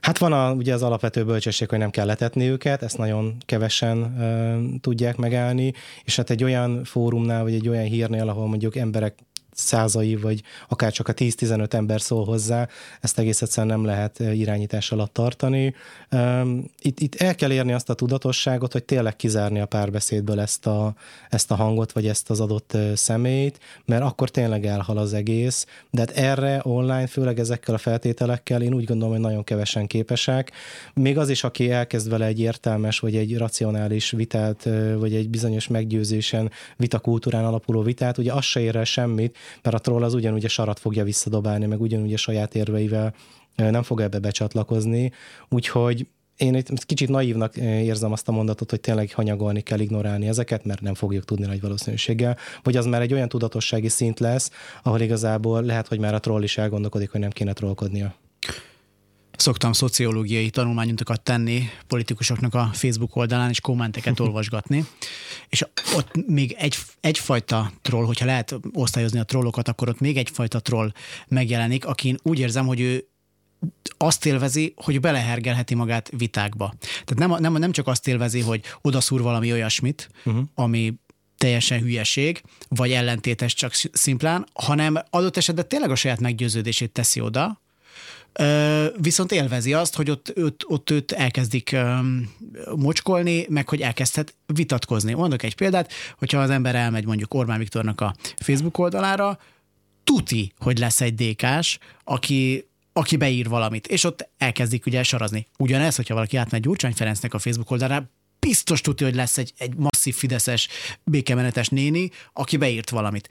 Hát 0.00 0.18
van 0.18 0.32
a, 0.32 0.52
ugye 0.52 0.74
az 0.74 0.82
alapvető 0.82 1.24
bölcsesség, 1.24 1.68
hogy 1.68 1.78
nem 1.78 1.90
kell 1.90 2.06
letetni 2.06 2.48
őket, 2.48 2.82
ezt 2.82 2.98
nagyon 2.98 3.36
kevesen 3.46 3.98
uh, 3.98 4.80
tudják 4.80 5.16
megállni, 5.16 5.72
és 6.04 6.16
hát 6.16 6.30
egy 6.30 6.44
olyan 6.44 6.84
fórumnál, 6.84 7.42
vagy 7.42 7.54
egy 7.54 7.68
olyan 7.68 7.84
hírnél, 7.84 8.28
ahol 8.28 8.46
mondjuk 8.46 8.76
emberek 8.76 9.14
százai, 9.56 10.16
vagy 10.16 10.42
akár 10.68 10.92
csak 10.92 11.08
a 11.08 11.14
10-15 11.14 11.72
ember 11.72 12.00
szól 12.00 12.24
hozzá, 12.24 12.68
ezt 13.00 13.18
egész 13.18 13.42
egyszerűen 13.42 13.76
nem 13.76 13.86
lehet 13.86 14.20
eh, 14.20 14.38
irányítás 14.38 14.92
alatt 14.92 15.12
tartani. 15.12 15.74
Itt, 16.80 17.00
itt 17.00 17.14
el 17.14 17.34
kell 17.34 17.52
érni 17.52 17.72
azt 17.72 17.90
a 17.90 17.94
tudatosságot, 17.94 18.72
hogy 18.72 18.84
tényleg 18.84 19.16
kizárni 19.16 19.60
a 19.60 19.66
párbeszédből 19.66 20.40
ezt 20.40 20.66
a, 20.66 20.94
ezt 21.30 21.50
a 21.50 21.54
hangot, 21.54 21.92
vagy 21.92 22.06
ezt 22.06 22.30
az 22.30 22.40
adott 22.40 22.74
eh, 22.74 22.96
személyt, 22.96 23.58
mert 23.84 24.02
akkor 24.02 24.30
tényleg 24.30 24.66
elhal 24.66 24.98
az 24.98 25.12
egész, 25.12 25.66
de 25.90 26.00
hát 26.00 26.10
erre 26.10 26.60
online, 26.62 27.06
főleg 27.06 27.38
ezekkel 27.38 27.74
a 27.74 27.78
feltételekkel 27.78 28.62
én 28.62 28.74
úgy 28.74 28.84
gondolom, 28.84 29.12
hogy 29.14 29.22
nagyon 29.22 29.44
kevesen 29.44 29.86
képesek. 29.86 30.52
Még 30.94 31.18
az 31.18 31.28
is, 31.28 31.44
aki 31.44 31.70
elkezd 31.70 32.08
vele 32.08 32.26
egy 32.26 32.40
értelmes, 32.40 32.98
vagy 32.98 33.16
egy 33.16 33.38
racionális 33.38 34.10
vitát, 34.10 34.66
eh, 34.66 34.94
vagy 34.94 35.14
egy 35.14 35.28
bizonyos 35.28 35.68
meggyőzésen, 35.68 36.50
vitakultúrán 36.76 37.44
alapuló 37.44 37.82
vitát, 37.82 38.18
ugye 38.18 38.32
az 38.32 38.44
se 38.44 38.60
ér 38.60 38.76
el 38.76 38.84
semmit, 38.84 39.36
mert 39.62 39.76
a 39.76 39.78
troll 39.78 40.02
az 40.02 40.14
ugyanúgy 40.14 40.44
a 40.44 40.48
sarat 40.48 40.78
fogja 40.78 41.04
visszadobálni, 41.04 41.66
meg 41.66 41.80
ugyanúgy 41.80 42.12
a 42.12 42.16
saját 42.16 42.54
érveivel 42.54 43.14
nem 43.56 43.82
fog 43.82 44.00
ebbe 44.00 44.18
becsatlakozni, 44.18 45.12
úgyhogy 45.48 46.06
én 46.36 46.54
egy 46.54 46.84
kicsit 46.86 47.08
naívnak 47.08 47.56
érzem 47.56 48.12
azt 48.12 48.28
a 48.28 48.32
mondatot, 48.32 48.70
hogy 48.70 48.80
tényleg 48.80 49.12
hanyagolni 49.12 49.60
kell, 49.60 49.80
ignorálni 49.80 50.28
ezeket, 50.28 50.64
mert 50.64 50.80
nem 50.80 50.94
fogjuk 50.94 51.24
tudni 51.24 51.46
nagy 51.46 51.60
valószínűséggel, 51.60 52.36
vagy 52.62 52.76
az 52.76 52.86
már 52.86 53.00
egy 53.00 53.12
olyan 53.12 53.28
tudatossági 53.28 53.88
szint 53.88 54.20
lesz, 54.20 54.50
ahol 54.82 55.00
igazából 55.00 55.62
lehet, 55.62 55.88
hogy 55.88 55.98
már 55.98 56.14
a 56.14 56.20
troll 56.20 56.42
is 56.42 56.58
elgondolkodik, 56.58 57.10
hogy 57.10 57.20
nem 57.20 57.30
kéne 57.30 57.52
trollkodnia. 57.52 58.14
Szoktam 59.36 59.72
szociológiai 59.72 60.50
tanulmányokat 60.50 61.20
tenni 61.20 61.68
politikusoknak 61.86 62.54
a 62.54 62.70
Facebook 62.72 63.16
oldalán, 63.16 63.50
és 63.50 63.60
kommenteket 63.60 64.20
olvasgatni, 64.26 64.84
és 65.48 65.64
ott 65.94 66.26
még 66.26 66.54
egy, 66.58 66.76
egyfajta 67.00 67.72
troll, 67.82 68.04
hogyha 68.04 68.24
lehet 68.24 68.54
osztályozni 68.72 69.18
a 69.18 69.24
trollokat, 69.24 69.68
akkor 69.68 69.88
ott 69.88 70.00
még 70.00 70.16
egyfajta 70.16 70.60
troll 70.60 70.92
megjelenik, 71.28 71.86
akin 71.86 72.16
úgy 72.22 72.38
érzem, 72.38 72.66
hogy 72.66 72.80
ő 72.80 73.08
azt 73.96 74.26
élvezi, 74.26 74.74
hogy 74.76 75.00
belehergelheti 75.00 75.74
magát 75.74 76.10
vitákba. 76.16 76.74
Tehát 77.04 77.28
nem, 77.28 77.40
nem, 77.40 77.60
nem 77.60 77.72
csak 77.72 77.86
azt 77.86 78.08
élvezi, 78.08 78.40
hogy 78.40 78.62
odaszúr 78.82 79.22
valami 79.22 79.52
olyasmit, 79.52 80.10
uh-huh. 80.24 80.44
ami 80.54 80.94
teljesen 81.36 81.80
hülyeség, 81.80 82.42
vagy 82.68 82.92
ellentétes 82.92 83.54
csak 83.54 83.72
szimplán, 83.92 84.46
hanem 84.52 84.98
adott 85.10 85.36
esetben 85.36 85.68
tényleg 85.68 85.90
a 85.90 85.94
saját 85.94 86.20
meggyőződését 86.20 86.92
teszi 86.92 87.20
oda, 87.20 87.60
viszont 89.00 89.32
élvezi 89.32 89.72
azt, 89.72 89.96
hogy 89.96 90.10
ott, 90.10 90.32
ott, 90.36 90.64
ott 90.66 90.90
őt 90.90 91.12
elkezdik 91.12 91.76
mocskolni, 92.76 93.46
meg 93.48 93.68
hogy 93.68 93.80
elkezdhet 93.80 94.34
vitatkozni. 94.46 95.14
Mondok 95.14 95.42
egy 95.42 95.54
példát, 95.54 95.92
hogyha 96.18 96.40
az 96.40 96.50
ember 96.50 96.74
elmegy 96.74 97.06
mondjuk 97.06 97.34
Orbán 97.34 97.58
Viktornak 97.58 98.00
a 98.00 98.14
Facebook 98.36 98.78
oldalára, 98.78 99.38
tuti, 100.04 100.52
hogy 100.58 100.78
lesz 100.78 101.00
egy 101.00 101.14
dékás, 101.14 101.78
aki 102.04 102.68
aki 102.92 103.16
beír 103.16 103.48
valamit, 103.48 103.86
és 103.86 104.04
ott 104.04 104.28
elkezdik 104.38 104.86
ugye 104.86 105.02
sarazni. 105.02 105.46
Ugyanez, 105.58 105.96
hogyha 105.96 106.14
valaki 106.14 106.36
átmegy 106.36 106.60
Gyurcsány 106.60 106.92
Ferencnek 106.92 107.34
a 107.34 107.38
Facebook 107.38 107.70
oldalára, 107.70 108.10
biztos 108.40 108.80
tudja, 108.80 109.06
hogy 109.06 109.14
lesz 109.14 109.38
egy, 109.38 109.52
egy 109.58 109.74
masszív 109.74 110.14
fideszes 110.14 110.68
békemenetes 111.04 111.68
néni, 111.68 112.10
aki 112.32 112.56
beírt 112.56 112.90
valamit. 112.90 113.28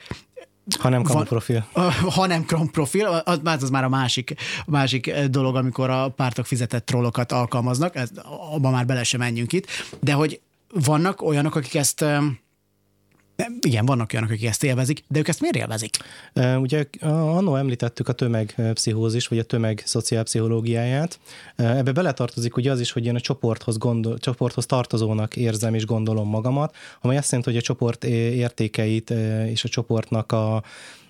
Ha 0.78 0.88
nem 0.88 1.02
profil. 1.02 1.66
Ha 2.16 2.26
nem 2.26 2.44
profil, 2.72 3.06
az, 3.06 3.40
az 3.44 3.70
már 3.70 3.84
a 3.84 3.88
másik, 3.88 4.34
a 4.66 4.70
másik 4.70 5.14
dolog, 5.18 5.56
amikor 5.56 5.90
a 5.90 6.08
pártok 6.08 6.46
fizetett 6.46 6.86
trollokat 6.86 7.32
alkalmaznak, 7.32 7.96
ez, 7.96 8.10
abban 8.52 8.72
már 8.72 8.86
bele 8.86 9.04
sem 9.04 9.20
menjünk 9.20 9.52
itt, 9.52 9.66
de 10.00 10.12
hogy 10.12 10.40
vannak 10.72 11.22
olyanok, 11.22 11.54
akik 11.54 11.74
ezt 11.74 12.04
igen, 13.60 13.86
vannak 13.86 14.10
olyanok, 14.12 14.30
akik 14.30 14.44
ezt 14.44 14.64
élvezik, 14.64 15.04
de 15.08 15.18
ők 15.18 15.28
ezt 15.28 15.40
miért 15.40 15.56
élvezik? 15.56 15.96
Ugye 16.58 16.84
annó 17.00 17.56
említettük 17.56 18.08
a 18.08 18.12
tömegpszichózis, 18.12 19.28
vagy 19.28 19.38
a 19.38 19.42
tömeg 19.42 19.82
szociálpszichológiáját. 19.84 21.18
Ebbe 21.56 21.92
beletartozik 21.92 22.56
ugye 22.56 22.70
az 22.70 22.80
is, 22.80 22.92
hogy 22.92 23.06
én 23.06 23.14
a 23.14 23.20
csoporthoz, 23.20 23.78
gondol, 23.78 24.18
csoporthoz 24.18 24.66
tartozónak 24.66 25.36
érzem 25.36 25.74
és 25.74 25.86
gondolom 25.86 26.28
magamat, 26.28 26.74
ami 27.00 27.16
azt 27.16 27.30
jelenti, 27.30 27.50
hogy 27.50 27.60
a 27.60 27.64
csoport 27.64 28.04
értékeit 28.04 29.10
és 29.46 29.64
a 29.64 29.68
csoportnak 29.68 30.32
a 30.32 30.62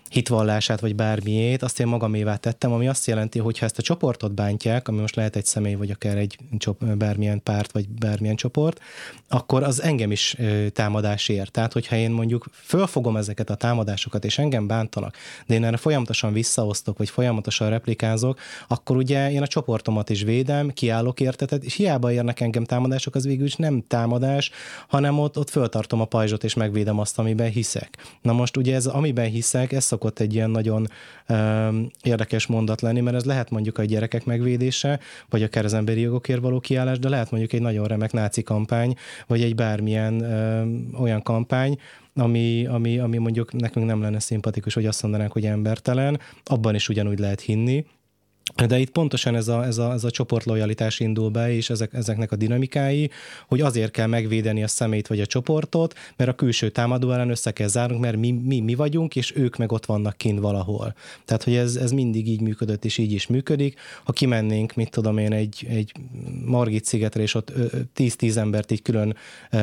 hitvallását, 0.08 0.80
vagy 0.80 0.94
bármiét, 0.94 1.62
azt 1.62 1.80
én 1.80 1.86
magamévá 1.86 2.36
tettem, 2.36 2.72
ami 2.72 2.88
azt 2.88 3.06
jelenti, 3.06 3.38
hogy 3.38 3.58
ha 3.58 3.64
ezt 3.64 3.78
a 3.78 3.82
csoportot 3.82 4.34
bántják, 4.34 4.88
ami 4.88 5.00
most 5.00 5.16
lehet 5.16 5.36
egy 5.36 5.44
személy, 5.44 5.74
vagy 5.74 5.90
akár 5.90 6.16
egy 6.16 6.38
bármilyen 6.98 7.42
párt, 7.42 7.72
vagy 7.72 7.88
bármilyen 7.88 8.36
csoport, 8.36 8.80
akkor 9.28 9.62
az 9.62 9.82
engem 9.82 10.10
is 10.10 10.36
támadás 10.72 11.28
ér. 11.28 11.48
Tehát, 11.48 11.72
hogyha 11.72 11.96
én 11.96 12.10
mondjuk 12.10 12.46
fölfogom 12.52 13.16
ezeket 13.16 13.50
a 13.50 13.54
támadásokat, 13.54 14.24
és 14.24 14.38
engem 14.38 14.66
bántanak, 14.66 15.16
de 15.46 15.54
én 15.54 15.64
erre 15.64 15.76
folyamatosan 15.76 16.32
visszaosztok, 16.32 16.98
vagy 16.98 17.10
folyamatosan 17.10 17.70
replikázok, 17.70 18.38
akkor 18.68 18.96
ugye 18.96 19.30
én 19.30 19.42
a 19.42 19.46
csoportomat 19.46 20.10
is 20.10 20.22
védem, 20.22 20.70
kiállok 20.70 21.20
értetet, 21.20 21.64
és 21.64 21.74
hiába 21.74 22.12
érnek 22.12 22.40
engem 22.40 22.64
támadások, 22.64 23.14
az 23.14 23.24
végül 23.24 23.46
is 23.46 23.54
nem 23.54 23.84
támadás, 23.88 24.50
hanem 24.88 25.18
ott, 25.18 25.38
ott 25.38 25.50
föltartom 25.50 26.00
a 26.00 26.04
pajzsot, 26.04 26.44
és 26.44 26.54
megvédem 26.54 26.98
azt, 26.98 27.18
amiben 27.18 27.50
hiszek. 27.50 27.96
Na 28.22 28.32
most 28.32 28.56
ugye 28.56 28.74
ez, 28.74 28.86
amiben 28.86 29.30
hiszek, 29.30 29.72
ez 29.72 29.84
szokott 29.96 30.18
egy 30.18 30.34
ilyen 30.34 30.50
nagyon 30.50 30.86
um, 31.28 31.90
érdekes 32.02 32.46
mondat 32.46 32.80
lenni, 32.80 33.00
mert 33.00 33.16
ez 33.16 33.24
lehet 33.24 33.50
mondjuk 33.50 33.78
a 33.78 33.84
gyerekek 33.84 34.24
megvédése, 34.24 35.00
vagy 35.28 35.42
akár 35.42 35.64
az 35.64 35.74
emberi 35.74 36.00
jogokért 36.00 36.40
való 36.40 36.60
kiállás, 36.60 36.98
de 36.98 37.08
lehet 37.08 37.30
mondjuk 37.30 37.52
egy 37.52 37.60
nagyon 37.60 37.86
remek 37.86 38.12
náci 38.12 38.42
kampány, 38.42 38.94
vagy 39.26 39.42
egy 39.42 39.54
bármilyen 39.54 40.14
um, 40.14 41.00
olyan 41.00 41.22
kampány, 41.22 41.78
ami, 42.14 42.66
ami, 42.66 42.98
ami 42.98 43.18
mondjuk 43.18 43.52
nekünk 43.52 43.86
nem 43.86 44.00
lenne 44.00 44.18
szimpatikus, 44.18 44.74
hogy 44.74 44.86
azt 44.86 45.02
mondanánk, 45.02 45.32
hogy 45.32 45.46
embertelen, 45.46 46.20
abban 46.44 46.74
is 46.74 46.88
ugyanúgy 46.88 47.18
lehet 47.18 47.40
hinni, 47.40 47.84
de 48.54 48.78
itt 48.78 48.90
pontosan 48.90 49.34
ez 49.34 49.48
a, 49.48 49.64
ez 49.64 49.78
a, 49.78 49.92
ez 49.92 50.04
a 50.04 50.10
csoportlojalitás 50.10 51.00
indul 51.00 51.30
be, 51.30 51.52
és 51.52 51.70
ezek, 51.70 51.94
ezeknek 51.94 52.32
a 52.32 52.36
dinamikái, 52.36 53.10
hogy 53.46 53.60
azért 53.60 53.90
kell 53.90 54.06
megvédeni 54.06 54.62
a 54.62 54.68
szemét 54.68 55.06
vagy 55.06 55.20
a 55.20 55.26
csoportot, 55.26 55.94
mert 56.16 56.30
a 56.30 56.34
külső 56.34 56.68
támadó 56.68 57.10
ellen 57.10 57.30
össze 57.30 57.50
kell 57.50 57.66
zárnunk, 57.66 58.00
mert 58.00 58.16
mi, 58.16 58.30
mi, 58.30 58.60
mi 58.60 58.74
vagyunk, 58.74 59.16
és 59.16 59.36
ők 59.36 59.56
meg 59.56 59.72
ott 59.72 59.86
vannak 59.86 60.16
kint 60.16 60.40
valahol. 60.40 60.94
Tehát, 61.24 61.42
hogy 61.42 61.54
ez, 61.54 61.76
ez 61.76 61.90
mindig 61.90 62.28
így 62.28 62.40
működött, 62.40 62.84
és 62.84 62.98
így 62.98 63.12
is 63.12 63.26
működik. 63.26 63.78
Ha 64.04 64.12
kimennénk, 64.12 64.74
mit 64.74 64.90
tudom 64.90 65.18
én, 65.18 65.32
egy, 65.32 65.66
egy 65.68 65.92
Margit 66.44 66.84
szigetre, 66.84 67.22
és 67.22 67.34
ott 67.34 67.52
10-10 67.96 68.36
embert 68.36 68.70
így 68.70 68.82
külön 68.82 69.16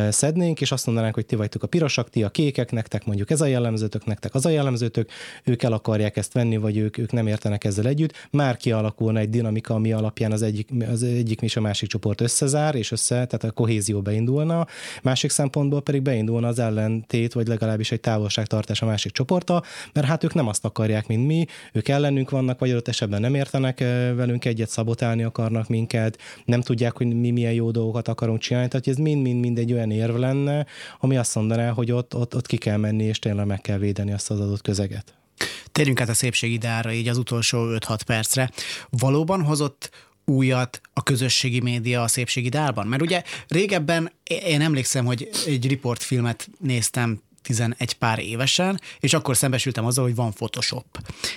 szednénk, 0.10 0.62
és 0.62 0.72
azt 0.72 0.86
mondanánk, 0.86 1.14
hogy 1.14 1.26
ti 1.26 1.36
vagytok 1.36 1.64
a 1.64 1.68
pirosak, 1.68 2.10
ti 2.10 2.24
a 2.24 2.30
kékek, 2.30 2.72
nektek 2.72 3.06
mondjuk 3.06 3.30
ez 3.30 3.42
a 3.42 3.46
jellemzőtök, 3.46 4.06
nektek 4.06 4.36
az 4.36 4.46
a 4.46 4.50
jellemzőtök, 4.50 5.10
ők 5.44 5.64
el 5.64 5.74
akarják 5.74 6.18
ezt 6.18 6.34
venni, 6.34 6.58
vagy 6.58 6.78
ők, 6.78 6.98
ők 6.98 7.12
nem 7.12 7.28
értenek 7.28 7.64
ezzel 7.64 7.88
együtt, 7.88 8.28
már 8.32 8.58
ki 8.58 8.72
kialakulna 8.74 9.20
egy 9.20 9.30
dinamika, 9.30 9.74
ami 9.74 9.92
alapján 9.92 10.32
az 10.32 10.42
egyik, 10.42 10.70
az 10.92 11.04
egyik 11.04 11.42
és 11.42 11.56
a 11.56 11.62
másik 11.62 11.90
csoport 11.90 12.22
összezár, 12.22 12.76
és 12.76 12.92
össze, 12.92 13.16
tehát 13.16 13.44
a 13.44 13.52
kohézió 13.52 14.02
beindulna, 14.02 14.68
másik 15.04 15.30
szempontból 15.30 15.82
pedig 15.82 16.02
beindulna 16.02 16.48
az 16.48 16.60
ellentét, 16.60 17.34
vagy 17.34 17.48
legalábbis 17.48 17.92
egy 17.92 18.00
távolságtartás 18.00 18.82
a 18.82 18.86
másik 18.86 19.12
csoporta, 19.12 19.64
mert 19.94 20.08
hát 20.08 20.24
ők 20.24 20.34
nem 20.34 20.48
azt 20.48 20.66
akarják, 20.66 21.08
mint 21.08 21.26
mi, 21.26 21.46
ők 21.74 21.88
ellenünk 21.88 22.30
vannak, 22.30 22.60
vagy 22.60 22.70
adott 22.70 22.88
esetben 22.88 23.22
nem 23.22 23.36
értenek 23.36 23.80
velünk 24.16 24.46
egyet, 24.46 24.70
szabotálni 24.70 25.24
akarnak 25.24 25.68
minket, 25.68 26.18
nem 26.46 26.62
tudják, 26.62 26.98
hogy 26.98 27.08
mi 27.08 27.32
milyen 27.32 27.54
jó 27.54 27.72
dolgokat 27.72 28.08
akarunk 28.08 28.40
csinálni, 28.40 28.68
tehát 28.70 28.88
ez 28.88 28.98
mind-mind 28.98 29.58
egy 29.58 29.74
olyan 29.74 29.92
érv 29.92 30.16
lenne, 30.16 30.66
ami 31.00 31.18
azt 31.18 31.36
mondaná, 31.36 31.70
hogy 31.70 31.92
ott, 31.92 32.16
ott, 32.16 32.36
ott 32.36 32.48
ki 32.48 32.58
kell 32.58 32.78
menni, 32.78 33.04
és 33.04 33.20
tényleg 33.20 33.46
meg 33.46 33.62
kell 33.62 33.78
védeni 33.78 34.14
azt 34.14 34.32
az 34.32 34.40
adott 34.40 34.62
közeget. 34.62 35.23
Térjünk 35.72 36.02
át 36.02 36.10
a 36.10 36.14
szépségidára 36.14 36.91
így 36.91 37.08
az 37.08 37.18
utolsó 37.18 37.66
5-6 37.70 38.00
percre. 38.06 38.52
Valóban 38.89 39.44
hozott 39.44 39.89
újat 40.26 40.82
a 40.94 41.04
közösségi 41.04 41.60
média 41.60 42.02
a 42.02 42.08
szépségidálban? 42.08 42.88
Mert 42.88 43.02
ugye 43.02 43.24
régebben 43.48 44.12
én 44.24 44.62
emlékszem, 44.62 45.06
hogy 45.06 45.30
egy 45.46 45.68
riportfilmet 45.68 46.50
néztem 46.60 47.22
11 47.44 47.94
pár 47.94 48.20
évesen, 48.20 48.82
és 49.00 49.14
akkor 49.14 49.38
szembesültem 49.38 49.86
azzal, 49.86 50.04
hogy 50.04 50.16
van 50.16 50.34
Photoshop. 50.34 50.86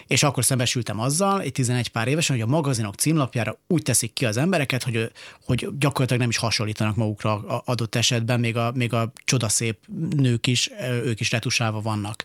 És 0.07 0.23
akkor 0.23 0.45
szembesültem 0.45 1.01
azzal, 1.01 1.41
egy 1.41 1.53
11 1.53 1.89
pár 1.89 2.09
évesen, 2.09 2.37
hogy 2.37 2.45
a 2.45 2.51
magazinok 2.51 2.95
címlapjára 2.95 3.59
úgy 3.67 3.83
teszik 3.83 4.13
ki 4.13 4.25
az 4.25 4.37
embereket, 4.37 4.83
hogy, 4.83 5.11
hogy 5.45 5.69
gyakorlatilag 5.79 6.21
nem 6.21 6.31
is 6.31 6.37
hasonlítanak 6.37 6.97
magukra 6.97 7.35
adott 7.65 7.95
esetben, 7.95 8.41
még 8.41 8.57
a, 8.57 8.73
még 8.75 8.93
a 8.93 9.13
csodaszép 9.25 9.79
nők 10.17 10.47
is, 10.47 10.71
ők 11.05 11.21
is 11.21 11.31
retusálva 11.31 11.81
vannak. 11.81 12.23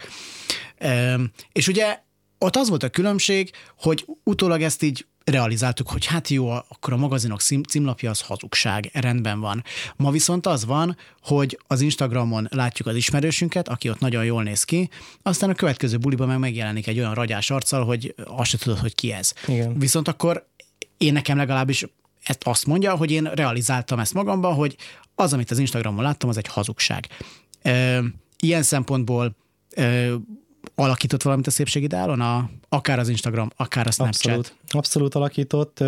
És 1.51 1.67
ugye 1.67 1.99
ott 2.37 2.55
az 2.55 2.69
volt 2.69 2.83
a 2.83 2.89
különbség, 2.89 3.51
hogy 3.77 4.05
utólag 4.23 4.61
ezt 4.61 4.83
így 4.83 5.05
realizáltuk, 5.23 5.89
hogy 5.89 6.05
hát 6.05 6.27
jó, 6.27 6.49
akkor 6.49 6.93
a 6.93 6.97
magazinok 6.97 7.41
címlapja 7.67 8.09
az 8.09 8.21
hazugság, 8.21 8.89
rendben 8.93 9.39
van. 9.39 9.63
Ma 9.95 10.11
viszont 10.11 10.45
az 10.45 10.65
van, 10.65 10.97
hogy 11.21 11.59
az 11.67 11.81
Instagramon 11.81 12.47
látjuk 12.51 12.87
az 12.87 12.95
ismerősünket, 12.95 13.67
aki 13.67 13.89
ott 13.89 13.99
nagyon 13.99 14.25
jól 14.25 14.43
néz 14.43 14.63
ki, 14.63 14.89
aztán 15.21 15.49
a 15.49 15.53
következő 15.53 15.97
buliban 15.97 16.27
meg 16.27 16.39
megjelenik 16.39 16.87
egy 16.87 16.99
olyan 16.99 17.13
ragyás 17.13 17.49
arccal, 17.49 17.85
hogy 17.85 18.15
azt 18.25 18.49
se 18.49 18.57
tudod, 18.57 18.79
hogy 18.79 18.95
ki 18.95 19.11
ez. 19.11 19.33
Igen. 19.47 19.79
Viszont 19.79 20.07
akkor 20.07 20.47
én 20.97 21.13
nekem 21.13 21.37
legalábbis 21.37 21.85
ezt 22.23 22.43
azt 22.43 22.65
mondja, 22.65 22.95
hogy 22.95 23.11
én 23.11 23.23
realizáltam 23.23 23.99
ezt 23.99 24.13
magamban, 24.13 24.53
hogy 24.53 24.75
az, 25.15 25.33
amit 25.33 25.51
az 25.51 25.59
Instagramon 25.59 26.03
láttam, 26.03 26.29
az 26.29 26.37
egy 26.37 26.47
hazugság. 26.47 27.07
Ilyen 28.39 28.63
szempontból 28.63 29.35
alakított 30.75 31.21
valamit 31.21 31.47
a 31.47 31.51
szépségideálon, 31.51 32.21
a, 32.21 32.49
akár 32.69 32.99
az 32.99 33.09
Instagram, 33.09 33.49
akár 33.55 33.87
a 33.87 33.91
Snapchat? 33.91 34.35
Abszolút, 34.37 34.55
abszolút 34.69 35.15
alakított. 35.15 35.83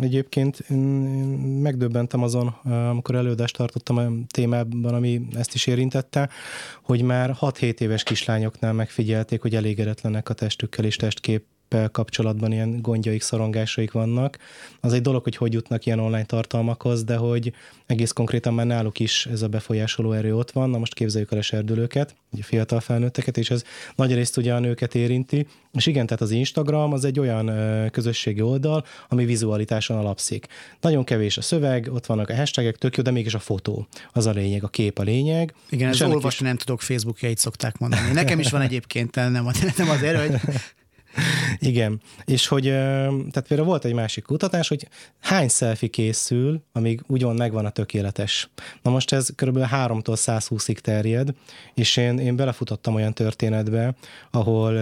Egyébként 0.00 0.64
megdöbbentem 1.62 2.22
azon, 2.22 2.46
amikor 2.88 3.14
előadást 3.14 3.56
tartottam 3.56 3.96
a 3.96 4.08
témában, 4.26 4.94
ami 4.94 5.20
ezt 5.32 5.54
is 5.54 5.66
érintette, 5.66 6.28
hogy 6.82 7.02
már 7.02 7.36
6-7 7.40 7.80
éves 7.80 8.02
kislányoknál 8.02 8.72
megfigyelték, 8.72 9.40
hogy 9.40 9.54
elégedetlenek 9.54 10.28
a 10.28 10.34
testükkel 10.34 10.84
és 10.84 10.96
testkép 10.96 11.44
kapcsolatban 11.92 12.52
ilyen 12.52 12.82
gondjaik, 12.82 13.22
szorongásaik 13.22 13.92
vannak. 13.92 14.38
Az 14.80 14.92
egy 14.92 15.02
dolog, 15.02 15.22
hogy 15.22 15.36
hogy 15.36 15.52
jutnak 15.52 15.86
ilyen 15.86 15.98
online 15.98 16.24
tartalmakhoz, 16.24 17.04
de 17.04 17.16
hogy 17.16 17.52
egész 17.86 18.12
konkrétan 18.12 18.54
már 18.54 18.66
náluk 18.66 18.98
is 18.98 19.26
ez 19.26 19.42
a 19.42 19.48
befolyásoló 19.48 20.12
erő 20.12 20.36
ott 20.36 20.50
van. 20.50 20.70
Na 20.70 20.78
most 20.78 20.94
képzeljük 20.94 21.32
el 21.32 21.38
a 21.38 21.42
serdülőket, 21.42 22.14
ugye 22.30 22.42
fiatal 22.42 22.80
felnőtteket, 22.80 23.36
és 23.36 23.50
ez 23.50 23.64
nagy 23.94 24.14
részt 24.14 24.36
ugye 24.36 24.54
a 24.54 24.58
nőket 24.58 24.94
érinti. 24.94 25.46
És 25.72 25.86
igen, 25.86 26.06
tehát 26.06 26.22
az 26.22 26.30
Instagram 26.30 26.92
az 26.92 27.04
egy 27.04 27.20
olyan 27.20 27.50
közösségi 27.90 28.40
oldal, 28.40 28.84
ami 29.08 29.24
vizualitáson 29.24 29.98
alapszik. 29.98 30.46
Nagyon 30.80 31.04
kevés 31.04 31.36
a 31.36 31.42
szöveg, 31.42 31.90
ott 31.92 32.06
vannak 32.06 32.28
a 32.28 32.36
hashtagek, 32.36 32.76
tök 32.76 32.96
jó, 32.96 33.02
de 33.02 33.10
mégis 33.10 33.34
a 33.34 33.38
fotó 33.38 33.86
az 34.12 34.26
a 34.26 34.30
lényeg, 34.30 34.64
a 34.64 34.68
kép 34.68 34.98
a 34.98 35.02
lényeg. 35.02 35.54
Igen, 35.70 35.88
ez 35.88 36.02
olvasni 36.02 36.28
is... 36.28 36.38
nem 36.38 36.56
tudok, 36.56 36.80
Facebookjait 36.80 37.38
szokták 37.38 37.78
mondani. 37.78 38.12
Nekem 38.12 38.38
is 38.38 38.50
van 38.50 38.60
egyébként, 38.60 39.14
nem, 39.14 39.32
nem 39.32 39.88
azért, 39.88 40.18
hogy 40.20 40.40
Igen, 41.58 42.00
és 42.24 42.46
hogy, 42.46 42.64
tehát 42.64 43.44
például 43.48 43.68
volt 43.68 43.84
egy 43.84 43.94
másik 43.94 44.24
kutatás, 44.24 44.68
hogy 44.68 44.88
hány 45.20 45.48
selfie 45.48 45.88
készül, 45.88 46.62
amíg 46.72 47.02
úgymond 47.06 47.38
megvan 47.38 47.64
a 47.64 47.70
tökéletes. 47.70 48.50
Na 48.82 48.90
most 48.90 49.12
ez 49.12 49.28
kb. 49.34 49.58
3-tól 49.58 50.16
120-ig 50.16 50.78
terjed, 50.78 51.28
és 51.74 51.96
én, 51.96 52.18
én 52.18 52.36
belefutottam 52.36 52.94
olyan 52.94 53.12
történetbe, 53.12 53.94
ahol 54.30 54.80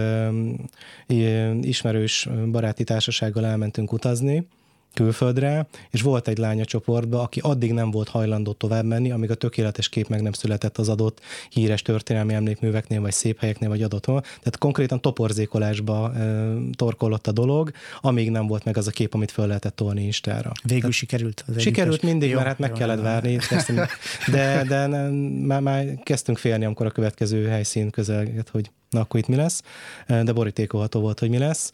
ismerős 1.61 2.27
baráti 2.51 2.83
társasággal 2.83 3.45
elmentünk 3.45 3.91
utazni, 3.91 4.47
külföldre, 4.93 5.67
és 5.89 6.01
volt 6.01 6.27
egy 6.27 6.37
lánya 6.37 6.65
csoportban, 6.65 7.19
aki 7.19 7.39
addig 7.39 7.73
nem 7.73 7.91
volt 7.91 8.07
hajlandó 8.07 8.51
tovább 8.51 8.85
menni, 8.85 9.11
amíg 9.11 9.31
a 9.31 9.35
tökéletes 9.35 9.89
kép 9.89 10.07
meg 10.07 10.21
nem 10.21 10.31
született 10.31 10.77
az 10.77 10.89
adott 10.89 11.21
híres 11.49 11.81
történelmi 11.81 12.33
emlékműveknél, 12.33 13.01
vagy 13.01 13.11
szép 13.11 13.39
helyeknél, 13.39 13.69
vagy 13.69 13.83
adott 13.83 14.05
Tehát 14.05 14.57
konkrétan 14.59 15.01
toporzékolásba 15.01 16.13
e, 16.13 16.53
torkolott 16.75 17.27
a 17.27 17.31
dolog, 17.31 17.71
amíg 18.01 18.31
nem 18.31 18.47
volt 18.47 18.63
meg 18.63 18.77
az 18.77 18.87
a 18.87 18.91
kép, 18.91 19.13
amit 19.13 19.31
föl 19.31 19.47
lehetett 19.47 19.75
tolni 19.75 20.03
Instára. 20.03 20.51
Végül 20.63 20.79
Tehát, 20.79 20.95
sikerült. 20.95 21.43
Az 21.47 21.61
sikerült 21.61 22.01
mindig, 22.01 22.29
jó, 22.29 22.35
mert 22.35 22.47
hát 22.47 22.59
meg 22.59 22.69
jó, 22.69 22.75
kellett 22.75 22.97
jó. 22.97 23.03
várni. 23.03 23.37
de, 24.31 24.63
de 24.67 24.87
már, 25.45 25.61
már 25.61 25.99
kezdtünk 26.03 26.37
félni, 26.37 26.65
amikor 26.65 26.85
a 26.85 26.91
következő 26.91 27.47
helyszín 27.47 27.89
közelget, 27.89 28.49
hogy 28.49 28.71
na 28.89 28.99
akkor 28.99 29.19
itt 29.19 29.27
mi 29.27 29.35
lesz, 29.35 29.61
de 30.07 30.33
borítékolható 30.33 30.99
volt, 30.99 31.19
hogy 31.19 31.29
mi 31.29 31.37
lesz. 31.37 31.73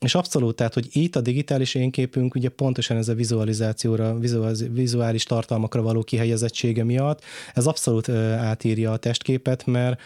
És 0.00 0.14
abszolút, 0.14 0.56
tehát, 0.56 0.74
hogy 0.74 0.88
itt 0.92 1.16
a 1.16 1.20
digitális 1.20 1.74
énképünk 1.74 2.34
ugye 2.34 2.48
pontosan 2.48 2.96
ez 2.96 3.08
a 3.08 3.14
vizualizációra, 3.14 4.18
vizuális 4.70 5.24
tartalmakra 5.24 5.82
való 5.82 6.02
kihelyezettsége 6.02 6.84
miatt, 6.84 7.22
ez 7.54 7.66
abszolút 7.66 8.08
átírja 8.38 8.92
a 8.92 8.96
testképet, 8.96 9.66
mert 9.66 10.00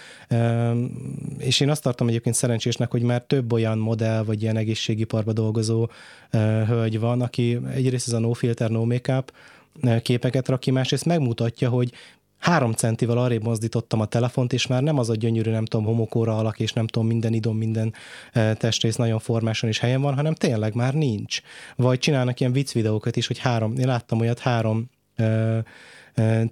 és 1.39 1.61
én 1.61 1.71
azt 1.71 1.83
tartom 1.83 2.09
egyébként 2.09 2.35
szerencsésnek, 2.35 2.91
hogy 2.91 3.03
már 3.03 3.23
több 3.23 3.53
olyan 3.53 3.79
modell, 3.79 4.25
vagy 4.25 4.43
ilyen 4.43 4.57
egészségiparba 4.57 5.33
dolgozó 5.33 5.91
hölgy 6.67 7.01
van, 7.01 7.21
aki 7.21 7.59
egyrészt 7.75 8.07
ez 8.07 8.13
a 8.13 8.19
no 8.19 8.33
filter, 8.33 8.71
no 8.71 8.85
makeup, 8.85 9.33
képeket 10.03 10.49
rak 10.49 10.61
ki, 10.61 10.71
másrészt 10.71 11.05
megmutatja, 11.05 11.69
hogy 11.69 11.93
három 12.43 12.73
centivel 12.73 13.19
arrébb 13.19 13.43
mozdítottam 13.43 14.01
a 14.01 14.05
telefont, 14.05 14.53
és 14.53 14.67
már 14.67 14.83
nem 14.83 14.99
az 14.99 15.11
a 15.11 15.15
gyönyörű, 15.15 15.51
nem 15.51 15.65
tudom, 15.65 15.87
homokóra 15.87 16.39
alak, 16.39 16.61
és 16.61 16.73
nem 16.73 16.87
tudom, 16.87 17.09
minden 17.09 17.33
idom, 17.33 17.57
minden 17.57 17.95
e, 18.33 18.55
testrész 18.55 18.97
nagyon 18.97 19.19
formáson 19.19 19.71
is 19.71 19.79
helyen 19.79 20.01
van, 20.01 20.15
hanem 20.15 20.35
tényleg 20.35 20.75
már 20.75 20.95
nincs. 20.95 21.41
Vagy 21.77 21.99
csinálnak 21.99 22.41
ilyen 22.41 22.53
vicc 22.53 22.73
videókat 22.73 23.17
is, 23.17 23.27
hogy 23.27 23.39
három, 23.39 23.75
én 23.77 23.87
láttam 23.87 24.21
olyat 24.21 24.39
három 24.39 24.91
e, 25.17 25.65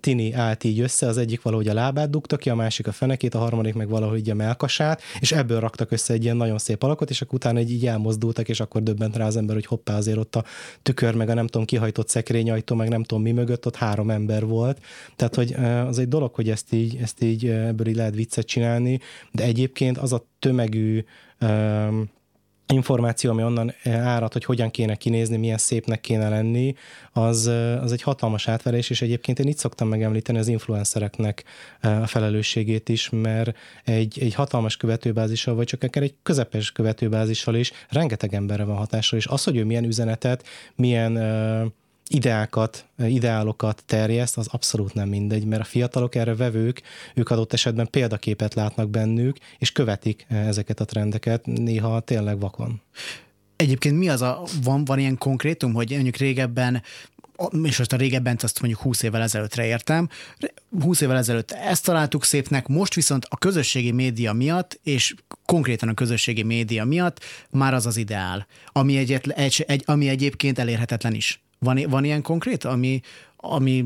Tini 0.00 0.32
állt 0.32 0.64
így 0.64 0.80
össze, 0.80 1.06
az 1.06 1.18
egyik 1.18 1.42
valahogy 1.42 1.68
a 1.68 1.74
lábát 1.74 2.10
dugta 2.10 2.36
ki, 2.36 2.50
a 2.50 2.54
másik 2.54 2.86
a 2.86 2.92
fenekét, 2.92 3.34
a 3.34 3.38
harmadik 3.38 3.74
meg 3.74 3.88
valahogy 3.88 4.30
a 4.30 4.34
melkasát, 4.34 5.02
és 5.20 5.32
ebből 5.32 5.60
raktak 5.60 5.90
össze 5.90 6.12
egy 6.12 6.24
ilyen 6.24 6.36
nagyon 6.36 6.58
szép 6.58 6.82
alakot, 6.82 7.10
és 7.10 7.22
akkor 7.22 7.34
utána 7.34 7.58
egy 7.58 7.70
így 7.70 7.86
elmozdultak, 7.86 8.48
és 8.48 8.60
akkor 8.60 8.82
döbbent 8.82 9.16
rá 9.16 9.26
az 9.26 9.36
ember, 9.36 9.54
hogy 9.54 9.66
hoppá, 9.66 9.96
azért 9.96 10.18
ott 10.18 10.36
a 10.36 10.44
tükör, 10.82 11.14
meg 11.14 11.28
a 11.28 11.34
nem 11.34 11.46
tudom, 11.46 11.66
kihajtott 11.66 12.08
szekrényajtó, 12.08 12.74
meg 12.74 12.88
nem 12.88 13.02
tudom 13.02 13.24
mi 13.24 13.32
mögött, 13.32 13.66
ott 13.66 13.76
három 13.76 14.10
ember 14.10 14.46
volt. 14.46 14.78
Tehát, 15.16 15.34
hogy 15.34 15.52
az 15.86 15.98
egy 15.98 16.08
dolog, 16.08 16.34
hogy 16.34 16.50
ezt 16.50 16.72
így, 16.72 16.98
ezt 17.02 17.22
így 17.22 17.46
ebből 17.46 17.86
így 17.86 17.96
lehet 17.96 18.14
viccet 18.14 18.46
csinálni, 18.46 19.00
de 19.32 19.44
egyébként 19.44 19.98
az 19.98 20.12
a 20.12 20.26
tömegű 20.38 21.04
információ, 22.70 23.30
ami 23.30 23.42
onnan 23.42 23.74
eh, 23.82 24.06
árad, 24.06 24.32
hogy 24.32 24.44
hogyan 24.44 24.70
kéne 24.70 24.94
kinézni, 24.94 25.36
milyen 25.36 25.58
szépnek 25.58 26.00
kéne 26.00 26.28
lenni, 26.28 26.74
az, 27.12 27.46
eh, 27.46 27.82
az 27.82 27.92
egy 27.92 28.02
hatalmas 28.02 28.48
átverés, 28.48 28.90
és 28.90 29.02
egyébként 29.02 29.38
én 29.38 29.48
itt 29.48 29.58
szoktam 29.58 29.88
megemlíteni 29.88 30.38
az 30.38 30.48
influencereknek 30.48 31.44
eh, 31.80 32.02
a 32.02 32.06
felelősségét 32.06 32.88
is, 32.88 33.08
mert 33.10 33.56
egy, 33.84 34.18
egy 34.20 34.34
hatalmas 34.34 34.76
követőbázissal, 34.76 35.54
vagy 35.54 35.66
csak 35.66 35.82
akár 35.82 36.02
egy 36.02 36.14
közepes 36.22 36.72
követőbázissal 36.72 37.54
is 37.54 37.72
rengeteg 37.88 38.34
emberre 38.34 38.64
van 38.64 38.76
hatással, 38.76 39.18
és 39.18 39.26
az, 39.26 39.44
hogy 39.44 39.56
ő 39.56 39.64
milyen 39.64 39.84
üzenetet, 39.84 40.46
milyen 40.74 41.18
ideákat, 42.12 42.86
ideálokat 42.98 43.82
terjeszt, 43.86 44.38
az 44.38 44.46
abszolút 44.50 44.94
nem 44.94 45.08
mindegy, 45.08 45.44
mert 45.44 45.62
a 45.62 45.64
fiatalok 45.64 46.14
erre 46.14 46.34
vevők, 46.34 46.82
ők 47.14 47.30
adott 47.30 47.52
esetben 47.52 47.88
példaképet 47.90 48.54
látnak 48.54 48.90
bennük, 48.90 49.36
és 49.58 49.72
követik 49.72 50.26
ezeket 50.28 50.80
a 50.80 50.84
trendeket, 50.84 51.46
néha 51.46 52.00
tényleg 52.00 52.40
vakon. 52.40 52.80
Egyébként 53.56 53.98
mi 53.98 54.08
az 54.08 54.22
a, 54.22 54.42
van, 54.62 54.84
van 54.84 54.98
ilyen 54.98 55.18
konkrétum, 55.18 55.72
hogy 55.72 55.90
mondjuk 55.90 56.16
régebben 56.16 56.82
és 57.62 57.78
most 57.78 57.92
a 57.92 57.96
régebben 57.96 58.36
azt 58.42 58.60
mondjuk 58.60 58.82
20 58.82 59.02
évvel 59.02 59.22
ezelőttre 59.22 59.66
értem, 59.66 60.08
20 60.80 61.00
évvel 61.00 61.16
ezelőtt 61.16 61.50
ezt 61.50 61.84
találtuk 61.84 62.24
szépnek, 62.24 62.66
most 62.66 62.94
viszont 62.94 63.26
a 63.28 63.36
közösségi 63.36 63.92
média 63.92 64.32
miatt, 64.32 64.80
és 64.82 65.14
konkrétan 65.44 65.88
a 65.88 65.94
közösségi 65.94 66.42
média 66.42 66.84
miatt 66.84 67.20
már 67.50 67.74
az 67.74 67.86
az 67.86 67.96
ideál, 67.96 68.46
ami, 68.66 68.96
egyet, 68.96 69.26
egy, 69.26 69.64
egy, 69.66 69.82
ami 69.86 70.08
egyébként 70.08 70.58
elérhetetlen 70.58 71.14
is. 71.14 71.42
Van, 71.64 71.80
van 71.88 72.04
ilyen 72.04 72.22
konkrét, 72.22 72.64
ami, 72.64 73.00
ami 73.36 73.84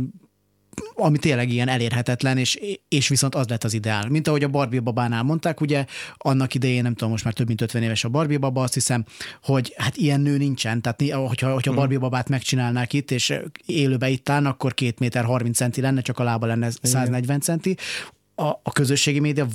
ami 0.94 1.18
tényleg 1.18 1.50
ilyen 1.50 1.68
elérhetetlen, 1.68 2.38
és, 2.38 2.58
és 2.88 3.08
viszont 3.08 3.34
az 3.34 3.48
lett 3.48 3.64
az 3.64 3.74
ideál. 3.74 4.08
Mint 4.08 4.28
ahogy 4.28 4.42
a 4.44 4.48
Barbie 4.48 4.80
babánál 4.80 5.22
mondták, 5.22 5.60
ugye 5.60 5.84
annak 6.16 6.54
idején, 6.54 6.82
nem 6.82 6.94
tudom, 6.94 7.10
most 7.10 7.24
már 7.24 7.32
több 7.32 7.46
mint 7.46 7.60
50 7.60 7.82
éves 7.82 8.04
a 8.04 8.08
Barbie 8.08 8.38
baba, 8.38 8.62
azt 8.62 8.74
hiszem, 8.74 9.04
hogy 9.42 9.74
hát 9.76 9.96
ilyen 9.96 10.20
nő 10.20 10.36
nincsen, 10.36 10.82
tehát 10.82 11.12
hogyha, 11.28 11.52
hogyha 11.52 11.72
a 11.72 11.74
Barbie 11.74 11.98
babát 11.98 12.28
megcsinálnák 12.28 12.92
itt, 12.92 13.10
és 13.10 13.34
élőbe 13.66 14.08
itt 14.08 14.28
állna, 14.28 14.48
akkor 14.48 14.74
két 14.74 14.98
méter 14.98 15.24
30 15.24 15.56
centi 15.56 15.80
lenne, 15.80 16.00
csak 16.00 16.18
a 16.18 16.22
lába 16.22 16.46
lenne 16.46 16.70
140 16.82 17.40
centi. 17.40 17.76
A, 18.34 18.46
a 18.46 18.72
közösségi 18.72 19.20
média 19.20 19.46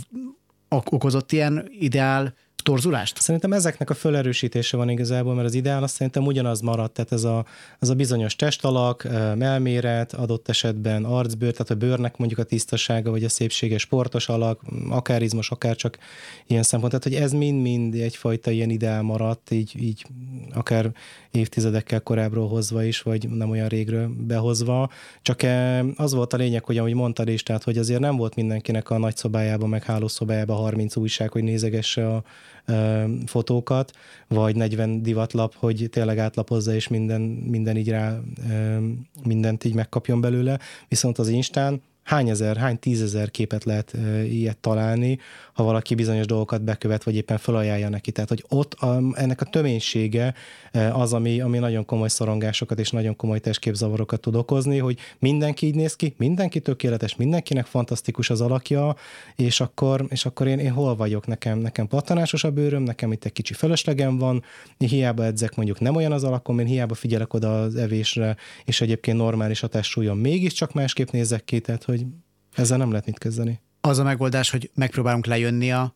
okozott 0.70 1.32
ilyen 1.32 1.70
ideál 1.80 2.34
torzulást? 2.62 3.22
Szerintem 3.22 3.54
ezeknek 3.54 3.90
a 3.90 3.94
felerősítése 3.94 4.78
van 4.78 4.90
igazából, 4.90 5.34
mert 5.34 5.48
az 5.48 5.54
ideál 5.54 5.84
azt 5.84 5.94
szerintem 5.94 6.26
ugyanaz 6.26 6.62
maradt, 6.62 6.94
tehát 6.94 7.12
ez 7.12 7.24
a, 7.24 7.46
az 7.80 7.90
a 7.90 7.94
bizonyos 7.94 8.36
testalak, 8.36 9.08
melméret, 9.36 10.14
adott 10.14 10.50
esetben 10.50 11.04
arcbőr, 11.04 11.52
tehát 11.52 11.70
a 11.70 11.76
bőrnek 11.76 12.18
mondjuk 12.18 12.40
a 12.40 12.44
tisztasága, 12.44 13.12
vagy 13.12 13.24
a 13.24 13.30
szépsége, 13.30 13.78
sportos 13.78 14.30
alak, 14.30 14.62
akár 14.90 15.22
izmos, 15.22 15.52
akár 15.52 15.76
csak 15.76 15.98
ilyen 16.48 16.64
szempont. 16.64 16.92
Tehát, 16.92 17.08
hogy 17.08 17.24
ez 17.24 17.32
mind-mind 17.32 17.94
egyfajta 17.96 18.52
ilyen 18.52 18.70
ideál 18.70 19.02
maradt, 19.02 19.52
így, 19.52 19.74
így 19.82 20.06
akár 20.54 20.92
évtizedekkel 21.32 22.02
korábbról 22.02 22.48
hozva 22.48 22.84
is, 22.84 23.02
vagy 23.02 23.30
nem 23.30 23.50
olyan 23.50 23.68
régről 23.68 24.12
behozva. 24.18 24.90
Csak 25.22 25.42
az 25.96 26.14
volt 26.14 26.34
a 26.34 26.38
lényeg, 26.38 26.64
hogy 26.64 26.78
ahogy 26.78 26.94
mondtad 26.94 27.28
is, 27.28 27.44
tehát, 27.44 27.64
hogy 27.64 27.78
azért 27.78 28.00
nem 28.00 28.16
volt 28.16 28.36
mindenkinek 28.36 28.90
a 28.90 28.98
nagy 28.98 29.16
szobájában, 29.18 29.70
meg 29.70 29.84
hálószobájában 29.84 30.58
30 30.58 30.96
újság, 30.96 31.32
hogy 31.32 31.44
nézegesse 31.44 32.08
a 32.08 32.24
fotókat, 33.26 33.92
vagy 34.28 34.56
40 34.56 35.02
divatlap, 35.02 35.56
hogy 35.56 35.88
tényleg 35.92 36.18
átlapozza, 36.18 36.74
és 36.74 36.88
minden, 36.88 37.22
minden 37.22 37.78
így 37.78 37.90
rá, 37.90 38.20
mindent 39.24 39.64
így 39.64 39.74
megkapjon 39.74 40.22
belőle. 40.22 40.60
Viszont 40.88 41.18
az 41.18 41.28
Instán 41.28 41.82
hány 42.10 42.30
ezer, 42.30 42.58
hány 42.58 42.80
tízezer 42.80 43.32
képet 43.32 43.64
lehet 43.64 43.94
ilyet 44.24 44.58
találni, 44.58 45.20
ha 45.54 45.64
valaki 45.64 45.96
bizonyos 45.96 46.26
dolgokat 46.26 46.64
bekövet, 46.64 47.04
vagy 47.04 47.16
éppen 47.16 47.38
felajánlja 47.38 47.90
neki. 47.90 48.12
Tehát, 48.12 48.30
hogy 48.30 48.46
ott 48.48 48.74
a, 48.74 49.02
ennek 49.14 49.42
a 49.42 49.46
töménysége 49.46 50.34
az, 50.92 51.14
ami, 51.14 51.42
ami 51.42 51.58
nagyon 51.58 51.86
komoly 51.86 52.08
szorongásokat 52.08 52.80
és 52.80 52.90
nagyon 52.90 53.16
komoly 53.16 53.40
testképzavarokat 53.40 54.20
tud 54.20 54.36
okozni, 54.36 54.78
hogy 54.78 54.98
mindenki 55.20 55.66
így 55.66 55.76
néz 55.76 55.96
ki, 55.96 56.14
mindenki 56.18 56.60
tökéletes, 56.60 57.16
mindenkinek 57.16 57.66
fantasztikus 57.66 58.30
az 58.30 58.42
alakja, 58.42 58.96
és 59.36 59.60
akkor, 59.60 60.06
és 60.10 60.26
akkor 60.26 60.48
én, 60.48 60.60
én 60.60 60.72
hol 60.72 60.96
vagyok? 60.96 61.28
Nekem, 61.28 61.60
nekem 61.60 61.88
pattanásos 61.88 62.44
a 62.44 62.52
bőröm, 62.52 62.84
nekem 62.84 63.12
itt 63.12 63.26
egy 63.26 63.32
kicsi 63.32 63.54
fölöslegem 63.54 64.18
van, 64.18 64.44
hiába 64.78 65.26
edzek, 65.26 65.56
mondjuk 65.56 65.80
nem 65.80 65.96
olyan 65.96 66.12
az 66.12 66.24
alakom, 66.24 66.60
én 66.60 66.66
hiába 66.66 66.94
figyelek 66.94 67.34
oda 67.34 67.62
az 67.62 67.76
evésre, 67.76 68.36
és 68.66 68.82
egyébként 68.82 69.18
normális 69.18 69.64
a 69.64 69.68
testsúlyom 69.68 70.18
mégiscsak 70.18 70.74
másképp 70.74 71.10
nézek 71.10 71.44
ki, 71.44 71.60
tehát 71.60 71.84
hogy 71.84 71.99
ezzel 72.56 72.78
nem 72.78 72.90
lehet 72.90 73.06
mit 73.06 73.18
kezdeni. 73.18 73.60
Az 73.82 74.00
a 74.00 74.04
megoldás, 74.04 74.50
hogy 74.50 74.72
megpróbálunk 74.74 75.26
lejönni 75.26 75.72
a, 75.72 75.94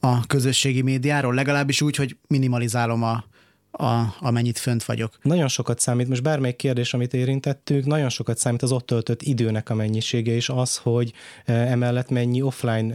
a 0.00 0.26
közösségi 0.26 0.82
médiáról, 0.82 1.34
legalábbis 1.34 1.80
úgy, 1.80 1.96
hogy 1.96 2.16
minimalizálom 2.26 3.02
a, 3.02 3.24
a, 3.72 4.14
amennyit 4.20 4.58
fönt 4.58 4.84
vagyok. 4.84 5.18
Nagyon 5.22 5.48
sokat 5.48 5.80
számít, 5.80 6.08
most 6.08 6.22
bármelyik 6.22 6.56
kérdés, 6.56 6.94
amit 6.94 7.14
érintettük, 7.14 7.84
nagyon 7.84 8.08
sokat 8.08 8.38
számít 8.38 8.62
az 8.62 8.72
ott 8.72 8.86
töltött 8.86 9.22
időnek 9.22 9.70
a 9.70 9.74
mennyisége, 9.74 10.32
és 10.32 10.48
az, 10.48 10.76
hogy 10.76 11.12
emellett 11.44 12.08
mennyi 12.08 12.42
offline 12.42 12.94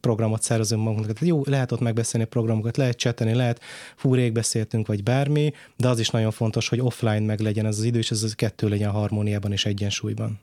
programot 0.00 0.42
szervezünk 0.42 0.82
magunknak. 0.82 1.20
Jó, 1.20 1.42
lehet 1.44 1.72
ott 1.72 1.80
megbeszélni 1.80 2.26
programokat, 2.26 2.76
lehet 2.76 2.96
csetelni, 2.96 3.34
lehet 3.34 3.60
fú, 3.96 4.14
rég 4.14 4.32
beszéltünk, 4.32 4.86
vagy 4.86 5.02
bármi, 5.02 5.52
de 5.76 5.88
az 5.88 5.98
is 5.98 6.10
nagyon 6.10 6.30
fontos, 6.30 6.68
hogy 6.68 6.80
offline 6.80 7.26
meg 7.26 7.40
legyen 7.40 7.66
ez 7.66 7.78
az 7.78 7.84
idő, 7.84 7.98
és 7.98 8.10
ez 8.10 8.22
az 8.22 8.34
kettő 8.34 8.68
legyen 8.68 8.90
harmóniában 8.90 9.52
és 9.52 9.66
egyensúlyban. 9.66 10.40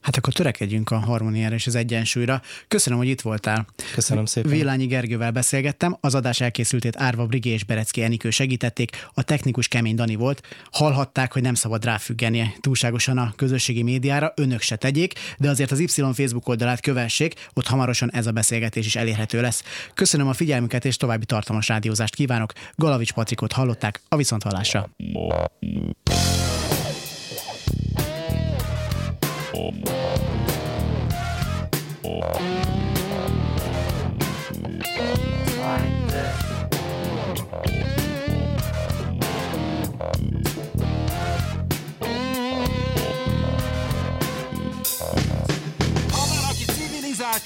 Hát 0.00 0.16
akkor 0.16 0.32
törekedjünk 0.32 0.90
a 0.90 0.98
harmóniára 0.98 1.54
és 1.54 1.66
az 1.66 1.74
egyensúlyra. 1.74 2.42
Köszönöm, 2.68 2.98
hogy 2.98 3.08
itt 3.08 3.20
voltál. 3.20 3.66
Köszönöm 3.94 4.24
szépen. 4.24 4.50
Vélányi 4.50 4.86
Gergővel 4.86 5.30
beszélgettem, 5.30 5.96
az 6.00 6.14
adás 6.14 6.40
elkészültét 6.40 6.96
Árva 6.96 7.26
Brigé 7.26 7.50
és 7.50 7.64
Berecki 7.64 8.02
Enikő 8.02 8.30
segítették, 8.30 8.90
a 9.14 9.22
technikus 9.22 9.68
Kemény 9.68 9.94
Dani 9.94 10.14
volt. 10.14 10.46
Hallhatták, 10.70 11.32
hogy 11.32 11.42
nem 11.42 11.54
szabad 11.54 11.84
ráfüggenie 11.84 12.52
túlságosan 12.60 13.18
a 13.18 13.32
közösségi 13.36 13.82
médiára, 13.82 14.32
önök 14.36 14.60
se 14.60 14.76
tegyék, 14.76 15.12
de 15.38 15.48
azért 15.48 15.70
az 15.70 15.78
Y 15.78 15.86
Facebook 16.12 16.48
oldalát 16.48 16.80
kövessék, 16.80 17.34
ott 17.54 17.66
hamarosan 17.66 18.12
ez 18.12 18.26
a 18.26 18.32
beszélgetés 18.32 18.86
is 18.86 18.96
elérhető 18.96 19.40
lesz. 19.40 19.64
Köszönöm 19.94 20.28
a 20.28 20.32
figyelmüket 20.32 20.84
és 20.84 20.96
további 20.96 21.24
tartalmas 21.24 21.68
rádiózást 21.68 22.14
kívánok. 22.14 22.52
Galavics 22.74 23.12
Patrikot 23.12 23.52
hallották 23.52 24.00
a 24.08 24.16
viszonthallásra. 24.16 24.90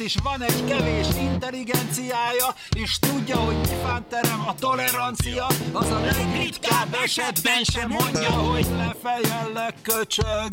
És 0.04 0.16
van 0.22 0.42
egy 0.42 0.64
kevés 0.64 1.06
intelligenciája, 1.20 2.54
és 2.76 2.98
tudja, 2.98 3.36
hogy 3.36 3.56
mi 3.56 3.68
terem 4.08 4.44
a 4.48 4.54
tolerancia, 4.54 5.46
az 5.72 5.90
a 5.90 6.00
legritkább 6.00 6.94
esetben 7.04 7.62
sem 7.62 7.88
mondja, 7.88 8.30
hogy 8.30 8.66
lefejellek 8.76 9.74
köcsög 9.82 10.48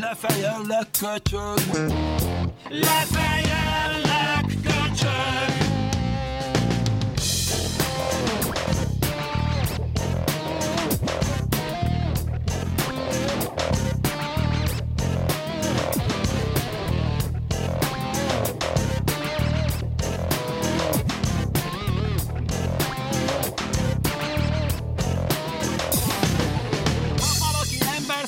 lefejellek 0.00 0.90
köcsög. 0.90 1.60
Lefejellek 2.68 4.46
köcsög. 4.62 5.66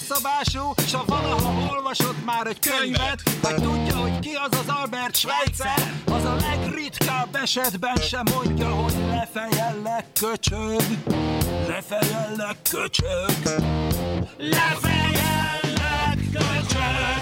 Szabású, 0.08 0.72
s 0.86 0.92
ha 0.92 1.04
valaha 1.06 1.59
olvasott 1.91 2.24
már 2.24 2.47
egy 2.47 2.59
könyvet, 2.59 3.22
vagy 3.43 3.55
tudja, 3.55 3.97
hogy 3.97 4.18
ki 4.18 4.30
az 4.34 4.59
az 4.59 4.74
Albert 4.82 5.16
Schweitzer, 5.16 5.93
az 6.05 6.24
a 6.24 6.36
legritkább 6.41 7.34
esetben 7.34 7.97
sem 7.97 8.22
mondja, 8.34 8.68
hogy 8.68 8.95
lefejellek 9.09 10.07
köcsög, 10.12 10.82
lefejellek 11.66 12.57
köcsög, 12.70 13.32
lefejellek 14.38 16.18
köcsög. 16.32 17.19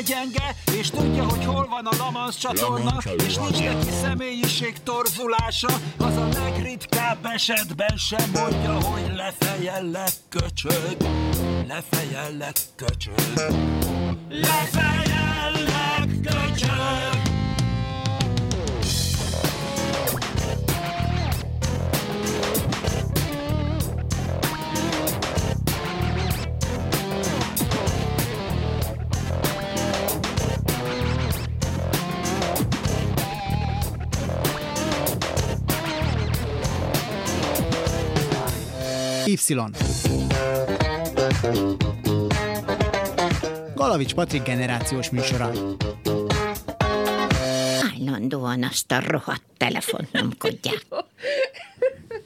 Gyenge, 0.00 0.56
és 0.78 0.90
tudja, 0.90 1.24
hogy 1.24 1.44
hol 1.44 1.66
van 1.66 1.86
a 1.86 1.96
Lamansz 1.98 2.36
csatorna, 2.36 2.96
és 3.26 3.36
nincs 3.36 3.58
neki 3.58 3.90
személyiség 4.02 4.82
torzulása, 4.82 5.68
az 5.98 6.16
a 6.16 6.28
legritkább 6.32 7.18
esetben 7.22 7.96
sem 7.96 8.30
mondja, 8.32 8.72
hogy 8.72 9.12
lefejellek 9.16 10.12
köcsög, 10.28 10.96
lefejellek 11.66 12.56
köcsög, 12.76 13.54
lefejellek 14.28 16.20
köcsög. 16.22 17.19
Y. 39.30 39.36
Galavics 43.74 44.14
Patrik 44.14 44.42
generációs 44.42 45.10
műsora. 45.10 45.50
Állandóan 47.94 48.62
azt 48.62 48.92
a 48.92 49.00
rohadt 49.06 49.42
telefont 49.56 50.12
nyomkodják. 50.12 50.86